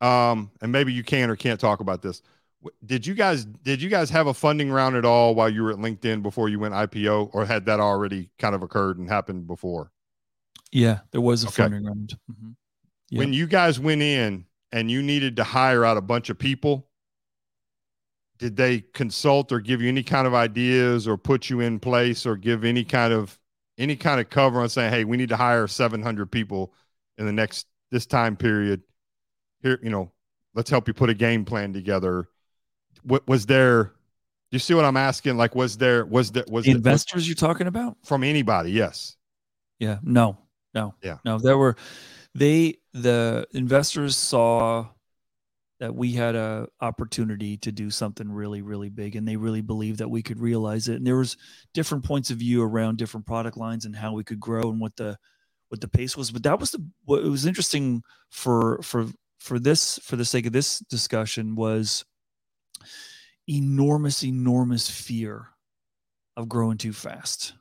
Um, 0.01 0.51
and 0.61 0.73
maybe 0.73 0.93
you 0.93 1.05
can 1.05 1.31
or 1.31 1.37
can't 1.37 1.61
talk 1.61 1.79
about 1.81 2.03
this 2.03 2.21
did 2.85 3.07
you 3.07 3.15
guys 3.15 3.45
did 3.45 3.83
you 3.83 3.89
guys 3.89 4.11
have 4.11 4.27
a 4.27 4.35
funding 4.35 4.71
round 4.71 4.97
at 4.97 5.05
all 5.05 5.35
while 5.35 5.49
you 5.49 5.63
were 5.63 5.71
at 5.71 5.77
LinkedIn 5.77 6.23
before 6.23 6.49
you 6.49 6.59
went 6.59 6.75
IPO, 6.75 7.31
or 7.33 7.45
had 7.45 7.67
that 7.67 7.81
already 7.81 8.31
kind 8.39 8.55
of 8.55 8.63
occurred 8.63 8.99
and 8.99 9.09
happened 9.09 9.47
before? 9.47 9.91
Yeah, 10.75 11.01
there 11.13 11.21
was 11.21 11.45
a 11.45 11.49
okay. 11.49 11.63
funding 11.63 11.85
round. 11.85 12.17
Mm-hmm. 12.31 12.51
Yep. 13.11 13.19
When 13.19 13.33
you 13.33 13.47
guys 13.47 13.81
went 13.81 14.03
in 14.03 14.45
and 14.73 14.91
you 14.91 15.03
needed 15.03 15.37
to 15.37 15.45
hire 15.45 15.85
out 15.85 15.97
a 15.97 16.03
bunch 16.03 16.31
of 16.31 16.39
people, 16.39 16.89
did 18.39 18.57
they 18.57 18.81
consult 18.93 19.53
or 19.53 19.61
give 19.61 19.81
you 19.81 19.89
any 19.89 20.03
kind 20.03 20.27
of 20.27 20.35
ideas 20.35 21.09
or 21.09 21.17
put 21.17 21.49
you 21.49 21.61
in 21.61 21.79
place 21.79 22.27
or 22.27 22.37
give 22.37 22.65
any 22.65 22.85
kind 22.85 23.13
of 23.13 23.39
any 23.79 23.97
kind 23.97 24.21
of 24.21 24.29
cover 24.29 24.61
on 24.61 24.69
saying, 24.69 24.93
"Hey, 24.93 25.05
we 25.05 25.17
need 25.17 25.31
to 25.31 25.37
hire 25.37 25.67
700 25.67 26.31
people 26.31 26.75
in 27.17 27.27
the 27.27 27.33
next 27.33 27.67
this 27.91 28.05
time 28.05 28.37
period." 28.37 28.83
Here, 29.63 29.79
you 29.83 29.91
know, 29.91 30.13
let's 30.55 30.69
help 30.69 30.89
you 30.89 30.95
put 30.95 31.09
a 31.09 31.15
game 31.15 31.45
plan 31.45 31.73
together 31.73 32.29
what 33.03 33.27
was 33.29 33.47
there 33.47 33.93
you 34.51 34.61
see 34.61 34.73
what 34.73 34.85
I'm 34.85 34.97
asking? 34.97 35.37
Like, 35.37 35.57
was 35.57 35.79
there 35.79 36.07
was 36.07 36.31
there 36.31 36.45
was 36.49 36.65
the 36.65 36.71
investors 36.71 37.15
was, 37.23 37.29
you're 37.29 37.35
talking 37.35 37.67
about 37.67 37.97
from 38.05 38.23
anybody? 38.23 38.71
Yes. 38.71 39.17
Yeah. 39.81 39.99
No. 40.05 40.39
No. 40.75 40.95
Yeah. 41.03 41.19
No. 41.25 41.39
There 41.39 41.59
were 41.59 41.77
they 42.35 42.79
the 42.93 43.47
investors 43.53 44.17
saw 44.17 44.87
that 45.81 45.95
we 45.95 46.13
had 46.13 46.35
a 46.35 46.69
opportunity 46.81 47.57
to 47.59 47.73
do 47.73 47.91
something 47.91 48.31
really 48.31 48.63
really 48.63 48.89
big 48.89 49.17
and 49.17 49.27
they 49.27 49.37
really 49.37 49.61
believed 49.61 49.99
that 49.99 50.11
we 50.11 50.23
could 50.23 50.39
realize 50.39 50.89
it 50.89 50.97
and 50.97 51.07
there 51.07 51.17
was 51.17 51.37
different 51.75 52.05
points 52.05 52.31
of 52.31 52.39
view 52.39 52.63
around 52.63 52.97
different 52.97 53.27
product 53.27 53.57
lines 53.57 53.85
and 53.85 53.95
how 53.95 54.13
we 54.13 54.25
could 54.25 54.41
grow 54.41 54.63
and 54.71 54.81
what 54.81 54.95
the 54.97 55.19
what 55.69 55.81
the 55.81 55.89
pace 55.89 56.17
was 56.17 56.31
but 56.31 56.45
that 56.45 56.61
was 56.61 56.71
the 56.71 56.87
what 57.05 57.23
was 57.25 57.45
interesting 57.45 58.03
for 58.31 58.81
for 58.83 59.07
for 59.41 59.59
this 59.59 59.99
for 59.99 60.17
the 60.17 60.25
sake 60.25 60.47
of 60.47 60.53
this 60.53 60.79
discussion 60.79 61.55
was 61.57 62.05
enormous, 63.49 64.25
enormous 64.25 64.89
fear 64.89 65.49
of 66.37 66.49
growing 66.49 66.79
too 66.79 66.93
fast. 66.93 67.55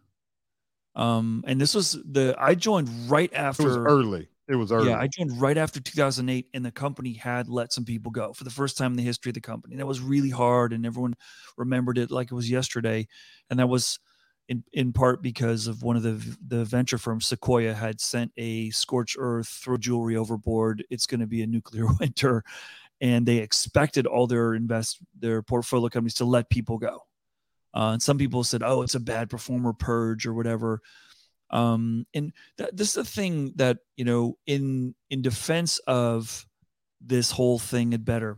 Um, 0.95 1.43
and 1.47 1.59
this 1.59 1.73
was 1.73 1.93
the 1.93 2.35
I 2.37 2.55
joined 2.55 2.89
right 3.09 3.33
after. 3.33 3.63
It 3.63 3.67
was 3.67 3.77
early. 3.77 4.27
It 4.47 4.55
was 4.55 4.71
early. 4.71 4.89
Yeah, 4.89 4.99
I 4.99 5.07
joined 5.07 5.39
right 5.39 5.57
after 5.57 5.79
2008, 5.79 6.47
and 6.53 6.65
the 6.65 6.71
company 6.71 7.13
had 7.13 7.47
let 7.47 7.71
some 7.71 7.85
people 7.85 8.11
go 8.11 8.33
for 8.33 8.43
the 8.43 8.49
first 8.49 8.77
time 8.77 8.91
in 8.91 8.97
the 8.97 9.03
history 9.03 9.29
of 9.29 9.35
the 9.35 9.41
company. 9.41 9.77
That 9.77 9.87
was 9.87 10.01
really 10.01 10.29
hard, 10.29 10.73
and 10.73 10.85
everyone 10.85 11.15
remembered 11.57 11.97
it 11.97 12.11
like 12.11 12.31
it 12.31 12.35
was 12.35 12.49
yesterday. 12.49 13.07
And 13.49 13.59
that 13.59 13.67
was 13.67 13.99
in 14.49 14.63
in 14.73 14.91
part 14.91 15.21
because 15.21 15.67
of 15.67 15.81
one 15.81 15.95
of 15.95 16.03
the 16.03 16.37
the 16.45 16.65
venture 16.65 16.97
firms, 16.97 17.25
Sequoia, 17.25 17.73
had 17.73 18.01
sent 18.01 18.31
a 18.37 18.69
scorched 18.71 19.15
earth, 19.17 19.47
throw 19.47 19.77
jewelry 19.77 20.17
overboard. 20.17 20.83
It's 20.89 21.05
going 21.05 21.21
to 21.21 21.27
be 21.27 21.41
a 21.41 21.47
nuclear 21.47 21.85
winter, 21.99 22.43
and 22.99 23.25
they 23.25 23.37
expected 23.37 24.05
all 24.05 24.27
their 24.27 24.53
invest 24.53 24.99
their 25.17 25.41
portfolio 25.41 25.89
companies 25.89 26.15
to 26.15 26.25
let 26.25 26.49
people 26.49 26.77
go. 26.77 27.03
Uh, 27.73 27.91
and 27.93 28.01
some 28.01 28.17
people 28.17 28.43
said, 28.43 28.63
"Oh, 28.63 28.81
it's 28.81 28.95
a 28.95 28.99
bad 28.99 29.29
performer 29.29 29.73
purge 29.73 30.25
or 30.25 30.33
whatever." 30.33 30.81
Um, 31.49 32.05
and 32.13 32.31
that, 32.57 32.75
this 32.75 32.89
is 32.89 32.93
the 32.93 33.05
thing 33.05 33.53
that 33.55 33.77
you 33.97 34.05
know, 34.05 34.37
in 34.45 34.95
in 35.09 35.21
defense 35.21 35.79
of 35.79 36.45
this 37.01 37.31
whole 37.31 37.59
thing 37.59 37.93
at 37.93 38.05
Better, 38.05 38.37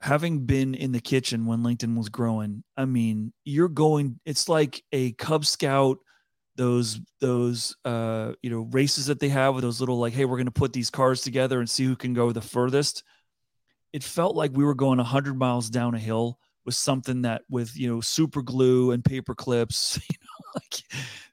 having 0.00 0.46
been 0.46 0.74
in 0.74 0.92
the 0.92 1.00
kitchen 1.00 1.46
when 1.46 1.62
LinkedIn 1.62 1.96
was 1.96 2.08
growing, 2.08 2.64
I 2.76 2.84
mean, 2.84 3.32
you're 3.44 3.68
going. 3.68 4.20
It's 4.24 4.48
like 4.48 4.82
a 4.92 5.12
Cub 5.12 5.44
Scout 5.44 5.98
those 6.56 7.00
those 7.20 7.76
uh 7.84 8.32
you 8.42 8.50
know 8.50 8.68
races 8.70 9.06
that 9.06 9.18
they 9.18 9.28
have 9.28 9.54
with 9.54 9.62
those 9.62 9.80
little 9.80 9.98
like 9.98 10.12
hey 10.12 10.24
we're 10.24 10.36
going 10.36 10.46
to 10.46 10.52
put 10.52 10.72
these 10.72 10.90
cars 10.90 11.20
together 11.20 11.58
and 11.58 11.68
see 11.68 11.84
who 11.84 11.96
can 11.96 12.14
go 12.14 12.30
the 12.30 12.40
furthest 12.40 13.02
it 13.92 14.04
felt 14.04 14.36
like 14.36 14.52
we 14.54 14.64
were 14.64 14.74
going 14.74 14.98
100 14.98 15.36
miles 15.38 15.70
down 15.70 15.94
a 15.94 15.98
hill 15.98 16.38
with 16.64 16.74
something 16.74 17.22
that 17.22 17.42
with 17.48 17.76
you 17.76 17.88
know 17.88 18.00
super 18.00 18.42
glue 18.42 18.90
and 18.92 19.04
paper 19.04 19.34
clips 19.34 19.98
you 20.10 20.16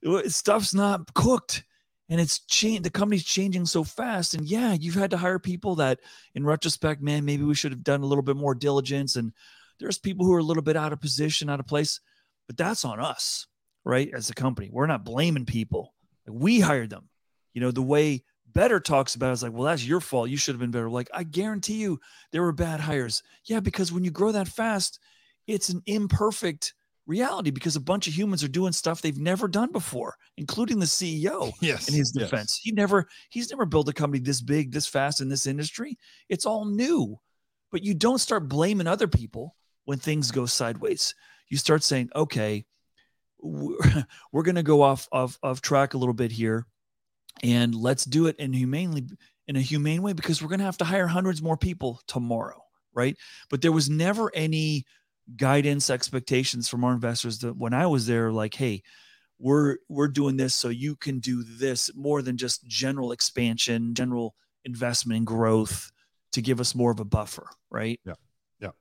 know 0.04 0.12
like 0.16 0.30
stuff's 0.30 0.74
not 0.74 1.14
cooked 1.14 1.64
and 2.10 2.20
it's 2.20 2.40
changed 2.40 2.84
the 2.84 2.90
company's 2.90 3.24
changing 3.24 3.66
so 3.66 3.84
fast 3.84 4.34
and 4.34 4.46
yeah 4.46 4.74
you've 4.74 4.96
had 4.96 5.12
to 5.12 5.18
hire 5.18 5.40
people 5.40 5.76
that 5.76 6.00
in 6.36 6.46
retrospect 6.46 7.02
man 7.02 7.26
maybe 7.26 7.44
we 7.44 7.56
should 7.56 7.72
have 7.72 7.84
done 7.84 8.02
a 8.02 8.06
little 8.06 8.24
bit 8.24 8.36
more 8.36 8.56
diligence 8.56 9.16
and 9.16 9.32
there's 9.80 9.98
people 9.98 10.26
who 10.26 10.34
are 10.34 10.40
a 10.40 10.44
little 10.44 10.64
bit 10.64 10.78
out 10.78 10.94
of 10.94 11.00
position 11.00 11.50
out 11.50 11.60
of 11.60 11.68
place 11.68 12.00
but 12.48 12.58
that's 12.58 12.86
on 12.86 13.00
us 13.00 13.48
right 13.86 14.12
as 14.14 14.30
a 14.30 14.34
company 14.34 14.70
we're 14.72 14.88
not 14.88 15.06
blaming 15.06 15.46
people 15.46 15.94
we 16.28 16.60
hired 16.60 16.90
them 16.90 17.10
you 17.54 17.62
know 17.62 17.72
the 17.72 17.82
way 17.82 18.24
better 18.54 18.80
talks 18.80 19.16
about 19.16 19.30
it, 19.30 19.34
it's 19.34 19.44
like, 19.44 19.54
well, 19.54 19.64
that's 19.64 19.86
your 19.86 20.00
fault. 20.00 20.30
You 20.30 20.38
should 20.38 20.56
have 20.56 20.60
been 20.60 20.72
better. 20.72 20.90
Like, 20.90 21.10
I 21.14 21.24
guarantee 21.24 21.76
you 21.76 22.00
there 22.32 22.42
were 22.42 22.52
bad 22.52 22.80
hires. 22.80 23.24
Yeah, 23.46 23.60
because 23.60 23.92
when 23.92 24.04
you 24.04 24.12
grow 24.12 24.32
that 24.32 24.48
fast, 24.48 25.00
it's 25.52 25.70
an 25.70 25.82
imperfect 25.86 26.74
reality 27.08 27.52
because 27.52 27.76
a 27.76 27.82
bunch 27.82 28.08
of 28.08 28.18
humans 28.18 28.44
are 28.44 28.48
doing 28.50 28.72
stuff 28.72 29.02
they've 29.02 29.20
never 29.20 29.48
done 29.48 29.72
before, 29.72 30.16
including 30.38 30.80
the 30.80 30.86
CEO. 30.86 31.52
Yes. 31.62 31.88
In 31.88 31.94
his 31.94 32.12
defense. 32.12 32.60
Yes. 32.60 32.62
He 32.64 32.72
never 32.72 33.08
he's 33.30 33.52
never 33.52 33.66
built 33.66 33.90
a 33.90 33.94
company 33.94 34.22
this 34.22 34.42
big, 34.42 34.72
this 34.72 34.88
fast 34.88 35.22
in 35.22 35.30
this 35.30 35.48
industry. 35.48 35.98
It's 36.30 36.46
all 36.46 36.66
new. 36.66 37.20
But 37.72 37.84
you 37.84 37.94
don't 37.94 38.20
start 38.20 38.50
blaming 38.50 38.88
other 38.88 39.08
people 39.08 39.56
when 39.86 40.00
things 40.00 40.32
go 40.32 40.46
sideways. 40.46 41.16
You 41.50 41.58
start 41.58 41.84
saying, 41.84 42.10
okay, 42.16 42.66
we're, 43.42 44.06
we're 44.32 44.44
going 44.44 44.56
to 44.56 44.64
go 44.64 44.82
off 44.82 45.08
of, 45.12 45.38
of 45.42 45.62
track 45.62 45.94
a 45.94 45.98
little 45.98 46.14
bit 46.14 46.32
here 46.32 46.66
and 47.44 47.74
let's 47.74 48.06
do 48.06 48.28
it 48.28 48.36
in 48.38 48.54
humanely 48.54 49.06
in 49.48 49.56
a 49.56 49.62
humane 49.62 50.02
way 50.02 50.14
because 50.14 50.42
we're 50.42 50.50
going 50.50 50.60
to 50.60 50.66
have 50.66 50.78
to 50.78 50.86
hire 50.86 51.08
hundreds 51.08 51.42
more 51.42 51.58
people 51.58 52.02
tomorrow 52.08 52.62
right 52.94 53.18
but 53.50 53.62
there 53.62 53.72
was 53.72 53.90
never 53.90 54.32
any 54.36 54.86
guidance 55.36 55.90
expectations 55.90 56.68
from 56.68 56.84
our 56.84 56.94
investors 56.94 57.40
that 57.40 57.56
when 57.58 57.74
i 57.74 57.86
was 57.86 58.06
there 58.08 58.32
like 58.32 58.54
hey 58.56 58.82
we're 59.40 59.78
we're 59.90 60.08
doing 60.08 60.38
this 60.38 60.54
so 60.54 60.70
you 60.70 60.96
can 60.96 61.20
do 61.20 61.44
this 61.44 61.90
more 61.96 62.22
than 62.22 62.38
just 62.38 62.68
general 62.68 63.12
expansion 63.12 63.94
general 63.94 64.36
investment 64.66 65.18
and 65.18 65.28
growth 65.28 65.92
to 66.32 66.42
give 66.42 66.60
us 66.60 66.76
more 66.76 66.92
of 66.92 67.00
a 67.00 67.06
buffer 67.06 67.48
right? 67.70 68.00
Yeah 68.06 68.14
yeah. 68.60 68.72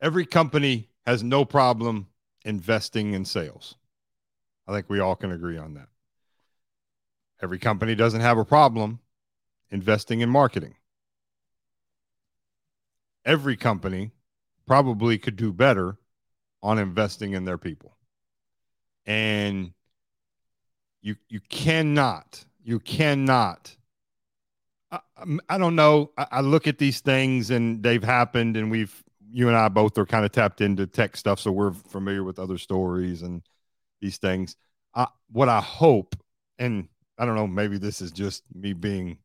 Every 0.00 0.26
company 0.26 0.88
has 1.06 1.22
no 1.22 1.44
problem 1.44 2.08
investing 2.44 3.14
in 3.14 3.24
sales. 3.24 3.76
I 4.66 4.72
think 4.72 4.88
we 4.88 5.00
all 5.00 5.16
can 5.16 5.32
agree 5.32 5.58
on 5.58 5.74
that. 5.74 5.88
Every 7.42 7.58
company 7.58 7.94
doesn't 7.94 8.20
have 8.20 8.38
a 8.38 8.44
problem 8.44 9.00
investing 9.70 10.20
in 10.20 10.28
marketing. 10.28 10.74
Every 13.24 13.56
company 13.56 14.12
probably 14.68 15.18
could 15.18 15.36
do 15.36 15.52
better 15.52 15.98
on 16.62 16.78
investing 16.78 17.32
in 17.32 17.44
their 17.44 17.58
people. 17.58 17.96
And 19.06 19.72
you 21.00 21.16
you 21.28 21.40
cannot 21.48 22.44
you 22.62 22.78
cannot 22.78 23.76
I, 24.90 25.00
I 25.48 25.58
don't 25.58 25.76
know. 25.76 26.12
I, 26.16 26.26
I 26.30 26.40
look 26.40 26.66
at 26.66 26.78
these 26.78 27.00
things 27.00 27.50
and 27.50 27.82
they've 27.82 28.02
happened, 28.02 28.56
and 28.56 28.70
we've 28.70 29.02
you 29.30 29.48
and 29.48 29.56
I 29.56 29.68
both 29.68 29.98
are 29.98 30.06
kind 30.06 30.24
of 30.24 30.32
tapped 30.32 30.60
into 30.60 30.86
tech 30.86 31.16
stuff, 31.16 31.40
so 31.40 31.52
we're 31.52 31.72
familiar 31.72 32.24
with 32.24 32.38
other 32.38 32.58
stories 32.58 33.22
and 33.22 33.42
these 34.00 34.16
things. 34.18 34.56
I, 34.94 35.06
what 35.30 35.48
I 35.50 35.60
hope, 35.60 36.16
and 36.58 36.88
I 37.18 37.26
don't 37.26 37.34
know, 37.34 37.46
maybe 37.46 37.76
this 37.76 38.00
is 38.00 38.10
just 38.10 38.42
me 38.54 38.72
being 38.72 39.18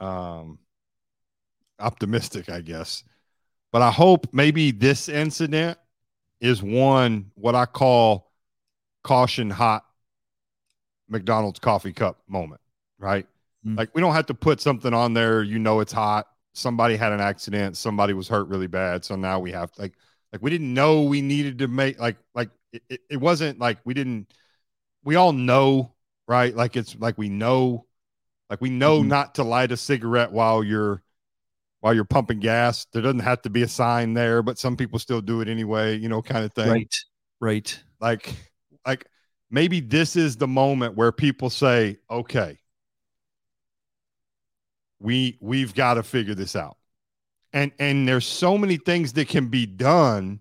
um, 0.00 0.58
optimistic, 1.78 2.50
I 2.50 2.60
guess, 2.60 3.04
but 3.72 3.82
I 3.82 3.90
hope 3.90 4.26
maybe 4.32 4.70
this 4.70 5.08
incident 5.08 5.78
is 6.40 6.62
one 6.62 7.30
what 7.34 7.54
I 7.54 7.66
call 7.66 8.30
caution 9.02 9.50
hot 9.50 9.84
McDonald's 11.08 11.58
coffee 11.58 11.92
cup 11.92 12.20
moment, 12.28 12.60
right? 12.98 13.26
Mm. 13.66 13.76
Like 13.76 13.94
we 13.94 14.00
don't 14.00 14.14
have 14.14 14.26
to 14.26 14.34
put 14.34 14.60
something 14.60 14.94
on 14.94 15.12
there, 15.14 15.42
you 15.42 15.58
know 15.58 15.80
it's 15.80 15.92
hot. 15.92 16.26
Somebody 16.52 16.96
had 16.96 17.12
an 17.12 17.20
accident, 17.20 17.76
somebody 17.76 18.12
was 18.12 18.28
hurt 18.28 18.48
really 18.48 18.66
bad. 18.66 19.04
So 19.04 19.16
now 19.16 19.38
we 19.38 19.52
have 19.52 19.70
like 19.76 19.94
like 20.32 20.42
we 20.42 20.50
didn't 20.50 20.72
know 20.72 21.02
we 21.02 21.20
needed 21.20 21.58
to 21.58 21.68
make 21.68 22.00
like 22.00 22.16
like 22.34 22.50
it, 22.72 22.82
it, 22.88 23.00
it 23.10 23.16
wasn't 23.16 23.58
like 23.58 23.78
we 23.84 23.94
didn't 23.94 24.32
we 25.04 25.16
all 25.16 25.32
know, 25.32 25.92
right? 26.26 26.54
Like 26.54 26.76
it's 26.76 26.96
like 26.98 27.18
we 27.18 27.28
know 27.28 27.86
like 28.48 28.60
we 28.60 28.70
know 28.70 29.00
mm-hmm. 29.00 29.08
not 29.08 29.36
to 29.36 29.44
light 29.44 29.72
a 29.72 29.76
cigarette 29.76 30.32
while 30.32 30.64
you're 30.64 31.02
while 31.80 31.94
you're 31.94 32.04
pumping 32.04 32.40
gas. 32.40 32.86
There 32.92 33.02
doesn't 33.02 33.20
have 33.20 33.42
to 33.42 33.50
be 33.50 33.62
a 33.62 33.68
sign 33.68 34.14
there, 34.14 34.42
but 34.42 34.58
some 34.58 34.76
people 34.76 34.98
still 34.98 35.20
do 35.20 35.40
it 35.40 35.48
anyway, 35.48 35.96
you 35.96 36.08
know, 36.08 36.22
kind 36.22 36.44
of 36.44 36.52
thing. 36.52 36.70
Right. 36.70 36.96
Right. 37.40 37.82
Like 38.00 38.34
like 38.86 39.06
maybe 39.50 39.80
this 39.80 40.16
is 40.16 40.36
the 40.36 40.48
moment 40.48 40.96
where 40.96 41.12
people 41.12 41.50
say, 41.50 41.98
"Okay, 42.10 42.58
we 45.00 45.38
we've 45.40 45.74
got 45.74 45.94
to 45.94 46.02
figure 46.02 46.34
this 46.34 46.54
out 46.54 46.76
and 47.52 47.72
and 47.78 48.06
there's 48.06 48.26
so 48.26 48.56
many 48.56 48.76
things 48.76 49.14
that 49.14 49.28
can 49.28 49.48
be 49.48 49.66
done 49.66 50.38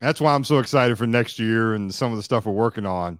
that's 0.00 0.20
why 0.20 0.34
i'm 0.34 0.44
so 0.44 0.58
excited 0.58 0.96
for 0.96 1.06
next 1.06 1.38
year 1.38 1.74
and 1.74 1.94
some 1.94 2.12
of 2.12 2.16
the 2.16 2.22
stuff 2.22 2.46
we're 2.46 2.52
working 2.52 2.86
on 2.86 3.18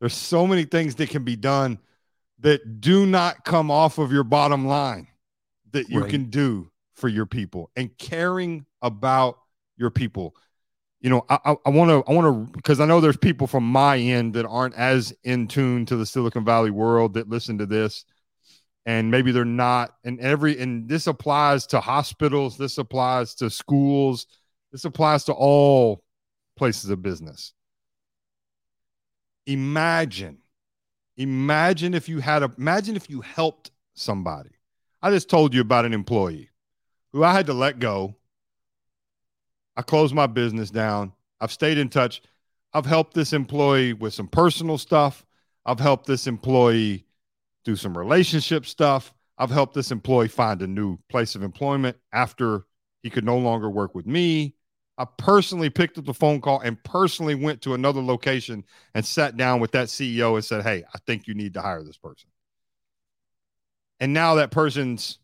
there's 0.00 0.14
so 0.14 0.46
many 0.46 0.64
things 0.64 0.96
that 0.96 1.08
can 1.08 1.24
be 1.24 1.36
done 1.36 1.78
that 2.40 2.80
do 2.80 3.06
not 3.06 3.44
come 3.44 3.70
off 3.70 3.98
of 3.98 4.12
your 4.12 4.24
bottom 4.24 4.66
line 4.66 5.06
that 5.72 5.88
you 5.88 6.02
right. 6.02 6.10
can 6.10 6.30
do 6.30 6.70
for 6.94 7.08
your 7.08 7.26
people 7.26 7.70
and 7.76 7.96
caring 7.98 8.66
about 8.82 9.38
your 9.76 9.90
people. 9.90 10.34
You 11.00 11.10
know 11.10 11.26
i 11.28 11.56
want 11.66 11.90
to 11.90 12.02
i 12.10 12.14
want 12.14 12.50
to 12.50 12.52
because 12.52 12.80
i 12.80 12.86
know 12.86 13.00
there's 13.00 13.18
people 13.18 13.46
from 13.46 13.64
my 13.64 13.98
end 13.98 14.34
that 14.34 14.46
aren't 14.46 14.74
as 14.74 15.14
in 15.22 15.46
tune 15.46 15.86
to 15.86 15.96
the 15.96 16.06
silicon 16.06 16.44
valley 16.44 16.70
world 16.70 17.14
that 17.14 17.28
listen 17.28 17.58
to 17.58 17.66
this. 17.66 18.04
And 18.86 19.10
maybe 19.10 19.30
they're 19.30 19.44
not 19.44 19.94
and 20.04 20.18
every 20.20 20.58
and 20.58 20.88
this 20.88 21.06
applies 21.06 21.66
to 21.68 21.80
hospitals 21.80 22.56
this 22.56 22.78
applies 22.78 23.34
to 23.36 23.50
schools 23.50 24.26
this 24.72 24.84
applies 24.84 25.24
to 25.24 25.32
all 25.32 26.02
places 26.56 26.90
of 26.90 27.02
business. 27.02 27.52
Imagine 29.46 30.38
imagine 31.16 31.94
if 31.94 32.08
you 32.08 32.20
had 32.20 32.42
a 32.42 32.50
imagine 32.58 32.96
if 32.96 33.08
you 33.08 33.20
helped 33.20 33.70
somebody 33.94 34.55
i 35.06 35.10
just 35.10 35.28
told 35.28 35.54
you 35.54 35.60
about 35.60 35.84
an 35.84 35.92
employee 35.92 36.50
who 37.12 37.22
i 37.24 37.32
had 37.32 37.46
to 37.46 37.54
let 37.54 37.78
go 37.78 38.14
i 39.76 39.82
closed 39.82 40.14
my 40.14 40.26
business 40.26 40.70
down 40.70 41.12
i've 41.40 41.52
stayed 41.52 41.78
in 41.78 41.88
touch 41.88 42.22
i've 42.72 42.86
helped 42.86 43.14
this 43.14 43.32
employee 43.32 43.92
with 43.92 44.12
some 44.12 44.28
personal 44.28 44.78
stuff 44.78 45.24
i've 45.64 45.80
helped 45.80 46.06
this 46.06 46.26
employee 46.26 47.06
do 47.66 47.76
some 47.76 47.98
relationship 47.98 48.64
stuff. 48.64 49.12
I've 49.36 49.50
helped 49.50 49.74
this 49.74 49.90
employee 49.90 50.28
find 50.28 50.62
a 50.62 50.66
new 50.66 50.98
place 51.10 51.34
of 51.34 51.42
employment 51.42 51.98
after 52.12 52.64
he 53.02 53.10
could 53.10 53.24
no 53.24 53.36
longer 53.36 53.68
work 53.68 53.94
with 53.94 54.06
me. 54.06 54.54
I 54.96 55.04
personally 55.18 55.68
picked 55.68 55.98
up 55.98 56.06
the 56.06 56.14
phone 56.14 56.40
call 56.40 56.60
and 56.60 56.82
personally 56.84 57.34
went 57.34 57.60
to 57.62 57.74
another 57.74 58.00
location 58.00 58.64
and 58.94 59.04
sat 59.04 59.36
down 59.36 59.60
with 59.60 59.72
that 59.72 59.88
CEO 59.88 60.36
and 60.36 60.44
said, 60.44 60.62
Hey, 60.62 60.84
I 60.94 60.98
think 61.06 61.26
you 61.26 61.34
need 61.34 61.52
to 61.54 61.60
hire 61.60 61.82
this 61.82 61.98
person. 61.98 62.30
And 64.00 64.12
now 64.12 64.34
that 64.36 64.50
person's 64.50 65.18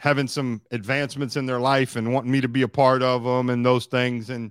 having 0.00 0.26
some 0.26 0.62
advancements 0.70 1.36
in 1.36 1.44
their 1.44 1.60
life 1.60 1.94
and 1.94 2.12
wanting 2.12 2.32
me 2.32 2.40
to 2.40 2.48
be 2.48 2.62
a 2.62 2.68
part 2.68 3.02
of 3.02 3.22
them 3.22 3.50
and 3.50 3.64
those 3.64 3.84
things. 3.84 4.30
And 4.30 4.50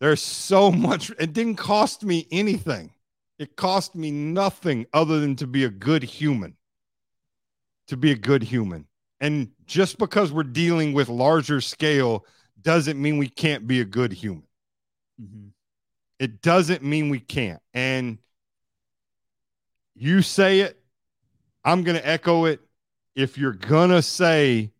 there's 0.00 0.20
so 0.20 0.70
much, 0.72 1.10
it 1.20 1.32
didn't 1.32 1.56
cost 1.56 2.04
me 2.04 2.26
anything. 2.32 2.92
It 3.38 3.56
cost 3.56 3.94
me 3.94 4.10
nothing 4.10 4.86
other 4.92 5.20
than 5.20 5.36
to 5.36 5.46
be 5.46 5.64
a 5.64 5.70
good 5.70 6.02
human. 6.02 6.56
To 7.88 7.96
be 7.96 8.10
a 8.10 8.16
good 8.16 8.42
human. 8.42 8.86
And 9.20 9.52
just 9.66 9.98
because 9.98 10.32
we're 10.32 10.42
dealing 10.42 10.94
with 10.94 11.08
larger 11.08 11.60
scale 11.60 12.26
doesn't 12.60 13.00
mean 13.00 13.18
we 13.18 13.28
can't 13.28 13.68
be 13.68 13.80
a 13.80 13.84
good 13.84 14.12
human. 14.12 14.48
Mm-hmm. 15.20 15.48
It 16.18 16.42
doesn't 16.42 16.82
mean 16.82 17.08
we 17.08 17.20
can't. 17.20 17.62
And 17.72 18.18
you 19.94 20.22
say 20.22 20.60
it, 20.60 20.81
I'm 21.64 21.82
going 21.82 21.96
to 21.96 22.06
echo 22.06 22.46
it. 22.46 22.60
If 23.14 23.36
you're 23.36 23.52
going 23.52 23.90
to 23.90 24.02
say, 24.02 24.72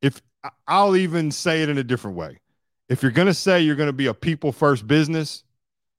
if 0.00 0.22
I'll 0.66 0.96
even 0.96 1.30
say 1.30 1.62
it 1.62 1.68
in 1.68 1.78
a 1.78 1.84
different 1.84 2.16
way, 2.16 2.40
if 2.88 3.02
you're 3.02 3.12
going 3.12 3.26
to 3.26 3.34
say 3.34 3.60
you're 3.60 3.76
going 3.76 3.88
to 3.88 3.92
be 3.92 4.06
a 4.06 4.14
people 4.14 4.52
first 4.52 4.86
business, 4.86 5.44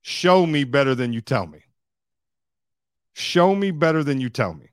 Show 0.02 0.46
me 0.46 0.64
better 0.64 0.96
than 0.96 1.14
you 1.14 1.22
tell 1.22 1.46
me. 1.46 1.60
Show 3.14 3.56
me 3.56 3.72
better 3.72 4.04
than 4.04 4.22
you 4.22 4.30
tell 4.30 4.54
me. 4.54 4.68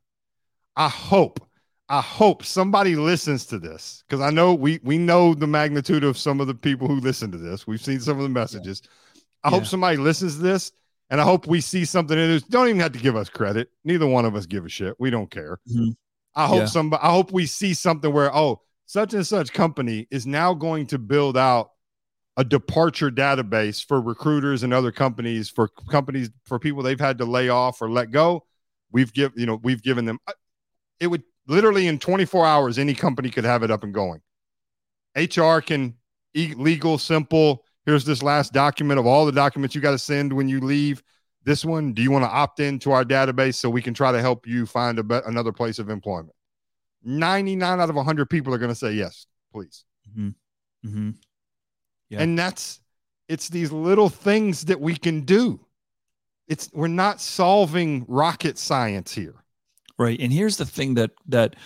I 0.76 0.88
hope, 0.88 1.40
I 1.88 2.00
hope 2.00 2.44
somebody 2.44 2.96
listens 2.96 3.46
to 3.46 3.58
this 3.58 4.04
because 4.06 4.20
I 4.20 4.30
know 4.30 4.54
we 4.54 4.78
we 4.84 4.98
know 4.98 5.34
the 5.34 5.46
magnitude 5.46 6.04
of 6.04 6.18
some 6.18 6.40
of 6.40 6.46
the 6.46 6.54
people 6.54 6.86
who 6.86 7.00
listen 7.00 7.32
to 7.32 7.38
this. 7.38 7.66
We've 7.66 7.82
seen 7.82 8.00
some 8.00 8.18
of 8.18 8.22
the 8.22 8.28
messages. 8.28 8.82
I 9.42 9.48
yeah. 9.48 9.50
hope 9.50 9.66
somebody 9.66 9.96
listens 9.96 10.36
to 10.36 10.42
this 10.42 10.72
and 11.10 11.20
I 11.20 11.24
hope 11.24 11.46
we 11.46 11.60
see 11.60 11.84
something 11.84 12.18
in 12.18 12.30
this. 12.30 12.42
Don't 12.42 12.68
even 12.68 12.80
have 12.80 12.92
to 12.92 12.98
give 12.98 13.16
us 13.16 13.28
credit. 13.28 13.70
Neither 13.84 14.06
one 14.06 14.24
of 14.24 14.34
us 14.34 14.46
give 14.46 14.64
a 14.64 14.68
shit. 14.68 14.94
We 14.98 15.10
don't 15.10 15.30
care. 15.30 15.58
Mm-hmm. 15.70 15.90
I 16.34 16.46
hope 16.46 16.58
yeah. 16.60 16.66
somebody 16.66 17.02
I 17.02 17.10
hope 17.10 17.32
we 17.32 17.46
see 17.46 17.74
something 17.74 18.12
where, 18.12 18.34
oh, 18.34 18.60
such 18.86 19.14
and 19.14 19.26
such 19.26 19.52
company 19.52 20.06
is 20.10 20.26
now 20.26 20.54
going 20.54 20.86
to 20.88 20.98
build 20.98 21.36
out 21.36 21.70
a 22.36 22.44
departure 22.44 23.10
database 23.10 23.84
for 23.84 24.00
recruiters 24.00 24.62
and 24.62 24.72
other 24.72 24.92
companies 24.92 25.48
for 25.48 25.68
companies 25.90 26.30
for 26.44 26.58
people 26.58 26.82
they've 26.82 27.00
had 27.00 27.18
to 27.18 27.24
lay 27.24 27.48
off 27.48 27.80
or 27.80 27.90
let 27.90 28.10
go 28.10 28.44
we've 28.92 29.12
give 29.12 29.32
you 29.36 29.46
know 29.46 29.58
we've 29.62 29.82
given 29.82 30.04
them 30.04 30.18
uh, 30.26 30.32
it 31.00 31.06
would 31.06 31.22
literally 31.48 31.86
in 31.86 31.98
24 31.98 32.44
hours 32.44 32.78
any 32.78 32.94
company 32.94 33.30
could 33.30 33.44
have 33.44 33.62
it 33.62 33.70
up 33.70 33.84
and 33.84 33.94
going 33.94 34.20
hr 35.16 35.60
can 35.60 35.94
legal 36.34 36.98
simple 36.98 37.64
here's 37.86 38.04
this 38.04 38.22
last 38.22 38.52
document 38.52 39.00
of 39.00 39.06
all 39.06 39.24
the 39.24 39.32
documents 39.32 39.74
you 39.74 39.80
got 39.80 39.92
to 39.92 39.98
send 39.98 40.32
when 40.32 40.48
you 40.48 40.60
leave 40.60 41.02
this 41.44 41.64
one 41.64 41.92
do 41.92 42.02
you 42.02 42.10
want 42.10 42.24
to 42.24 42.28
opt 42.28 42.60
into 42.60 42.92
our 42.92 43.04
database 43.04 43.54
so 43.54 43.70
we 43.70 43.82
can 43.82 43.94
try 43.94 44.12
to 44.12 44.20
help 44.20 44.46
you 44.46 44.66
find 44.66 44.98
a 44.98 45.02
be- 45.02 45.20
another 45.26 45.52
place 45.52 45.78
of 45.78 45.88
employment 45.88 46.34
99 47.04 47.80
out 47.80 47.88
of 47.88 47.96
100 47.96 48.28
people 48.28 48.52
are 48.52 48.58
going 48.58 48.70
to 48.70 48.74
say 48.74 48.92
yes 48.92 49.26
please 49.52 49.84
mm-hmm. 50.10 50.30
Mm-hmm. 50.86 51.10
Yeah. 52.08 52.22
And 52.22 52.38
that's 52.38 52.80
it's 53.28 53.48
these 53.48 53.72
little 53.72 54.08
things 54.08 54.66
that 54.66 54.80
we 54.80 54.96
can 54.96 55.22
do. 55.22 55.60
It's 56.48 56.70
we're 56.72 56.86
not 56.88 57.20
solving 57.20 58.04
rocket 58.08 58.58
science 58.58 59.12
here. 59.12 59.34
Right. 59.98 60.20
And 60.20 60.32
here's 60.32 60.56
the 60.56 60.66
thing 60.66 60.94
that 60.94 61.10
that 61.26 61.56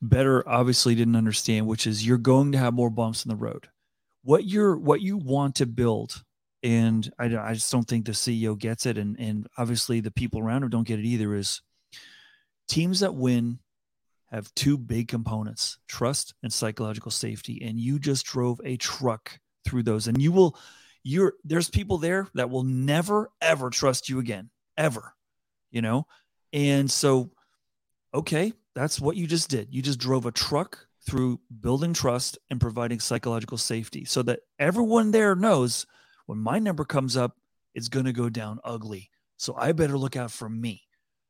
better 0.00 0.48
obviously 0.48 0.94
didn't 0.94 1.16
understand, 1.16 1.66
which 1.66 1.86
is 1.86 2.06
you're 2.06 2.18
going 2.18 2.52
to 2.52 2.58
have 2.58 2.72
more 2.72 2.90
bumps 2.90 3.24
in 3.24 3.28
the 3.28 3.36
road. 3.36 3.68
What 4.22 4.44
you're 4.44 4.76
what 4.76 5.00
you 5.00 5.16
want 5.16 5.56
to 5.56 5.66
build, 5.66 6.22
and 6.62 7.10
I, 7.18 7.26
I 7.36 7.54
just 7.54 7.70
don't 7.70 7.86
think 7.86 8.06
the 8.06 8.12
CEO 8.12 8.58
gets 8.58 8.86
it, 8.86 8.98
and 8.98 9.18
and 9.18 9.46
obviously 9.56 10.00
the 10.00 10.10
people 10.10 10.40
around 10.40 10.62
him 10.62 10.70
don't 10.70 10.86
get 10.86 10.98
it 10.98 11.04
either. 11.04 11.34
Is 11.34 11.62
teams 12.68 13.00
that 13.00 13.14
win 13.14 13.58
have 14.30 14.54
two 14.54 14.76
big 14.76 15.08
components 15.08 15.78
trust 15.88 16.34
and 16.42 16.52
psychological 16.52 17.10
safety 17.10 17.60
and 17.62 17.80
you 17.80 17.98
just 17.98 18.26
drove 18.26 18.60
a 18.64 18.76
truck 18.76 19.38
through 19.64 19.82
those 19.82 20.06
and 20.06 20.20
you 20.20 20.30
will 20.30 20.56
you're 21.02 21.34
there's 21.44 21.70
people 21.70 21.98
there 21.98 22.28
that 22.34 22.50
will 22.50 22.62
never 22.62 23.30
ever 23.40 23.70
trust 23.70 24.08
you 24.08 24.18
again 24.18 24.50
ever 24.76 25.14
you 25.70 25.80
know 25.80 26.06
and 26.52 26.90
so 26.90 27.30
okay 28.14 28.52
that's 28.74 29.00
what 29.00 29.16
you 29.16 29.26
just 29.26 29.48
did 29.48 29.68
you 29.74 29.82
just 29.82 29.98
drove 29.98 30.26
a 30.26 30.32
truck 30.32 30.86
through 31.08 31.40
building 31.60 31.94
trust 31.94 32.38
and 32.50 32.60
providing 32.60 33.00
psychological 33.00 33.58
safety 33.58 34.04
so 34.04 34.22
that 34.22 34.40
everyone 34.58 35.10
there 35.10 35.34
knows 35.34 35.86
when 36.26 36.38
my 36.38 36.58
number 36.58 36.84
comes 36.84 37.16
up 37.16 37.36
it's 37.74 37.88
going 37.88 38.06
to 38.06 38.12
go 38.12 38.28
down 38.28 38.60
ugly 38.62 39.10
so 39.36 39.54
i 39.56 39.72
better 39.72 39.96
look 39.96 40.16
out 40.16 40.30
for 40.30 40.48
me 40.48 40.82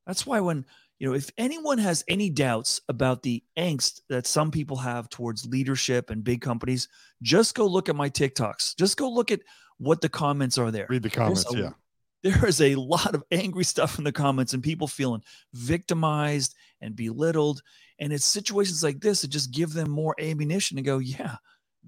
that's 0.06 0.26
why 0.26 0.40
when 0.40 0.64
you 0.98 1.08
know, 1.08 1.14
if 1.14 1.30
anyone 1.38 1.78
has 1.78 2.04
any 2.08 2.28
doubts 2.28 2.80
about 2.88 3.22
the 3.22 3.42
angst 3.56 4.00
that 4.08 4.26
some 4.26 4.50
people 4.50 4.78
have 4.78 5.08
towards 5.08 5.46
leadership 5.46 6.10
and 6.10 6.24
big 6.24 6.40
companies, 6.40 6.88
just 7.22 7.54
go 7.54 7.66
look 7.66 7.88
at 7.88 7.94
my 7.94 8.10
TikToks. 8.10 8.76
Just 8.76 8.96
go 8.96 9.08
look 9.08 9.30
at 9.30 9.40
what 9.78 10.00
the 10.00 10.08
comments 10.08 10.58
are 10.58 10.72
there. 10.72 10.86
Read 10.88 11.04
the 11.04 11.10
comments, 11.10 11.52
a, 11.54 11.56
yeah. 11.56 11.70
There 12.22 12.46
is 12.46 12.60
a 12.60 12.74
lot 12.74 13.14
of 13.14 13.22
angry 13.30 13.64
stuff 13.64 13.98
in 13.98 14.04
the 14.04 14.12
comments 14.12 14.52
and 14.52 14.62
people 14.62 14.88
feeling 14.88 15.22
victimized 15.54 16.54
and 16.80 16.96
belittled. 16.96 17.62
And 17.98 18.12
it's 18.12 18.24
situations 18.24 18.82
like 18.82 19.00
this 19.00 19.22
that 19.22 19.28
just 19.28 19.52
give 19.52 19.72
them 19.72 19.90
more 19.90 20.14
ammunition 20.20 20.76
to 20.76 20.82
go, 20.82 20.98
yeah, 20.98 21.36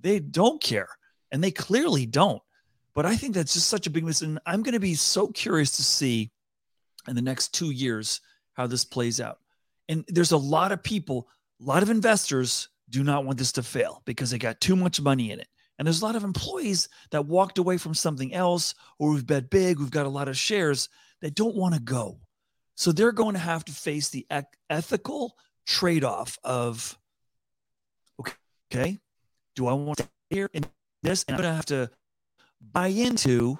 they 0.01 0.18
don't 0.18 0.62
care. 0.62 0.89
And 1.33 1.43
they 1.43 1.51
clearly 1.51 2.07
don't. 2.07 2.43
But 2.95 3.07
I 3.07 3.16
think 3.16 3.35
that's 3.35 3.55
just 3.55 3.68
such 3.68 3.87
a 3.87 3.91
big 3.91 4.05
miss. 4.05 4.22
And 4.22 4.41
I'm 4.47 4.62
going 4.62 4.74
to 4.74 4.81
be 4.81 4.95
so 4.95 5.28
curious 5.28 5.72
to 5.72 5.83
see 5.83 6.31
in 7.09 7.14
the 7.14 7.22
next 7.22 7.55
two 7.55 7.70
years 7.70 8.20
how 8.55 8.66
this 8.66 8.85
plays 8.85 9.20
out. 9.20 9.39
And 9.89 10.05
there's 10.09 10.33
a 10.33 10.37
lot 10.37 10.72
of 10.72 10.83
people, 10.83 11.28
a 11.61 11.64
lot 11.64 11.83
of 11.83 11.91
investors 11.91 12.68
do 12.89 13.05
not 13.05 13.24
want 13.24 13.39
this 13.39 13.53
to 13.53 13.62
fail 13.62 14.03
because 14.05 14.31
they 14.31 14.39
got 14.39 14.61
too 14.61 14.76
much 14.76 15.01
money 15.01 15.31
in 15.31 15.41
it. 15.41 15.49
And 15.81 15.87
there's 15.87 16.03
a 16.03 16.05
lot 16.05 16.14
of 16.14 16.24
employees 16.24 16.91
that 17.11 17.24
walked 17.24 17.57
away 17.57 17.78
from 17.78 17.95
something 17.95 18.35
else 18.35 18.74
or 18.99 19.12
we've 19.12 19.26
bet 19.26 19.49
big, 19.49 19.78
we've 19.78 19.91
got 19.91 20.05
a 20.05 20.11
lot 20.11 20.28
of 20.28 20.37
shares 20.37 20.91
that 21.22 21.35
don't 21.35 21.57
want 21.57 21.72
to 21.72 21.81
go. 21.81 22.20
So 22.74 22.93
they're 22.93 23.12
going 23.12 23.33
to 23.33 23.41
have 23.41 23.64
to 23.64 23.72
face 23.72 24.11
the 24.11 24.26
ethical 24.68 25.39
trade 25.66 26.05
off 26.05 26.39
of, 26.45 26.99
okay, 28.20 28.35
okay, 28.70 28.99
do 29.57 29.68
I 29.68 29.72
want 29.72 29.97
to 29.99 30.09
hear 30.28 30.51
in 30.53 30.66
this? 31.03 31.24
And 31.24 31.37
I'm 31.37 31.43
going 31.43 31.51
to 31.51 31.57
have 31.57 31.66
to 31.66 31.91
buy 32.61 32.89
into 32.89 33.59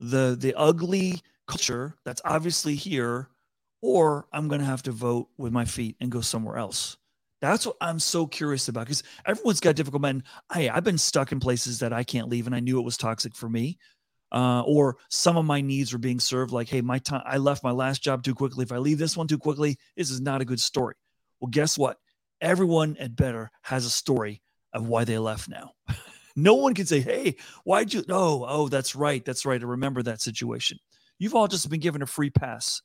the 0.00 0.36
the 0.38 0.52
ugly 0.54 1.22
culture 1.46 1.94
that's 2.04 2.20
obviously 2.26 2.74
here, 2.74 3.30
or 3.80 4.26
I'm 4.34 4.48
going 4.48 4.60
to 4.60 4.66
have 4.66 4.82
to 4.82 4.92
vote 4.92 5.30
with 5.38 5.50
my 5.54 5.64
feet 5.64 5.96
and 5.98 6.12
go 6.12 6.20
somewhere 6.20 6.58
else. 6.58 6.98
That's 7.42 7.66
what 7.66 7.76
I'm 7.80 7.98
so 7.98 8.28
curious 8.28 8.68
about 8.68 8.86
because 8.86 9.02
everyone's 9.26 9.58
got 9.58 9.74
difficult 9.74 10.00
men. 10.00 10.22
Hey, 10.52 10.68
I've 10.68 10.84
been 10.84 10.96
stuck 10.96 11.32
in 11.32 11.40
places 11.40 11.80
that 11.80 11.92
I 11.92 12.04
can't 12.04 12.28
leave, 12.28 12.46
and 12.46 12.54
I 12.54 12.60
knew 12.60 12.78
it 12.78 12.84
was 12.84 12.96
toxic 12.96 13.34
for 13.34 13.48
me. 13.48 13.78
Uh, 14.30 14.62
or 14.62 14.96
some 15.10 15.36
of 15.36 15.44
my 15.44 15.60
needs 15.60 15.92
were 15.92 15.98
being 15.98 16.18
served 16.18 16.52
like 16.52 16.66
hey 16.66 16.80
my 16.80 16.98
time 16.98 17.20
i 17.26 17.36
left 17.36 17.62
my 17.62 17.70
last 17.70 18.02
job 18.02 18.22
too 18.22 18.34
quickly. 18.34 18.62
If 18.62 18.72
i 18.72 18.78
leave 18.78 18.96
this 18.96 19.14
one 19.14 19.26
too 19.26 19.36
quickly 19.36 19.76
this 19.94 20.10
is 20.10 20.22
not 20.22 20.40
a 20.40 20.46
good 20.46 20.60
story. 20.60 20.94
Well 21.38 21.50
guess 21.50 21.76
what? 21.76 21.98
Everyone 22.40 22.96
at 22.96 23.14
better 23.14 23.50
has 23.60 23.84
a 23.84 23.90
story 23.90 24.40
of 24.72 24.86
why 24.86 25.04
they 25.04 25.18
left 25.18 25.50
now. 25.50 25.72
No 26.34 26.54
one 26.54 26.72
can 26.72 26.86
say 26.86 27.00
hey 27.00 27.36
why'd 27.64 27.92
you 27.92 28.04
oh 28.08 28.46
oh 28.48 28.68
that's 28.68 28.96
right 28.96 29.22
that's 29.22 29.44
right 29.44 29.60
i 29.60 29.66
remember 29.66 30.02
that 30.02 30.22
situation. 30.22 30.78
You've 31.18 31.34
all 31.34 31.46
just 31.46 31.68
been 31.68 31.80
given 31.80 32.00
a 32.00 32.06
free 32.06 32.30
pass 32.30 32.80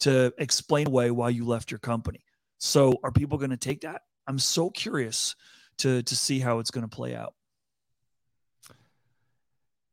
to 0.00 0.32
explain 0.38 0.86
away 0.86 1.10
why 1.10 1.28
you 1.28 1.44
left 1.44 1.70
your 1.70 1.78
company 1.78 2.24
so 2.58 2.98
are 3.02 3.12
people 3.12 3.38
going 3.38 3.50
to 3.50 3.56
take 3.56 3.80
that 3.80 4.02
i'm 4.26 4.38
so 4.38 4.70
curious 4.70 5.34
to 5.78 6.02
to 6.02 6.16
see 6.16 6.38
how 6.40 6.58
it's 6.58 6.70
going 6.70 6.88
to 6.88 6.94
play 6.94 7.14
out 7.14 7.34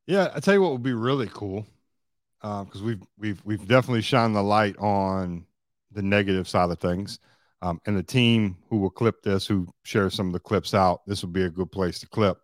yeah, 0.06 0.30
I 0.36 0.40
tell 0.40 0.54
you 0.54 0.62
what 0.62 0.72
would 0.74 0.84
be 0.84 0.94
really 0.94 1.30
cool, 1.34 1.66
because 2.42 2.82
um, 2.82 2.86
we've 2.86 3.02
we've 3.18 3.42
we've 3.46 3.68
definitely 3.68 4.02
shined 4.02 4.36
the 4.36 4.44
light 4.44 4.78
on 4.78 5.46
the 5.92 6.02
negative 6.02 6.48
side 6.48 6.70
of 6.72 6.80
things, 6.80 7.20
um, 7.62 7.80
and 7.86 7.98
the 7.98 8.04
team 8.04 8.58
who 8.70 8.78
will 8.78 8.90
clip 8.90 9.22
this, 9.24 9.48
who 9.48 9.68
shares 9.84 10.14
some 10.14 10.28
of 10.28 10.34
the 10.34 10.40
clips 10.40 10.74
out, 10.74 11.06
this 11.08 11.24
would 11.24 11.32
be 11.32 11.44
a 11.44 11.50
good 11.50 11.72
place 11.72 12.00
to 12.00 12.08
clip. 12.08 12.38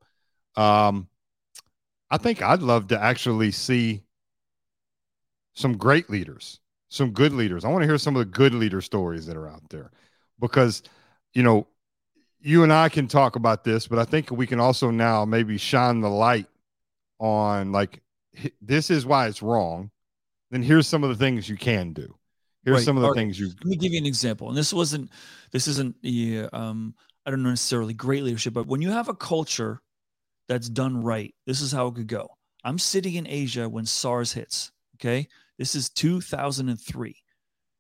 Um, 0.56 1.10
I 2.10 2.18
think 2.18 2.42
I'd 2.42 2.62
love 2.62 2.88
to 2.88 3.02
actually 3.02 3.52
see 3.52 4.04
some 5.54 5.76
great 5.76 6.10
leaders, 6.10 6.60
some 6.88 7.12
good 7.12 7.34
leaders. 7.34 7.66
I 7.66 7.70
want 7.70 7.82
to 7.82 7.88
hear 7.88 7.98
some 7.98 8.16
of 8.16 8.20
the 8.20 8.32
good 8.32 8.54
leader 8.54 8.82
stories 8.82 9.26
that 9.26 9.36
are 9.36 9.50
out 9.50 9.68
there, 9.70 9.92
because 10.40 10.84
you 11.34 11.44
know, 11.44 11.68
you 12.42 12.64
and 12.64 12.74
I 12.74 12.90
can 12.90 13.08
talk 13.08 13.36
about 13.36 13.64
this, 13.64 13.88
but 13.88 14.00
I 14.00 14.06
think 14.06 14.32
we 14.32 14.48
can 14.48 14.60
also 14.60 14.92
now 14.92 15.26
maybe 15.26 15.58
shine 15.58 16.02
the 16.02 16.10
light 16.10 16.48
on 17.20 17.72
like 17.72 18.02
this 18.62 18.90
is 18.90 19.06
why 19.06 19.28
it's 19.28 19.42
wrong, 19.42 19.92
then 20.52 20.64
here's 20.64 20.88
some 20.88 21.04
of 21.04 21.10
the 21.10 21.16
things 21.16 21.50
you 21.50 21.58
can 21.58 21.94
do. 21.94 22.16
Here's 22.64 22.78
right. 22.78 22.86
some 22.86 22.98
of 22.98 23.04
the 23.04 23.14
things 23.14 23.40
you. 23.40 23.48
Let 23.48 23.66
me 23.66 23.78
give 23.78 23.94
you 23.94 24.00
an 24.00 24.06
example. 24.06 24.50
And 24.50 24.58
this 24.58 24.74
wasn't, 24.74 25.10
this 25.52 25.68
isn't, 25.68 25.96
um, 26.54 26.94
I 27.26 27.32
don't 27.32 27.44
know 27.44 27.50
necessarily 27.50 27.94
great 27.94 28.24
leadership, 28.24 28.54
but 28.54 28.68
when 28.68 28.82
you 28.82 28.92
have 28.92 29.08
a 29.08 29.16
culture 29.16 29.82
that's 30.48 30.70
done 30.70 31.02
right, 31.02 31.34
this 31.46 31.62
is 31.62 31.72
how 31.72 31.88
it 31.88 31.96
could 31.96 32.08
go. 32.08 32.30
I'm 32.64 32.80
sitting 32.80 33.16
in 33.16 33.28
Asia 33.28 33.70
when 33.70 33.86
SARS 33.86 34.34
hits. 34.34 34.72
Okay. 34.98 35.28
This 35.58 35.76
is 35.76 35.90
2003, 35.90 37.16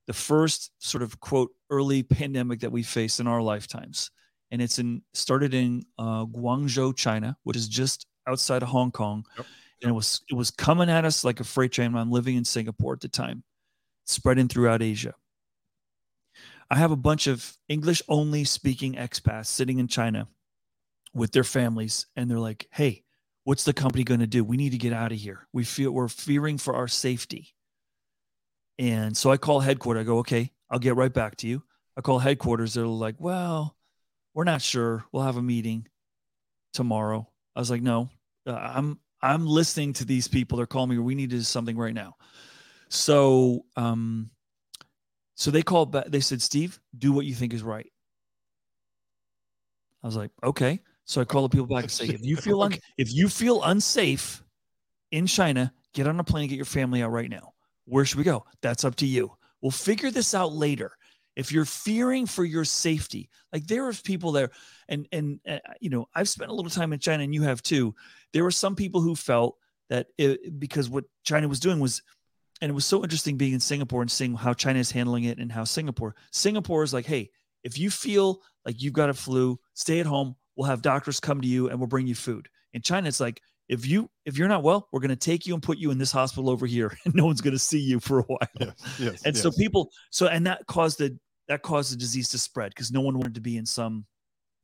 the 0.09 0.13
first 0.13 0.71
sort 0.79 1.03
of 1.03 1.19
quote 1.19 1.51
early 1.69 2.01
pandemic 2.01 2.61
that 2.61 2.71
we 2.71 2.81
faced 2.81 3.19
in 3.19 3.27
our 3.27 3.43
lifetimes. 3.43 4.09
And 4.49 4.59
it's 4.59 4.79
in 4.79 5.03
started 5.13 5.53
in 5.53 5.83
uh, 5.99 6.25
Guangzhou, 6.25 6.95
China, 6.95 7.37
which 7.43 7.55
is 7.55 7.67
just 7.67 8.07
outside 8.27 8.63
of 8.63 8.69
Hong 8.69 8.91
Kong, 8.91 9.23
yep. 9.37 9.45
and 9.83 9.91
it 9.91 9.93
was 9.93 10.21
it 10.27 10.33
was 10.33 10.49
coming 10.49 10.89
at 10.89 11.05
us 11.05 11.23
like 11.23 11.39
a 11.39 11.43
freight 11.43 11.73
train. 11.73 11.93
I'm 11.93 12.09
living 12.09 12.37
in 12.37 12.43
Singapore 12.43 12.93
at 12.93 13.01
the 13.01 13.07
time, 13.07 13.43
spreading 14.05 14.47
throughout 14.47 14.81
Asia. 14.81 15.13
I 16.71 16.77
have 16.77 16.89
a 16.89 16.95
bunch 16.95 17.27
of 17.27 17.55
English 17.67 18.01
only 18.07 18.45
speaking 18.45 18.95
expats 18.95 19.45
sitting 19.45 19.77
in 19.77 19.87
China 19.87 20.27
with 21.13 21.33
their 21.33 21.43
families, 21.43 22.07
and 22.15 22.31
they're 22.31 22.39
like, 22.39 22.67
"Hey, 22.71 23.03
what's 23.43 23.63
the 23.63 23.73
company 23.73 24.03
going 24.03 24.21
to 24.21 24.27
do? 24.27 24.43
We 24.43 24.57
need 24.57 24.71
to 24.71 24.79
get 24.79 24.91
out 24.91 25.11
of 25.11 25.19
here. 25.19 25.47
We 25.53 25.63
feel 25.65 25.91
we're 25.91 26.07
fearing 26.07 26.57
for 26.57 26.73
our 26.73 26.87
safety." 26.87 27.53
And 28.79 29.15
so 29.15 29.29
I 29.29 29.37
call 29.37 29.59
headquarters. 29.59 30.01
I 30.01 30.03
go, 30.05 30.19
"Okay, 30.19 30.51
I'll 30.69 30.79
get 30.79 30.95
right 30.95 31.13
back 31.13 31.35
to 31.37 31.47
you." 31.47 31.61
I 31.95 32.01
call 32.01 32.17
headquarters. 32.17 32.73
They're 32.73 32.87
like, 32.87 33.15
"Well, 33.19 33.75
we're 34.33 34.45
not 34.45 34.61
sure. 34.61 35.05
We'll 35.11 35.23
have 35.23 35.37
a 35.37 35.41
meeting 35.41 35.87
tomorrow." 36.73 37.29
I 37.55 37.59
was 37.59 37.69
like, 37.69 37.81
"No, 37.81 38.09
uh, 38.47 38.53
I'm 38.53 38.99
I'm 39.21 39.45
listening 39.45 39.93
to 39.93 40.05
these 40.05 40.27
people. 40.27 40.57
They're 40.57 40.65
calling 40.65 40.89
me. 40.89 40.97
We 40.97 41.13
need 41.13 41.29
to 41.29 41.35
do 41.35 41.41
something 41.43 41.77
right 41.77 41.93
now. 41.93 42.15
So 42.87 43.65
um, 43.75 44.31
so 45.39 45.51
they 45.51 45.61
called 45.61 45.93
back. 45.93 46.07
They 46.07 46.19
said, 46.19 46.41
Steve, 46.41 46.81
do 46.97 47.13
what 47.13 47.25
you 47.25 47.33
think 47.33 47.53
is 47.53 47.63
right. 47.63 47.89
I 50.03 50.07
was 50.07 50.17
like, 50.17 50.31
okay. 50.43 50.81
So 51.05 51.21
I 51.21 51.23
call 51.23 51.43
the 51.43 51.49
people 51.49 51.65
back 51.65 51.83
and 51.83 51.91
say, 51.91 52.07
if 52.07 52.25
you 52.25 52.35
feel 52.35 52.61
un- 52.63 52.77
if 52.97 53.13
you 53.13 53.29
feel 53.29 53.63
unsafe 53.63 54.43
in 55.11 55.27
China, 55.27 55.73
get 55.93 56.07
on 56.07 56.19
a 56.19 56.25
plane 56.25 56.43
and 56.43 56.49
get 56.49 56.57
your 56.57 56.65
family 56.65 57.01
out 57.01 57.11
right 57.11 57.29
now. 57.29 57.53
Where 57.89 58.05
should 58.05 58.17
we 58.17 58.23
go? 58.23 58.45
That's 58.61 58.85
up 58.85 58.95
to 58.97 59.05
you. 59.05 59.31
We'll 59.61 59.71
figure 59.71 60.11
this 60.11 60.33
out 60.33 60.53
later 60.53 60.93
if 61.39 61.53
you're 61.53 61.63
fearing 61.63 62.25
for 62.25 62.43
your 62.43 62.65
safety 62.65 63.29
like 63.53 63.65
there 63.65 63.87
are 63.87 63.93
people 63.93 64.33
there 64.33 64.51
and 64.89 65.07
and 65.13 65.39
uh, 65.47 65.59
you 65.79 65.89
know 65.89 66.05
i've 66.13 66.27
spent 66.27 66.51
a 66.51 66.53
little 66.53 66.69
time 66.69 66.91
in 66.91 66.99
china 66.99 67.23
and 67.23 67.33
you 67.33 67.41
have 67.43 67.63
too 67.63 67.95
there 68.33 68.43
were 68.43 68.51
some 68.51 68.75
people 68.75 68.99
who 68.99 69.15
felt 69.15 69.55
that 69.89 70.07
it, 70.17 70.59
because 70.59 70.89
what 70.89 71.05
china 71.23 71.47
was 71.47 71.61
doing 71.61 71.79
was 71.79 72.01
and 72.61 72.69
it 72.69 72.73
was 72.73 72.85
so 72.85 73.03
interesting 73.03 73.37
being 73.37 73.53
in 73.53 73.59
singapore 73.59 74.01
and 74.01 74.11
seeing 74.11 74.35
how 74.35 74.53
china 74.53 74.79
is 74.79 74.91
handling 74.91 75.23
it 75.23 75.39
and 75.39 75.49
how 75.49 75.63
singapore 75.63 76.13
singapore 76.31 76.83
is 76.83 76.93
like 76.93 77.05
hey 77.05 77.29
if 77.63 77.79
you 77.79 77.89
feel 77.89 78.41
like 78.65 78.81
you've 78.81 78.93
got 78.93 79.09
a 79.09 79.13
flu 79.13 79.57
stay 79.75 80.01
at 80.01 80.05
home 80.05 80.35
we'll 80.57 80.67
have 80.67 80.81
doctors 80.81 81.21
come 81.21 81.39
to 81.39 81.47
you 81.47 81.69
and 81.69 81.79
we'll 81.79 81.87
bring 81.87 82.05
you 82.07 82.15
food 82.15 82.49
in 82.73 82.81
china 82.81 83.07
it's 83.07 83.21
like 83.21 83.41
if 83.69 83.85
you 83.85 84.09
if 84.25 84.37
you're 84.37 84.47
not 84.47 84.63
well 84.63 84.89
we're 84.91 84.99
going 84.99 85.09
to 85.09 85.15
take 85.15 85.47
you 85.47 85.53
and 85.53 85.63
put 85.63 85.77
you 85.77 85.91
in 85.91 85.97
this 85.97 86.11
hospital 86.11 86.49
over 86.49 86.65
here 86.65 86.97
and 87.05 87.15
no 87.15 87.25
one's 87.25 87.41
going 87.41 87.53
to 87.53 87.59
see 87.59 87.79
you 87.79 87.99
for 87.99 88.19
a 88.19 88.23
while 88.23 88.39
yes, 88.59 88.73
yes, 88.99 89.21
and 89.25 89.35
yes. 89.35 89.41
so 89.41 89.51
people 89.51 89.89
so 90.09 90.27
and 90.27 90.45
that 90.45 90.65
caused 90.67 90.97
the 90.97 91.17
that 91.49 91.63
caused 91.63 91.91
the 91.91 91.97
disease 91.97 92.29
to 92.29 92.37
spread 92.37 92.69
because 92.69 92.91
no 92.91 93.01
one 93.01 93.17
wanted 93.17 93.33
to 93.33 93.41
be 93.41 93.57
in 93.57 93.65
some, 93.65 94.05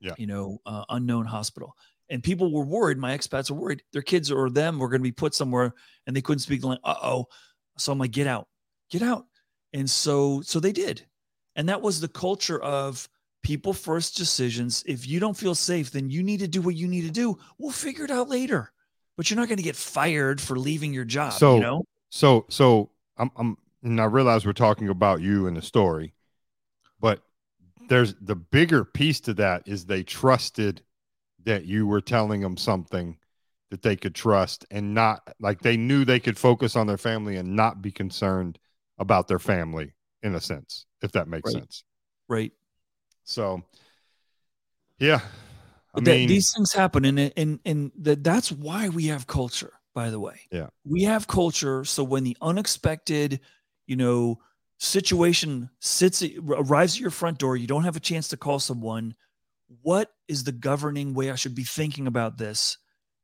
yeah. 0.00 0.14
you 0.16 0.26
know, 0.26 0.58
uh, 0.64 0.84
unknown 0.88 1.26
hospital. 1.26 1.74
And 2.08 2.22
people 2.22 2.52
were 2.52 2.64
worried. 2.64 2.96
My 2.96 3.18
expats 3.18 3.50
were 3.50 3.56
worried 3.56 3.82
their 3.92 4.02
kids 4.02 4.30
or 4.30 4.48
them 4.48 4.78
were 4.78 4.88
going 4.88 5.00
to 5.00 5.08
be 5.08 5.12
put 5.12 5.34
somewhere 5.34 5.74
and 6.06 6.16
they 6.16 6.22
couldn't 6.22 6.38
speak 6.38 6.60
the 6.60 6.68
language. 6.68 6.82
Uh 6.84 6.94
oh. 7.02 7.26
So 7.76 7.92
I'm 7.92 7.98
like, 7.98 8.12
get 8.12 8.28
out, 8.28 8.46
get 8.90 9.02
out. 9.02 9.26
And 9.72 9.90
so, 9.90 10.40
so 10.42 10.60
they 10.60 10.72
did. 10.72 11.04
And 11.56 11.68
that 11.68 11.82
was 11.82 12.00
the 12.00 12.08
culture 12.08 12.62
of 12.62 13.08
people 13.42 13.72
first 13.72 14.16
decisions. 14.16 14.84
If 14.86 15.08
you 15.08 15.18
don't 15.18 15.36
feel 15.36 15.56
safe, 15.56 15.90
then 15.90 16.08
you 16.08 16.22
need 16.22 16.40
to 16.40 16.48
do 16.48 16.62
what 16.62 16.76
you 16.76 16.86
need 16.86 17.02
to 17.02 17.10
do. 17.10 17.36
We'll 17.58 17.72
figure 17.72 18.04
it 18.04 18.10
out 18.12 18.28
later. 18.28 18.72
But 19.16 19.30
you're 19.30 19.38
not 19.38 19.48
going 19.48 19.58
to 19.58 19.64
get 19.64 19.76
fired 19.76 20.40
for 20.40 20.58
leaving 20.58 20.92
your 20.92 21.04
job. 21.04 21.32
So, 21.32 21.56
you 21.56 21.62
know? 21.62 21.84
so, 22.10 22.46
so 22.48 22.90
I'm, 23.16 23.30
I'm, 23.36 23.56
and 23.82 24.00
I 24.00 24.04
realize 24.04 24.44
we're 24.44 24.52
talking 24.52 24.88
about 24.88 25.20
you 25.20 25.46
and 25.46 25.56
the 25.56 25.62
story, 25.62 26.14
but 27.00 27.22
there's 27.88 28.14
the 28.20 28.36
bigger 28.36 28.84
piece 28.84 29.20
to 29.20 29.34
that 29.34 29.62
is 29.66 29.86
they 29.86 30.02
trusted 30.02 30.82
that 31.44 31.64
you 31.64 31.86
were 31.86 32.00
telling 32.00 32.40
them 32.40 32.56
something 32.56 33.16
that 33.70 33.82
they 33.82 33.96
could 33.96 34.14
trust 34.14 34.64
and 34.70 34.94
not 34.94 35.22
like 35.40 35.60
they 35.60 35.76
knew 35.76 36.04
they 36.04 36.20
could 36.20 36.38
focus 36.38 36.76
on 36.76 36.86
their 36.86 36.96
family 36.96 37.36
and 37.36 37.54
not 37.54 37.82
be 37.82 37.90
concerned 37.90 38.58
about 38.98 39.28
their 39.28 39.38
family 39.38 39.92
in 40.22 40.34
a 40.34 40.40
sense, 40.40 40.86
if 41.02 41.12
that 41.12 41.28
makes 41.28 41.52
right. 41.52 41.60
sense. 41.60 41.84
Right. 42.28 42.52
So, 43.24 43.62
yeah. 44.98 45.20
I 45.96 46.00
mean, 46.00 46.28
these 46.28 46.52
things 46.54 46.72
happen, 46.72 47.04
and 47.04 47.32
and 47.36 47.60
and 47.64 47.92
that 48.00 48.22
that's 48.22 48.52
why 48.52 48.88
we 48.88 49.06
have 49.06 49.26
culture. 49.26 49.72
By 49.94 50.10
the 50.10 50.20
way, 50.20 50.40
yeah, 50.50 50.68
we 50.84 51.04
have 51.04 51.26
culture. 51.26 51.84
So 51.84 52.04
when 52.04 52.24
the 52.24 52.36
unexpected, 52.42 53.40
you 53.86 53.96
know, 53.96 54.40
situation 54.78 55.70
sits 55.80 56.22
arrives 56.46 56.94
at 56.96 57.00
your 57.00 57.10
front 57.10 57.38
door 57.38 57.56
you 57.56 57.66
don't 57.66 57.84
have 57.84 57.96
a 57.96 58.00
chance 58.00 58.28
to 58.28 58.36
call 58.36 58.58
someone 58.58 59.14
what 59.80 60.12
is 60.28 60.44
the 60.44 60.52
governing 60.52 61.14
way 61.14 61.30
i 61.30 61.34
should 61.34 61.54
be 61.54 61.64
thinking 61.64 62.06
about 62.06 62.36
this 62.36 62.76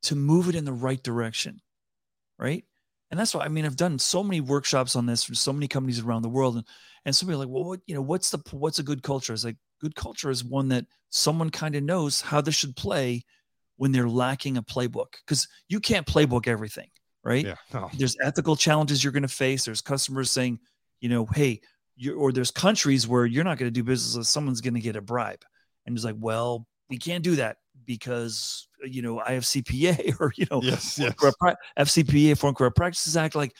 to 0.03 0.17
move 0.17 0.49
it 0.49 0.55
in 0.55 0.65
the 0.65 0.73
right 0.73 1.03
direction 1.03 1.61
right 2.39 2.65
And 3.11 3.21
that's 3.21 3.35
why 3.35 3.45
I 3.45 3.49
mean 3.49 3.67
I've 3.67 3.77
done 3.77 3.99
so 3.99 4.25
many 4.25 4.41
workshops 4.41 4.97
on 4.97 5.05
this 5.07 5.23
for 5.25 5.35
so 5.35 5.53
many 5.53 5.69
companies 5.69 6.01
around 6.01 6.23
the 6.23 6.31
world, 6.31 6.57
and 6.57 6.65
and 7.05 7.15
somebody 7.15 7.37
like, 7.37 7.49
well, 7.49 7.65
what 7.65 7.81
you 7.87 7.95
know, 7.95 8.01
what's 8.03 8.31
the 8.31 8.39
what's 8.53 8.79
a 8.79 8.83
good 8.83 9.03
culture? 9.03 9.35
It's 9.35 9.45
like 9.45 9.57
good 9.83 9.95
culture 9.95 10.31
is 10.31 10.45
one 10.45 10.69
that 10.69 10.87
someone 11.11 11.51
kind 11.51 11.75
of 11.75 11.83
knows 11.83 12.21
how 12.21 12.41
this 12.41 12.55
should 12.55 12.77
play 12.77 13.25
when 13.77 13.91
they're 13.93 14.09
lacking 14.09 14.57
a 14.57 14.63
playbook 14.63 15.15
because 15.27 15.49
you 15.69 15.81
can't 15.81 16.07
playbook 16.07 16.47
everything, 16.47 16.89
right? 17.25 17.45
Yeah. 17.45 17.57
No. 17.75 17.91
There's 17.99 18.17
ethical 18.23 18.55
challenges 18.55 19.03
you're 19.03 19.13
going 19.13 19.23
to 19.23 19.29
face. 19.29 19.65
There's 19.65 19.81
customers 19.81 20.31
saying, 20.31 20.61
you 21.01 21.09
know, 21.09 21.27
hey, 21.27 21.61
or 22.17 22.33
there's 22.33 22.51
countries 22.51 23.09
where 23.09 23.27
you're 23.27 23.45
not 23.45 23.59
going 23.59 23.67
to 23.67 23.73
do 23.73 23.83
business 23.83 24.17
with 24.17 24.27
someone's 24.27 24.61
going 24.61 24.75
to 24.75 24.81
get 24.81 24.97
a 24.97 25.01
bribe, 25.01 25.43
and 25.85 25.97
it's 25.97 26.05
like, 26.05 26.17
well, 26.19 26.67
we 26.89 26.97
can't 26.97 27.25
do 27.25 27.37
that 27.37 27.57
because 27.85 28.69
you 28.85 29.03
know 29.03 29.21
IFCPA 29.27 30.17
or 30.21 30.33
you 30.37 30.47
know 30.51 30.61
yes, 30.63 30.99
yes. 30.99 31.15
FCPA 31.79 32.39
Foreign 32.39 32.55
Corrupt 32.55 32.77
Practices 32.77 33.17
Act. 33.17 33.35
Like, 33.35 33.55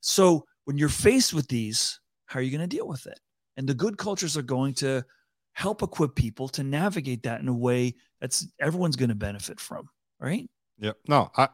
so 0.00 0.44
when 0.64 0.76
you're 0.76 0.88
faced 0.88 1.32
with 1.32 1.48
these, 1.48 1.98
how 2.26 2.38
are 2.38 2.42
you 2.42 2.50
going 2.50 2.68
to 2.68 2.76
deal 2.76 2.86
with 2.86 3.06
it? 3.06 3.18
And 3.56 3.68
the 3.68 3.74
good 3.74 3.98
cultures 3.98 4.36
are 4.36 4.42
going 4.42 4.74
to 4.74 5.04
help 5.52 5.82
equip 5.82 6.14
people 6.14 6.48
to 6.48 6.62
navigate 6.62 7.22
that 7.24 7.40
in 7.40 7.48
a 7.48 7.54
way 7.54 7.94
that's 8.20 8.46
everyone's 8.60 8.96
going 8.96 9.10
to 9.10 9.14
benefit 9.14 9.60
from, 9.60 9.88
right? 10.18 10.48
Yep. 10.78 10.98
No, 11.08 11.30
I 11.36 11.48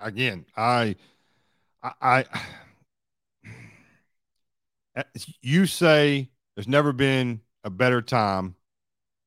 again, 0.00 0.46
I, 0.56 0.96
I, 1.82 1.92
I 2.00 2.24
eh, 4.96 5.02
you 5.42 5.66
say 5.66 6.30
there's 6.54 6.68
never 6.68 6.92
been 6.92 7.40
a 7.64 7.70
better 7.70 8.02
time 8.02 8.54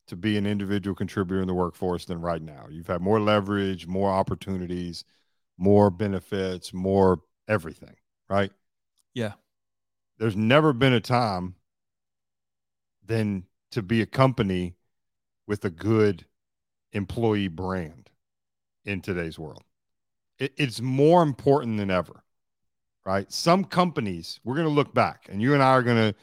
to 0.08 0.16
be 0.16 0.38
an 0.38 0.46
individual 0.46 0.96
contributor 0.96 1.42
in 1.42 1.48
the 1.48 1.54
workforce 1.54 2.06
than 2.06 2.22
right 2.22 2.42
now. 2.42 2.66
You've 2.70 2.88
had 2.88 3.02
more 3.02 3.20
leverage, 3.20 3.88
more 3.88 4.10
opportunities, 4.10 5.04
more 5.58 5.90
benefits, 5.90 6.74
more 6.74 7.22
everything, 7.48 7.96
right? 8.30 8.52
Yeah. 9.14 9.34
There's 10.18 10.36
never 10.36 10.74
been 10.74 10.94
a 10.94 11.02
time 11.02 11.56
than 13.06 13.44
to 13.72 13.82
be 13.82 14.02
a 14.02 14.06
company 14.06 14.76
with 15.48 15.64
a 15.66 15.70
good 15.70 16.26
employee 16.94 17.48
brand 17.48 18.10
in 18.86 19.02
today's 19.02 19.38
world. 19.38 19.64
It, 20.40 20.54
it's 20.58 20.82
more 20.82 21.24
important 21.24 21.78
than 21.78 21.92
ever, 21.92 22.24
right? 23.06 23.32
Some 23.32 23.64
companies, 23.64 24.40
we're 24.44 24.56
going 24.56 24.68
to 24.68 24.74
look 24.74 24.94
back, 24.94 25.28
and 25.30 25.42
you 25.42 25.54
and 25.54 25.64
I 25.64 25.72
are 25.72 25.84
going 25.84 26.12
to 26.12 26.16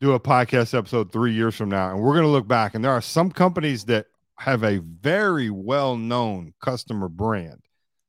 do 0.00 0.12
a 0.12 0.20
podcast 0.20 0.76
episode 0.76 1.12
three 1.12 1.32
years 1.32 1.54
from 1.54 1.68
now, 1.68 1.90
and 1.90 2.00
we're 2.00 2.14
going 2.14 2.24
to 2.24 2.30
look 2.30 2.48
back, 2.48 2.74
and 2.74 2.84
there 2.84 2.92
are 2.92 3.02
some 3.02 3.30
companies 3.30 3.84
that 3.84 4.06
have 4.38 4.64
a 4.64 4.78
very 4.78 5.50
well 5.50 5.96
known 5.96 6.54
customer 6.60 7.08
brand 7.08 7.60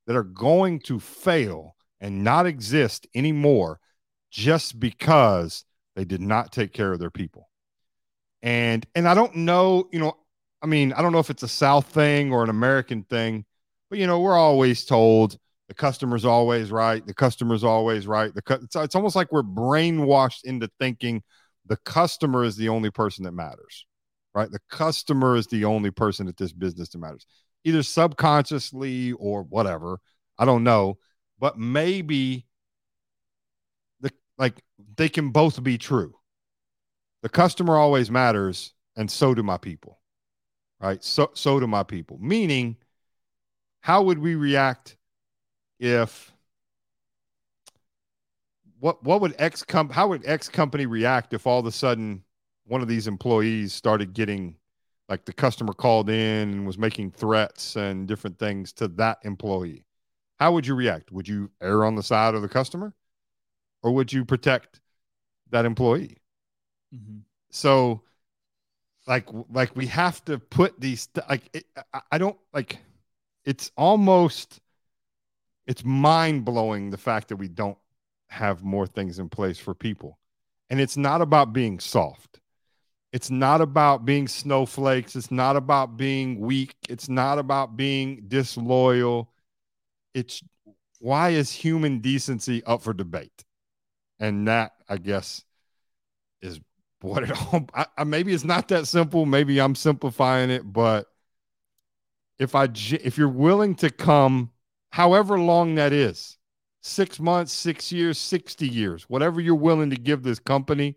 that 0.07 0.15
are 0.15 0.23
going 0.23 0.79
to 0.79 0.99
fail 0.99 1.75
and 1.99 2.23
not 2.23 2.45
exist 2.45 3.05
anymore 3.13 3.79
just 4.31 4.79
because 4.79 5.65
they 5.95 6.05
did 6.05 6.21
not 6.21 6.53
take 6.53 6.71
care 6.71 6.93
of 6.93 6.99
their 6.99 7.11
people. 7.11 7.49
And 8.41 8.85
and 8.95 9.07
I 9.07 9.13
don't 9.13 9.35
know, 9.35 9.87
you 9.91 9.99
know, 9.99 10.17
I 10.61 10.67
mean, 10.67 10.93
I 10.93 11.01
don't 11.01 11.11
know 11.11 11.19
if 11.19 11.29
it's 11.29 11.43
a 11.43 11.47
South 11.47 11.87
thing 11.87 12.31
or 12.31 12.43
an 12.43 12.49
American 12.49 13.03
thing, 13.03 13.45
but 13.89 13.99
you 13.99 14.07
know, 14.07 14.19
we're 14.19 14.37
always 14.37 14.85
told 14.85 15.37
the 15.67 15.73
customer's 15.75 16.25
always 16.25 16.71
right. 16.71 17.05
The 17.05 17.13
customer's 17.13 17.63
always 17.63 18.07
right. 18.07 18.33
The 18.33 18.59
it's, 18.63 18.75
it's 18.75 18.95
almost 18.95 19.15
like 19.15 19.31
we're 19.31 19.43
brainwashed 19.43 20.43
into 20.43 20.69
thinking 20.79 21.23
the 21.65 21.77
customer 21.77 22.43
is 22.43 22.55
the 22.57 22.69
only 22.69 22.89
person 22.89 23.23
that 23.25 23.31
matters, 23.31 23.85
right? 24.33 24.51
The 24.51 24.59
customer 24.69 25.35
is 25.35 25.47
the 25.47 25.65
only 25.65 25.91
person 25.91 26.27
at 26.27 26.37
this 26.37 26.51
business 26.51 26.89
that 26.89 26.97
matters, 26.97 27.25
either 27.63 27.83
subconsciously 27.83 29.13
or 29.13 29.43
whatever. 29.43 29.99
I 30.37 30.45
don't 30.45 30.63
know, 30.63 30.97
but 31.39 31.57
maybe 31.57 32.47
the 33.99 34.11
like 34.37 34.61
they 34.95 35.09
can 35.09 35.29
both 35.29 35.61
be 35.63 35.77
true 35.77 36.15
the 37.21 37.29
customer 37.29 37.77
always 37.77 38.11
matters 38.11 38.73
and 38.95 39.09
so 39.09 39.33
do 39.33 39.43
my 39.43 39.57
people 39.57 40.01
right? 40.81 41.03
So 41.03 41.31
so 41.33 41.59
do 41.59 41.67
my 41.67 41.83
people. 41.83 42.17
Meaning 42.19 42.77
how 43.81 44.01
would 44.03 44.19
we 44.19 44.35
react 44.35 44.97
if 45.79 46.33
what 48.79 49.03
what 49.03 49.21
would 49.21 49.35
x 49.39 49.63
com 49.63 49.89
how 49.89 50.07
would 50.09 50.25
x 50.25 50.49
company 50.49 50.85
react 50.85 51.33
if 51.33 51.47
all 51.47 51.59
of 51.59 51.65
a 51.65 51.71
sudden 51.71 52.23
one 52.65 52.81
of 52.81 52.87
these 52.87 53.07
employees 53.07 53.73
started 53.73 54.13
getting 54.13 54.55
like 55.09 55.25
the 55.25 55.33
customer 55.33 55.73
called 55.73 56.09
in 56.09 56.51
and 56.51 56.65
was 56.67 56.77
making 56.77 57.11
threats 57.11 57.75
and 57.75 58.07
different 58.07 58.39
things 58.39 58.73
to 58.73 58.87
that 58.87 59.19
employee? 59.23 59.85
How 60.39 60.51
would 60.53 60.65
you 60.65 60.75
react? 60.75 61.11
Would 61.11 61.27
you 61.27 61.51
err 61.61 61.85
on 61.85 61.95
the 61.95 62.03
side 62.03 62.33
of 62.35 62.41
the 62.41 62.49
customer 62.49 62.93
or 63.83 63.91
would 63.93 64.11
you 64.11 64.25
protect 64.25 64.81
that 65.51 65.65
employee 65.65 66.17
Mm-hmm. 66.93 67.19
So, 67.49 68.01
like, 69.07 69.27
like 69.51 69.75
we 69.75 69.87
have 69.87 70.23
to 70.25 70.37
put 70.39 70.79
these 70.79 71.07
like 71.29 71.49
it, 71.53 71.65
I 72.11 72.17
don't 72.17 72.37
like. 72.53 72.79
It's 73.45 73.71
almost 73.75 74.59
it's 75.65 75.83
mind 75.83 76.45
blowing 76.45 76.89
the 76.89 76.97
fact 76.97 77.29
that 77.29 77.37
we 77.37 77.47
don't 77.47 77.77
have 78.27 78.63
more 78.63 78.87
things 78.87 79.19
in 79.19 79.29
place 79.29 79.57
for 79.57 79.73
people, 79.73 80.19
and 80.69 80.79
it's 80.79 80.97
not 80.97 81.21
about 81.21 81.53
being 81.53 81.79
soft. 81.79 82.39
It's 83.11 83.29
not 83.29 83.59
about 83.59 84.05
being 84.05 84.27
snowflakes. 84.27 85.15
It's 85.17 85.31
not 85.31 85.57
about 85.57 85.97
being 85.97 86.39
weak. 86.39 86.75
It's 86.87 87.09
not 87.09 87.39
about 87.39 87.75
being 87.75 88.23
disloyal. 88.27 89.29
It's 90.13 90.41
why 90.99 91.31
is 91.31 91.51
human 91.51 91.99
decency 91.99 92.63
up 92.63 92.83
for 92.83 92.93
debate? 92.93 93.43
And 94.19 94.47
that, 94.47 94.73
I 94.87 94.97
guess, 94.97 95.43
is 96.41 96.59
what 97.01 97.23
it 97.23 97.31
all 97.31 97.67
I, 97.73 98.03
maybe 98.03 98.33
it's 98.33 98.43
not 98.43 98.67
that 98.69 98.87
simple. 98.87 99.25
Maybe 99.25 99.59
i'm 99.59 99.75
simplifying 99.75 100.49
it 100.49 100.71
but 100.71 101.07
if 102.39 102.55
i 102.55 102.65
if 102.65 103.17
you're 103.17 103.27
willing 103.27 103.75
to 103.75 103.89
come 103.89 104.51
however 104.91 105.39
long 105.39 105.75
that 105.75 105.93
is 105.93 106.37
six 106.81 107.19
months 107.19 107.53
six 107.53 107.91
years 107.91 108.17
60 108.17 108.67
years 108.67 109.03
whatever 109.03 109.39
you're 109.39 109.55
willing 109.55 109.89
to 109.89 109.95
give 109.95 110.23
this 110.23 110.39
company 110.39 110.95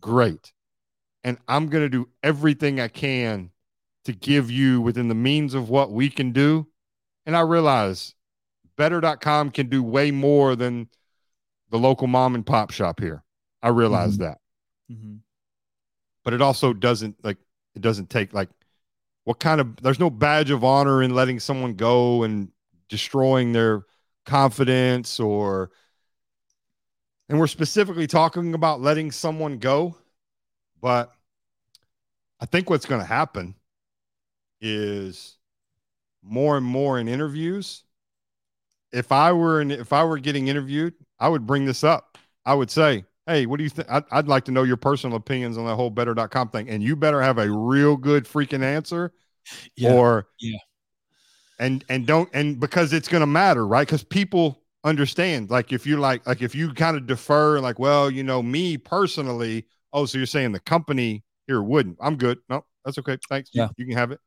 great. 0.00 0.52
And 1.24 1.38
i'm 1.48 1.68
going 1.68 1.84
to 1.84 1.88
do 1.88 2.08
everything 2.22 2.80
i 2.80 2.88
can 2.88 3.50
to 4.04 4.12
give 4.12 4.50
you 4.50 4.80
within 4.80 5.08
the 5.08 5.14
means 5.14 5.54
of 5.54 5.68
what 5.68 5.90
we 5.90 6.08
can 6.08 6.32
do. 6.32 6.66
And 7.24 7.36
i 7.36 7.40
realize 7.40 8.14
better.com 8.76 9.50
can 9.50 9.68
do 9.68 9.82
way 9.82 10.10
more 10.10 10.54
than 10.54 10.88
the 11.70 11.78
local 11.78 12.06
mom 12.06 12.34
and 12.34 12.46
pop 12.46 12.70
shop 12.70 13.00
here. 13.00 13.24
I 13.62 13.68
realize 13.68 14.14
mm-hmm. 14.14 14.24
that 14.24 14.38
Mm-hmm. 14.90 15.16
But 16.24 16.34
it 16.34 16.42
also 16.42 16.72
doesn't 16.72 17.22
like 17.24 17.38
it 17.74 17.82
doesn't 17.82 18.10
take 18.10 18.32
like 18.32 18.48
what 19.24 19.40
kind 19.40 19.60
of 19.60 19.76
there's 19.82 20.00
no 20.00 20.08
badge 20.08 20.50
of 20.50 20.64
honor 20.64 21.02
in 21.02 21.14
letting 21.14 21.40
someone 21.40 21.74
go 21.74 22.22
and 22.22 22.48
destroying 22.88 23.52
their 23.52 23.84
confidence 24.24 25.20
or 25.20 25.70
and 27.28 27.38
we're 27.38 27.46
specifically 27.46 28.06
talking 28.06 28.54
about 28.54 28.80
letting 28.80 29.10
someone 29.10 29.58
go 29.58 29.96
but 30.80 31.12
i 32.40 32.46
think 32.46 32.70
what's 32.70 32.86
going 32.86 33.00
to 33.00 33.06
happen 33.06 33.54
is 34.60 35.36
more 36.22 36.56
and 36.56 36.66
more 36.66 36.98
in 36.98 37.08
interviews 37.08 37.84
if 38.92 39.10
i 39.12 39.32
were 39.32 39.60
in, 39.60 39.70
if 39.70 39.92
i 39.92 40.02
were 40.04 40.18
getting 40.18 40.48
interviewed 40.48 40.94
i 41.18 41.28
would 41.28 41.46
bring 41.46 41.64
this 41.64 41.84
up 41.84 42.18
i 42.44 42.54
would 42.54 42.70
say 42.70 43.04
hey, 43.26 43.46
what 43.46 43.58
do 43.58 43.64
you 43.64 43.70
think? 43.70 43.90
I'd, 43.90 44.04
I'd, 44.10 44.28
like 44.28 44.44
to 44.44 44.52
know 44.52 44.62
your 44.62 44.76
personal 44.76 45.16
opinions 45.16 45.58
on 45.58 45.66
that 45.66 45.74
whole 45.74 45.90
better.com 45.90 46.48
thing. 46.50 46.68
And 46.68 46.82
you 46.82 46.96
better 46.96 47.20
have 47.20 47.38
a 47.38 47.50
real 47.50 47.96
good 47.96 48.24
freaking 48.24 48.62
answer. 48.62 49.12
Yeah. 49.76 49.94
Or, 49.94 50.28
yeah. 50.40 50.58
And, 51.58 51.84
and 51.88 52.06
don't, 52.06 52.28
and 52.32 52.60
because 52.60 52.92
it's 52.92 53.08
going 53.08 53.22
to 53.22 53.26
matter, 53.26 53.66
right? 53.66 53.86
Because 53.86 54.04
people 54.04 54.62
understand, 54.84 55.50
like, 55.50 55.72
if 55.72 55.86
you 55.86 55.96
like, 55.96 56.26
like, 56.26 56.42
if 56.42 56.54
you 56.54 56.72
kind 56.72 56.96
of 56.96 57.06
defer, 57.06 57.58
like, 57.60 57.78
well, 57.78 58.10
you 58.10 58.22
know, 58.22 58.42
me 58.42 58.76
personally, 58.76 59.66
oh, 59.92 60.06
so 60.06 60.18
you're 60.18 60.26
saying 60.26 60.52
the 60.52 60.60
company 60.60 61.24
here 61.46 61.62
wouldn't. 61.62 61.96
I'm 62.00 62.16
good. 62.16 62.38
No, 62.48 62.64
that's 62.84 62.98
okay. 62.98 63.18
Thanks. 63.28 63.50
Yeah. 63.52 63.64
You, 63.64 63.70
you 63.78 63.86
can 63.86 63.96
have 63.96 64.12
it. 64.12 64.20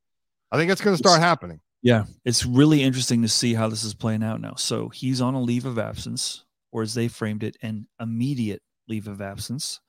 I 0.52 0.58
think 0.58 0.70
that's 0.70 0.82
going 0.82 0.96
to 0.96 0.98
start 0.98 1.18
it's, 1.18 1.24
happening. 1.24 1.60
Yeah. 1.82 2.06
It's 2.26 2.46
really 2.46 2.82
interesting 2.82 3.22
to 3.22 3.28
see 3.28 3.54
how 3.54 3.70
this 3.70 3.84
is 3.84 3.94
playing 3.94 4.24
out 4.24 4.42
now. 4.42 4.56
So 4.56 4.90
he's 4.90 5.22
on 5.22 5.36
a 5.36 5.42
leave 5.42 5.66
of 5.66 5.78
absence, 5.78 6.44
or 6.72 6.82
as 6.82 6.96
they 6.96 7.08
framed 7.08 7.44
it, 7.44 7.56
an 7.62 7.88
immediate 8.00 8.62
leave 8.90 9.08
of 9.08 9.22
absence, 9.22 9.80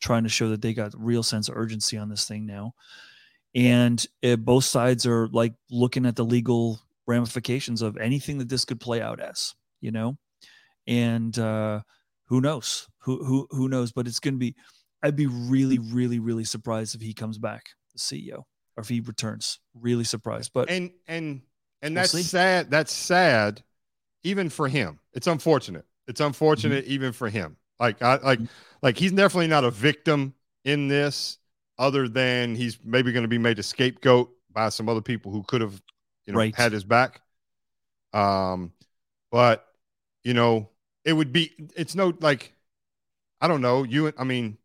trying 0.00 0.24
to 0.24 0.28
show 0.28 0.48
that 0.50 0.62
they 0.62 0.74
got 0.74 0.92
real 0.96 1.22
sense 1.22 1.48
of 1.48 1.56
urgency 1.56 1.96
on 1.96 2.08
this 2.08 2.26
thing 2.26 2.46
now. 2.46 2.74
And 3.54 4.04
it, 4.22 4.44
both 4.44 4.64
sides 4.64 5.06
are 5.06 5.28
like 5.28 5.54
looking 5.70 6.06
at 6.06 6.16
the 6.16 6.24
legal 6.24 6.80
ramifications 7.06 7.82
of 7.82 7.96
anything 7.96 8.38
that 8.38 8.48
this 8.48 8.64
could 8.64 8.80
play 8.80 9.00
out 9.02 9.20
as, 9.20 9.54
you 9.80 9.90
know, 9.90 10.16
and 10.86 11.38
uh, 11.38 11.80
who 12.26 12.40
knows? 12.40 12.88
Who 13.00 13.24
who 13.24 13.46
who 13.50 13.68
knows? 13.68 13.92
But 13.92 14.06
it's 14.06 14.20
going 14.20 14.34
to 14.34 14.38
be. 14.38 14.54
I'd 15.02 15.16
be 15.16 15.26
really, 15.26 15.78
really, 15.78 16.20
really 16.20 16.44
surprised 16.44 16.94
if 16.94 17.00
he 17.00 17.12
comes 17.12 17.36
back, 17.36 17.70
the 17.92 17.98
CEO, 17.98 18.38
or 18.76 18.82
if 18.82 18.88
he 18.88 19.00
returns. 19.00 19.58
Really 19.74 20.04
surprised. 20.04 20.52
But 20.54 20.70
and 20.70 20.90
and 21.06 21.42
and 21.82 21.94
we'll 21.94 22.02
that's 22.02 22.12
see. 22.12 22.22
sad. 22.22 22.70
That's 22.70 22.92
sad, 22.92 23.62
even 24.22 24.48
for 24.48 24.68
him. 24.68 25.00
It's 25.12 25.26
unfortunate 25.26 25.84
It's 26.06 26.20
unfortunate 26.20 26.84
mm-hmm. 26.84 26.92
even 26.92 27.12
for 27.12 27.28
him. 27.28 27.56
Like 27.78 28.02
I 28.02 28.16
like 28.16 28.38
mm-hmm. 28.38 28.46
like 28.82 28.96
he's 28.96 29.12
definitely 29.12 29.48
not 29.48 29.64
a 29.64 29.70
victim 29.70 30.34
in 30.64 30.88
this, 30.88 31.38
other 31.78 32.08
than 32.08 32.54
he's 32.54 32.78
maybe 32.84 33.12
going 33.12 33.24
to 33.24 33.28
be 33.28 33.38
made 33.38 33.58
a 33.58 33.62
scapegoat 33.62 34.30
by 34.52 34.68
some 34.68 34.88
other 34.88 35.00
people 35.00 35.32
who 35.32 35.42
could 35.42 35.60
have, 35.60 35.80
you 36.26 36.32
know, 36.32 36.38
right. 36.38 36.54
had 36.54 36.72
his 36.72 36.84
back. 36.84 37.20
Um, 38.12 38.72
but 39.30 39.66
you 40.22 40.34
know, 40.34 40.68
it 41.04 41.12
would 41.12 41.32
be 41.32 41.52
it's 41.76 41.94
no 41.94 42.12
like 42.20 42.54
I 43.40 43.48
don't 43.48 43.62
know 43.62 43.82
you. 43.82 44.12
I 44.16 44.24
mean, 44.24 44.58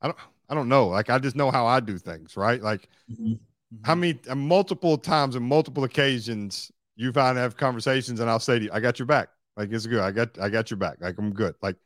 I 0.00 0.08
don't 0.08 0.18
I 0.48 0.54
don't 0.54 0.68
know. 0.68 0.88
Like 0.88 1.10
I 1.10 1.18
just 1.18 1.36
know 1.36 1.50
how 1.50 1.66
I 1.66 1.80
do 1.80 1.98
things, 1.98 2.36
right? 2.36 2.62
Like 2.62 2.88
mm-hmm. 3.10 3.34
how 3.82 3.92
mm-hmm. 3.92 4.00
many 4.00 4.18
uh, 4.28 4.34
multiple 4.34 4.98
times 4.98 5.36
and 5.36 5.44
multiple 5.44 5.84
occasions 5.84 6.70
you 6.96 7.12
find 7.12 7.38
have 7.38 7.56
conversations 7.56 8.20
and 8.20 8.28
I'll 8.28 8.38
say 8.38 8.58
to 8.58 8.64
you, 8.66 8.70
I 8.72 8.80
got 8.80 8.98
your 8.98 9.06
back. 9.06 9.30
Like 9.56 9.72
it's 9.72 9.86
good. 9.86 10.00
I 10.00 10.10
got 10.10 10.38
I 10.38 10.48
got 10.48 10.70
your 10.70 10.78
back. 10.78 10.98
Like 11.00 11.18
I'm 11.18 11.32
good. 11.32 11.54
Like 11.62 11.76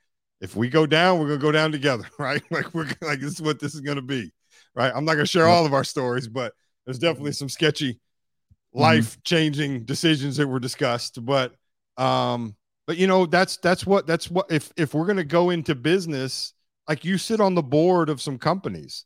if 0.41 0.57
we 0.57 0.68
go 0.68 0.87
down, 0.87 1.18
we're 1.18 1.28
gonna 1.28 1.39
go 1.39 1.53
down 1.53 1.72
together, 1.72 2.05
right? 2.18 2.43
Like 2.51 2.74
we're 2.74 2.89
like 3.01 3.20
this 3.20 3.32
is 3.32 3.43
what 3.43 3.61
this 3.61 3.74
is 3.74 3.80
gonna 3.80 4.03
be, 4.03 4.32
right? 4.74 4.93
I'm 4.95 5.05
not 5.05 5.14
gonna 5.14 5.26
share 5.26 5.47
all 5.47 5.66
of 5.66 5.74
our 5.74 5.85
stories, 5.85 6.28
but 6.28 6.53
there's 6.85 6.99
definitely 6.99 7.32
some 7.32 7.49
sketchy 7.49 7.95
mm-hmm. 7.95 8.80
life 8.80 9.22
changing 9.24 9.85
decisions 9.85 10.37
that 10.37 10.47
were 10.47 10.61
discussed. 10.61 11.24
But 11.24 11.55
um, 11.97 12.57
but 12.87 12.97
you 12.97 13.07
know, 13.07 13.26
that's 13.26 13.57
that's 13.59 13.87
what 13.87 14.07
that's 14.07 14.30
what 14.30 14.51
if 14.51 14.72
if 14.76 14.95
we're 14.95 15.07
gonna 15.07 15.24
go 15.24 15.51
into 15.51 15.74
business, 15.74 16.53
like 16.89 17.05
you 17.05 17.18
sit 17.18 17.41
on 17.41 17.55
the 17.55 17.62
board 17.62 18.09
of 18.09 18.20
some 18.20 18.39
companies. 18.39 19.05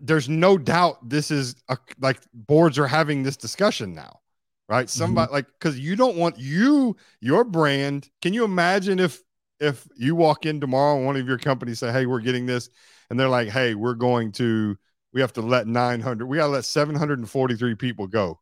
There's 0.00 0.28
no 0.28 0.56
doubt 0.56 1.08
this 1.08 1.30
is 1.30 1.56
a, 1.68 1.76
like 2.00 2.20
boards 2.32 2.78
are 2.78 2.86
having 2.86 3.22
this 3.22 3.36
discussion 3.36 3.94
now 3.94 4.20
right? 4.68 4.88
Somebody 4.88 5.26
mm-hmm. 5.26 5.34
like 5.34 5.46
because 5.48 5.78
you 5.78 5.96
don't 5.96 6.16
want 6.16 6.38
you 6.38 6.96
your 7.20 7.44
brand. 7.44 8.08
Can 8.22 8.32
you 8.32 8.44
imagine 8.44 9.00
if 9.00 9.20
if 9.62 9.86
you 9.96 10.16
walk 10.16 10.44
in 10.44 10.60
tomorrow 10.60 10.96
and 10.96 11.06
one 11.06 11.16
of 11.16 11.26
your 11.26 11.38
companies 11.38 11.78
say, 11.78 11.92
"Hey, 11.92 12.04
we're 12.04 12.20
getting 12.20 12.46
this," 12.46 12.68
and 13.08 13.18
they're 13.18 13.28
like, 13.28 13.48
"Hey, 13.48 13.74
we're 13.74 13.94
going 13.94 14.32
to 14.32 14.76
we 15.12 15.20
have 15.20 15.32
to 15.34 15.42
let 15.42 15.66
900 15.66 16.26
we 16.26 16.38
got 16.38 16.46
to 16.46 16.52
let 16.52 16.64
743 16.64 17.74
people 17.76 18.06
go." 18.06 18.40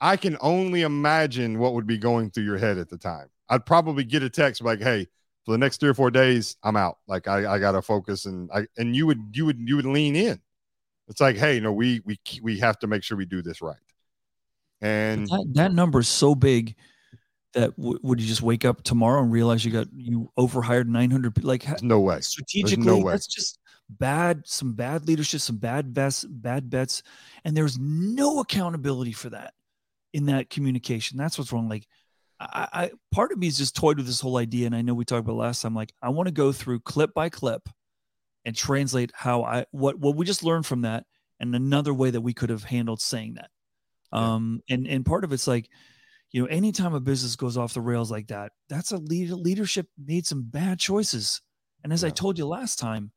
I 0.00 0.16
can 0.16 0.36
only 0.40 0.82
imagine 0.82 1.58
what 1.58 1.74
would 1.74 1.86
be 1.86 1.98
going 1.98 2.30
through 2.30 2.44
your 2.44 2.58
head 2.58 2.78
at 2.78 2.88
the 2.88 2.98
time. 2.98 3.28
I'd 3.48 3.66
probably 3.66 4.04
get 4.04 4.22
a 4.22 4.30
text 4.30 4.62
like, 4.62 4.80
"Hey, 4.80 5.06
for 5.44 5.52
the 5.52 5.58
next 5.58 5.80
three 5.80 5.88
or 5.88 5.94
four 5.94 6.10
days, 6.10 6.56
I'm 6.62 6.76
out. 6.76 6.98
Like 7.08 7.26
I, 7.26 7.54
I 7.54 7.58
gotta 7.58 7.82
focus." 7.82 8.26
And 8.26 8.50
I 8.52 8.66
and 8.76 8.94
you 8.94 9.06
would 9.06 9.20
you 9.32 9.46
would 9.46 9.58
you 9.58 9.76
would 9.76 9.86
lean 9.86 10.14
in. 10.14 10.40
It's 11.08 11.20
like, 11.22 11.36
hey, 11.36 11.58
no, 11.58 11.72
we 11.72 12.02
we 12.04 12.18
we 12.42 12.58
have 12.58 12.78
to 12.80 12.86
make 12.86 13.02
sure 13.02 13.16
we 13.16 13.24
do 13.24 13.40
this 13.40 13.62
right. 13.62 13.76
And 14.80 15.26
that, 15.26 15.46
that 15.54 15.72
number 15.72 16.00
is 16.00 16.08
so 16.08 16.34
big 16.34 16.76
that 17.54 17.76
w- 17.76 17.98
would 18.02 18.20
you 18.20 18.26
just 18.26 18.42
wake 18.42 18.64
up 18.64 18.82
tomorrow 18.82 19.22
and 19.22 19.32
realize 19.32 19.64
you 19.64 19.70
got 19.70 19.86
you 19.94 20.30
overhired 20.36 20.88
900 20.88 21.44
like 21.44 21.64
There's 21.64 21.82
no 21.82 22.00
way. 22.00 22.20
Strategically 22.20 22.84
no 22.84 22.98
way. 22.98 23.12
that's 23.12 23.26
just 23.26 23.58
bad 23.90 24.42
some 24.46 24.74
bad 24.74 25.06
leadership 25.06 25.40
some 25.40 25.56
bad 25.56 25.94
bets 25.94 26.22
bad 26.24 26.68
bets 26.68 27.02
and 27.44 27.56
there's 27.56 27.78
no 27.78 28.40
accountability 28.40 29.12
for 29.12 29.30
that 29.30 29.54
in 30.12 30.26
that 30.26 30.50
communication. 30.50 31.16
That's 31.16 31.38
what's 31.38 31.52
wrong 31.52 31.68
like 31.68 31.86
I, 32.40 32.68
I 32.72 32.90
part 33.10 33.32
of 33.32 33.38
me 33.38 33.48
is 33.48 33.58
just 33.58 33.74
toyed 33.74 33.96
with 33.96 34.06
this 34.06 34.20
whole 34.20 34.36
idea 34.36 34.66
and 34.66 34.76
i 34.76 34.80
know 34.80 34.94
we 34.94 35.04
talked 35.04 35.24
about 35.24 35.34
last 35.34 35.60
time 35.60 35.74
like 35.74 35.92
i 36.00 36.08
want 36.08 36.28
to 36.28 36.32
go 36.32 36.52
through 36.52 36.78
clip 36.78 37.12
by 37.12 37.28
clip 37.28 37.68
and 38.44 38.54
translate 38.54 39.10
how 39.12 39.42
i 39.42 39.66
what 39.72 39.98
what 39.98 40.14
we 40.14 40.24
just 40.24 40.44
learned 40.44 40.64
from 40.64 40.82
that 40.82 41.04
and 41.40 41.54
another 41.54 41.94
way 41.94 42.10
that 42.10 42.20
we 42.20 42.34
could 42.34 42.50
have 42.50 42.64
handled 42.64 43.00
saying 43.00 43.34
that. 43.34 43.50
Um, 44.10 44.62
and 44.68 44.86
and 44.86 45.04
part 45.04 45.24
of 45.24 45.32
it's 45.32 45.46
like, 45.46 45.68
you 46.32 46.42
know, 46.42 46.48
anytime 46.48 46.94
a 46.94 47.00
business 47.00 47.36
goes 47.36 47.56
off 47.56 47.74
the 47.74 47.80
rails 47.80 48.10
like 48.10 48.28
that, 48.28 48.52
that's 48.68 48.92
a 48.92 48.98
lead, 48.98 49.30
leadership 49.30 49.86
made 49.96 50.26
some 50.26 50.42
bad 50.42 50.78
choices. 50.78 51.40
And 51.82 51.92
as 51.92 52.02
yeah. 52.02 52.08
I 52.08 52.10
told 52.10 52.38
you 52.38 52.46
last 52.46 52.78
time, 52.78 53.12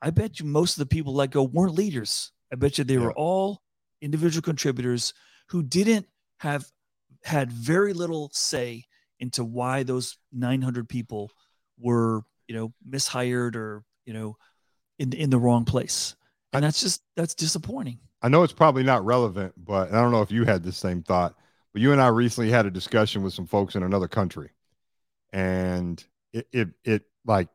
I 0.00 0.10
bet 0.10 0.40
you 0.40 0.46
most 0.46 0.74
of 0.74 0.78
the 0.78 0.94
people 0.94 1.14
let 1.14 1.30
go 1.30 1.42
weren't 1.42 1.74
leaders. 1.74 2.32
I 2.52 2.56
bet 2.56 2.78
you 2.78 2.84
they 2.84 2.94
yeah. 2.94 3.00
were 3.00 3.14
all 3.14 3.62
individual 4.00 4.42
contributors 4.42 5.12
who 5.48 5.62
didn't 5.62 6.06
have 6.38 6.66
had 7.22 7.50
very 7.50 7.92
little 7.92 8.30
say 8.32 8.84
into 9.20 9.44
why 9.44 9.82
those 9.82 10.16
900 10.32 10.88
people 10.88 11.30
were, 11.78 12.22
you 12.46 12.54
know, 12.54 12.72
mishired 12.88 13.56
or, 13.56 13.82
you 14.04 14.12
know, 14.12 14.36
in 14.98 15.12
in 15.12 15.30
the 15.30 15.38
wrong 15.38 15.64
place. 15.64 16.16
And 16.52 16.64
that's 16.64 16.80
just 16.80 17.02
that's 17.16 17.34
disappointing. 17.34 17.98
I 18.22 18.28
know 18.28 18.42
it's 18.42 18.52
probably 18.52 18.84
not 18.84 19.04
relevant, 19.04 19.54
but 19.56 19.92
I 19.92 20.00
don't 20.00 20.12
know 20.12 20.22
if 20.22 20.30
you 20.30 20.44
had 20.44 20.62
the 20.62 20.72
same 20.72 21.02
thought. 21.02 21.34
But 21.74 21.82
you 21.82 21.92
and 21.92 22.00
I 22.00 22.06
recently 22.06 22.50
had 22.50 22.64
a 22.64 22.70
discussion 22.70 23.22
with 23.22 23.34
some 23.34 23.46
folks 23.46 23.74
in 23.74 23.82
another 23.82 24.08
country, 24.08 24.52
and 25.32 26.02
it 26.32 26.46
it, 26.52 26.68
it 26.84 27.02
like 27.26 27.48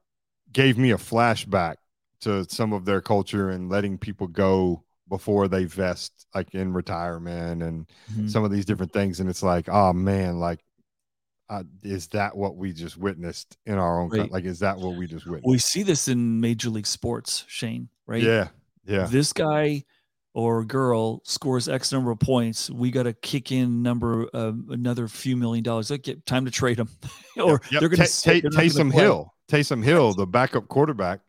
gave 0.52 0.78
me 0.78 0.92
a 0.92 0.98
flashback 0.98 1.76
to 2.22 2.46
some 2.50 2.74
of 2.74 2.86
their 2.86 3.02
culture 3.02 3.50
and 3.50 3.70
letting 3.70 3.98
people 3.98 4.28
go 4.28 4.84
before 5.08 5.48
they 5.48 5.64
vest 5.64 6.28
like 6.36 6.54
in 6.54 6.74
retirement 6.74 7.64
and 7.64 7.88
mm-hmm. 8.12 8.28
some 8.28 8.44
of 8.44 8.52
these 8.52 8.66
different 8.66 8.94
things 8.94 9.20
and 9.20 9.30
it's 9.30 9.42
like 9.42 9.68
oh 9.68 9.92
man 9.92 10.40
like 10.40 10.60
uh, 11.50 11.64
is 11.82 12.08
that 12.10 12.38
what 12.38 12.56
we 12.56 12.72
just 12.72 12.96
witnessed 12.96 13.58
in 13.66 13.74
our 13.74 14.00
own 14.02 14.10
right. 14.10 14.32
like 14.32 14.46
is 14.46 14.60
that 14.60 14.78
what 14.78 14.96
we 14.96 15.08
just 15.08 15.26
witnessed 15.26 15.48
we 15.48 15.58
see 15.58 15.82
this 15.82 16.08
in 16.08 16.40
major 16.40 16.70
league 16.70 16.86
sports 16.86 17.44
shane 17.48 17.90
right 18.06 18.22
yeah 18.22 18.50
yeah 18.86 19.06
this 19.06 19.34
guy 19.34 19.84
or 20.34 20.64
girl 20.64 21.22
scores 21.24 21.68
X 21.68 21.92
number 21.92 22.12
of 22.12 22.20
points, 22.20 22.70
we 22.70 22.92
got 22.92 23.04
to 23.04 23.14
kick 23.14 23.52
in 23.52 23.82
number 23.82 24.28
uh, 24.34 24.54
another 24.70 25.08
few 25.08 25.36
million 25.36 25.64
dollars. 25.64 25.90
Like, 25.90 26.04
get 26.04 26.26
time 26.26 26.46
to 26.46 26.52
trade 26.52 26.78
them, 26.78 26.90
or 27.38 27.62
yep. 27.72 27.80
they're 27.80 27.90
going 27.90 28.06
to 28.06 28.22
t- 28.22 28.42
Taysom 28.42 28.94
Hill, 28.94 29.34
Taysom 29.50 29.84
Hill, 29.84 30.14
the 30.14 30.28
backup 30.28 30.68
quarterback 30.68 31.22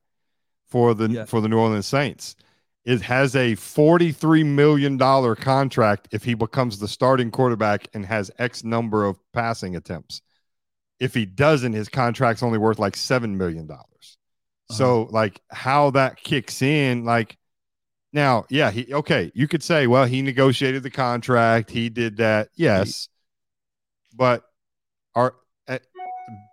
for 0.68 0.94
the 0.94 1.08
yeah. 1.08 1.24
for 1.24 1.40
the 1.40 1.48
New 1.48 1.58
Orleans 1.58 1.86
Saints. 1.86 2.36
It 2.84 3.02
has 3.02 3.36
a 3.36 3.54
forty-three 3.54 4.44
million 4.44 4.96
dollar 4.96 5.34
contract 5.34 6.08
if 6.12 6.24
he 6.24 6.34
becomes 6.34 6.78
the 6.78 6.88
starting 6.88 7.30
quarterback 7.30 7.88
and 7.94 8.04
has 8.06 8.30
X 8.38 8.64
number 8.64 9.04
of 9.04 9.18
passing 9.32 9.76
attempts. 9.76 10.22
If 10.98 11.14
he 11.14 11.24
doesn't, 11.24 11.72
his 11.72 11.88
contract's 11.88 12.42
only 12.42 12.58
worth 12.58 12.78
like 12.78 12.96
seven 12.96 13.36
million 13.36 13.66
dollars. 13.66 14.18
Uh-huh. 14.70 14.74
So, 14.74 15.02
like, 15.10 15.40
how 15.50 15.90
that 15.90 16.16
kicks 16.22 16.62
in, 16.62 17.04
like 17.04 17.36
now, 18.12 18.44
yeah, 18.48 18.70
he 18.70 18.92
okay. 18.92 19.30
You 19.34 19.46
could 19.46 19.62
say, 19.62 19.86
well, 19.86 20.04
he 20.04 20.22
negotiated 20.22 20.82
the 20.82 20.90
contract, 20.90 21.70
he 21.70 21.88
did 21.88 22.16
that. 22.16 22.48
Yes, 22.56 23.08
but 24.14 24.44
our 25.14 25.34
uh, 25.68 25.78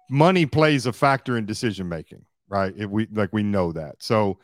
money 0.09 0.45
plays 0.45 0.85
a 0.85 0.93
factor 0.93 1.35
in 1.37 1.45
decision 1.45 1.89
making, 1.89 2.25
right? 2.47 2.73
If 2.75 2.89
we 2.89 3.07
like, 3.11 3.33
we 3.33 3.41
know 3.41 3.71
that. 3.71 3.95
So, 3.99 4.37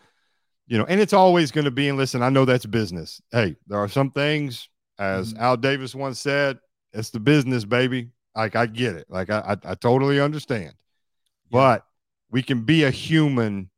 you 0.65 0.77
know, 0.77 0.85
and 0.85 0.99
it's 0.99 1.13
always 1.13 1.51
going 1.51 1.65
to 1.65 1.71
be. 1.71 1.87
And 1.87 1.97
listen, 1.97 2.23
I 2.23 2.29
know 2.29 2.45
that's 2.45 2.65
business. 2.65 3.21
Hey, 3.31 3.57
there 3.67 3.77
are 3.77 3.89
some 3.89 4.09
things, 4.09 4.69
as 4.97 5.33
mm-hmm. 5.33 5.43
Al 5.43 5.57
Davis 5.57 5.93
once 5.93 6.19
said, 6.19 6.57
"It's 6.93 7.11
the 7.11 7.19
business, 7.19 7.63
baby." 7.63 8.09
Like 8.35 8.55
I 8.55 8.65
get 8.65 8.95
it. 8.95 9.05
Like 9.09 9.29
I, 9.29 9.39
I, 9.63 9.71
I 9.71 9.75
totally 9.75 10.19
understand. 10.19 10.73
Yeah. 10.73 11.51
But 11.51 11.85
we 12.31 12.41
can 12.41 12.61
be 12.61 12.85
a 12.85 12.89
human. 12.91 13.69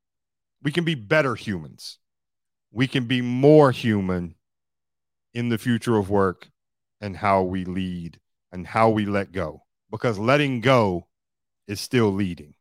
We 0.64 0.72
can 0.72 0.86
be 0.86 0.96
better 0.96 1.36
humans 1.36 2.00
we 2.76 2.88
can 2.88 3.06
be 3.06 3.22
more 3.22 3.72
human 3.72 4.36
in 5.34 5.48
the 5.48 5.58
future 5.58 5.96
of 5.98 6.10
work 6.10 6.50
and 7.00 7.16
how 7.16 7.42
we 7.42 7.64
lead 7.64 8.20
and 8.52 8.68
how 8.68 8.90
we 8.90 9.06
let 9.06 9.32
go 9.32 9.64
because 9.90 10.20
letting 10.20 10.60
go 10.60 11.08
is 11.68 11.80
still 11.80 12.12
leading 12.12 12.54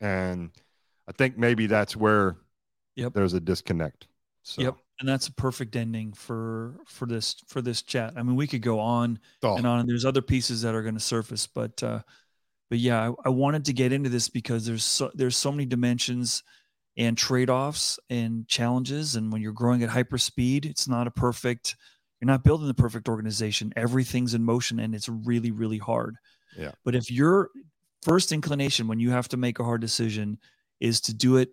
and 0.00 0.50
i 1.08 1.12
think 1.12 1.36
maybe 1.36 1.66
that's 1.66 1.96
where 1.96 2.36
yep. 2.94 3.12
there's 3.14 3.32
a 3.32 3.40
disconnect 3.40 4.06
so. 4.42 4.62
yep 4.62 4.76
and 5.00 5.08
that's 5.08 5.28
a 5.28 5.32
perfect 5.32 5.74
ending 5.74 6.12
for 6.12 6.76
for 6.86 7.06
this 7.06 7.36
for 7.48 7.60
this 7.60 7.82
chat 7.82 8.12
i 8.16 8.22
mean 8.22 8.36
we 8.36 8.46
could 8.46 8.62
go 8.62 8.78
on 8.78 9.18
oh. 9.42 9.56
and 9.56 9.66
on 9.66 9.80
and 9.80 9.88
there's 9.88 10.04
other 10.04 10.22
pieces 10.22 10.62
that 10.62 10.74
are 10.74 10.82
going 10.82 10.94
to 10.94 11.00
surface 11.00 11.46
but 11.46 11.82
uh 11.82 12.00
but 12.68 12.78
yeah 12.78 13.08
I, 13.08 13.26
I 13.26 13.28
wanted 13.30 13.64
to 13.66 13.72
get 13.72 13.92
into 13.92 14.10
this 14.10 14.28
because 14.28 14.66
there's 14.66 14.84
so 14.84 15.10
there's 15.14 15.36
so 15.36 15.50
many 15.50 15.64
dimensions 15.64 16.42
and 16.96 17.18
trade-offs 17.18 17.98
and 18.08 18.48
challenges 18.48 19.16
and 19.16 19.32
when 19.32 19.42
you're 19.42 19.52
growing 19.52 19.82
at 19.82 19.88
hyper 19.88 20.18
speed 20.18 20.64
it's 20.64 20.88
not 20.88 21.06
a 21.06 21.10
perfect 21.10 21.76
you're 22.20 22.26
not 22.26 22.44
building 22.44 22.66
the 22.66 22.74
perfect 22.74 23.08
organization. 23.08 23.72
Everything's 23.76 24.34
in 24.34 24.42
motion 24.42 24.80
and 24.80 24.94
it's 24.94 25.08
really 25.08 25.50
really 25.50 25.78
hard. 25.78 26.16
Yeah. 26.56 26.72
But 26.84 26.94
if 26.94 27.10
your 27.10 27.50
first 28.02 28.32
inclination 28.32 28.88
when 28.88 29.00
you 29.00 29.10
have 29.10 29.28
to 29.28 29.36
make 29.36 29.58
a 29.58 29.64
hard 29.64 29.80
decision 29.80 30.38
is 30.80 31.00
to 31.02 31.14
do 31.14 31.36
it 31.36 31.50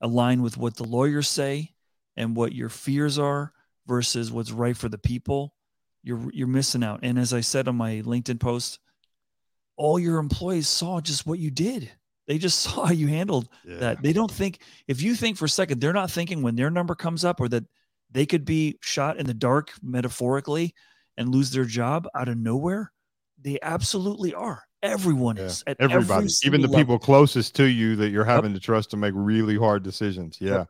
align 0.00 0.42
with 0.42 0.56
what 0.56 0.76
the 0.76 0.84
lawyers 0.84 1.28
say 1.28 1.72
and 2.16 2.36
what 2.36 2.52
your 2.52 2.68
fears 2.68 3.18
are 3.18 3.52
versus 3.86 4.30
what's 4.30 4.52
right 4.52 4.76
for 4.76 4.88
the 4.88 4.98
people 4.98 5.54
you're 6.02 6.30
you're 6.32 6.46
missing 6.46 6.84
out. 6.84 7.00
And 7.02 7.18
as 7.18 7.32
i 7.32 7.40
said 7.40 7.66
on 7.66 7.76
my 7.76 8.02
linkedin 8.04 8.38
post 8.38 8.78
all 9.76 9.98
your 9.98 10.18
employees 10.18 10.68
saw 10.68 11.00
just 11.00 11.26
what 11.26 11.38
you 11.38 11.50
did 11.50 11.90
they 12.26 12.38
just 12.38 12.60
saw 12.62 12.86
how 12.86 12.92
you 12.92 13.08
handled 13.08 13.48
yeah. 13.64 13.78
that. 13.78 14.02
They 14.02 14.12
don't 14.12 14.30
think 14.30 14.60
if 14.88 15.02
you 15.02 15.14
think 15.14 15.36
for 15.36 15.44
a 15.44 15.48
second, 15.48 15.80
they're 15.80 15.92
not 15.92 16.10
thinking 16.10 16.42
when 16.42 16.56
their 16.56 16.70
number 16.70 16.94
comes 16.94 17.24
up 17.24 17.40
or 17.40 17.48
that 17.48 17.64
they 18.10 18.26
could 18.26 18.44
be 18.44 18.78
shot 18.80 19.18
in 19.18 19.26
the 19.26 19.34
dark 19.34 19.72
metaphorically 19.82 20.74
and 21.16 21.28
lose 21.28 21.50
their 21.50 21.64
job 21.64 22.08
out 22.14 22.28
of 22.28 22.36
nowhere. 22.36 22.92
They 23.40 23.58
absolutely 23.60 24.34
are. 24.34 24.62
Everyone 24.82 25.36
yeah. 25.36 25.44
is. 25.44 25.64
Everybody, 25.66 26.28
even 26.44 26.60
the 26.60 26.68
level. 26.68 26.80
people 26.80 26.98
closest 26.98 27.54
to 27.56 27.64
you 27.64 27.96
that 27.96 28.10
you're 28.10 28.24
having 28.24 28.52
yep. 28.52 28.60
to 28.60 28.64
trust 28.64 28.90
to 28.90 28.96
make 28.96 29.14
really 29.16 29.56
hard 29.56 29.82
decisions. 29.82 30.38
Yeah. 30.40 30.50
Yep. 30.50 30.68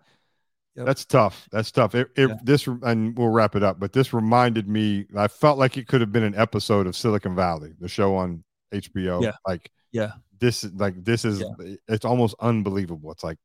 Yep. 0.77 0.87
That's 0.87 1.05
tough. 1.05 1.49
That's 1.53 1.71
tough. 1.71 1.95
It, 1.95 2.11
it, 2.17 2.29
yeah. 2.29 2.35
This 2.43 2.67
and 2.67 3.17
we'll 3.17 3.29
wrap 3.29 3.55
it 3.55 3.63
up. 3.63 3.79
But 3.79 3.93
this 3.93 4.13
reminded 4.13 4.69
me. 4.69 5.07
I 5.17 5.29
felt 5.29 5.59
like 5.59 5.77
it 5.77 5.87
could 5.87 6.01
have 6.01 6.11
been 6.11 6.25
an 6.25 6.35
episode 6.35 6.87
of 6.87 6.97
Silicon 6.97 7.37
Valley, 7.37 7.73
the 7.79 7.89
show 7.89 8.17
on 8.17 8.43
HBO. 8.73 9.23
Yeah. 9.23 9.33
Like 9.47 9.71
yeah, 9.93 10.13
this 10.45 10.65
is 10.65 10.73
like 10.75 11.03
this 11.05 11.25
is 11.25 11.41
yeah. 11.41 11.75
it's 11.89 12.05
almost 12.05 12.35
unbelievable. 12.41 13.11
It's 13.13 13.25
like, 13.25 13.39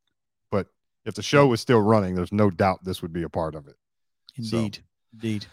but 0.51 0.67
if 1.05 1.15
the 1.15 1.23
show 1.23 1.47
was 1.47 1.61
still 1.61 1.81
running, 1.81 2.15
there's 2.15 2.33
no 2.33 2.49
doubt 2.49 2.83
this 2.83 3.01
would 3.01 3.13
be 3.13 3.23
a 3.23 3.29
part 3.29 3.55
of 3.55 3.67
it. 3.67 3.75
Indeed, 4.35 4.75
so. 4.75 4.81
indeed. 5.13 5.45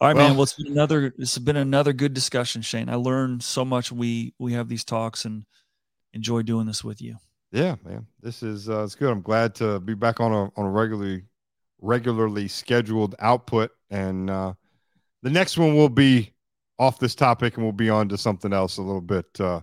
All 0.00 0.06
right, 0.06 0.16
well, 0.16 0.28
man. 0.28 0.36
Well, 0.36 0.44
it's 0.44 0.54
been 0.54 0.72
another. 0.72 1.12
It's 1.18 1.38
been 1.38 1.56
another 1.56 1.92
good 1.92 2.14
discussion, 2.14 2.62
Shane. 2.62 2.88
I 2.88 2.94
learned 2.94 3.42
so 3.42 3.64
much. 3.64 3.90
We 3.90 4.34
we 4.38 4.52
have 4.52 4.68
these 4.68 4.84
talks 4.84 5.24
and 5.24 5.44
enjoy 6.12 6.42
doing 6.42 6.66
this 6.66 6.84
with 6.84 7.02
you. 7.02 7.16
Yeah, 7.50 7.74
man. 7.84 8.06
This 8.20 8.44
is 8.44 8.68
uh, 8.68 8.84
it's 8.84 8.94
good. 8.94 9.10
I'm 9.10 9.22
glad 9.22 9.56
to 9.56 9.80
be 9.80 9.94
back 9.94 10.20
on 10.20 10.32
a 10.32 10.44
on 10.56 10.66
a 10.66 10.70
regularly 10.70 11.24
regularly 11.80 12.46
scheduled 12.46 13.16
output, 13.18 13.72
and 13.90 14.30
uh, 14.30 14.54
the 15.22 15.30
next 15.30 15.58
one 15.58 15.74
will 15.74 15.88
be 15.88 16.32
off 16.78 17.00
this 17.00 17.16
topic, 17.16 17.56
and 17.56 17.64
we'll 17.64 17.72
be 17.72 17.90
on 17.90 18.08
to 18.10 18.16
something 18.16 18.52
else 18.52 18.76
a 18.76 18.82
little 18.82 19.00
bit 19.00 19.26
uh, 19.40 19.62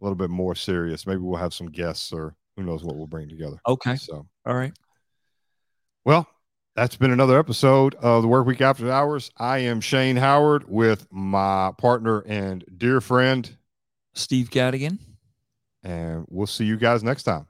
a 0.00 0.04
little 0.04 0.16
bit 0.16 0.30
more 0.30 0.54
serious. 0.54 1.06
Maybe 1.06 1.20
we'll 1.20 1.38
have 1.38 1.54
some 1.54 1.70
guests, 1.70 2.12
or 2.12 2.34
who 2.56 2.62
knows 2.62 2.82
what 2.84 2.96
we'll 2.96 3.06
bring 3.06 3.28
together. 3.28 3.56
Okay. 3.66 3.96
So, 3.96 4.26
all 4.46 4.54
right. 4.54 4.72
Well, 6.04 6.26
that's 6.74 6.96
been 6.96 7.10
another 7.10 7.38
episode 7.38 7.94
of 7.96 8.22
the 8.22 8.28
Work 8.28 8.46
Week 8.46 8.60
After 8.60 8.90
Hours. 8.90 9.30
I 9.36 9.58
am 9.58 9.80
Shane 9.80 10.16
Howard 10.16 10.68
with 10.68 11.06
my 11.10 11.72
partner 11.76 12.20
and 12.20 12.64
dear 12.76 13.00
friend 13.00 13.50
Steve 14.14 14.50
Cadigan 14.50 14.98
and 15.82 16.26
we'll 16.28 16.46
see 16.46 16.64
you 16.64 16.76
guys 16.76 17.02
next 17.02 17.24
time. 17.24 17.46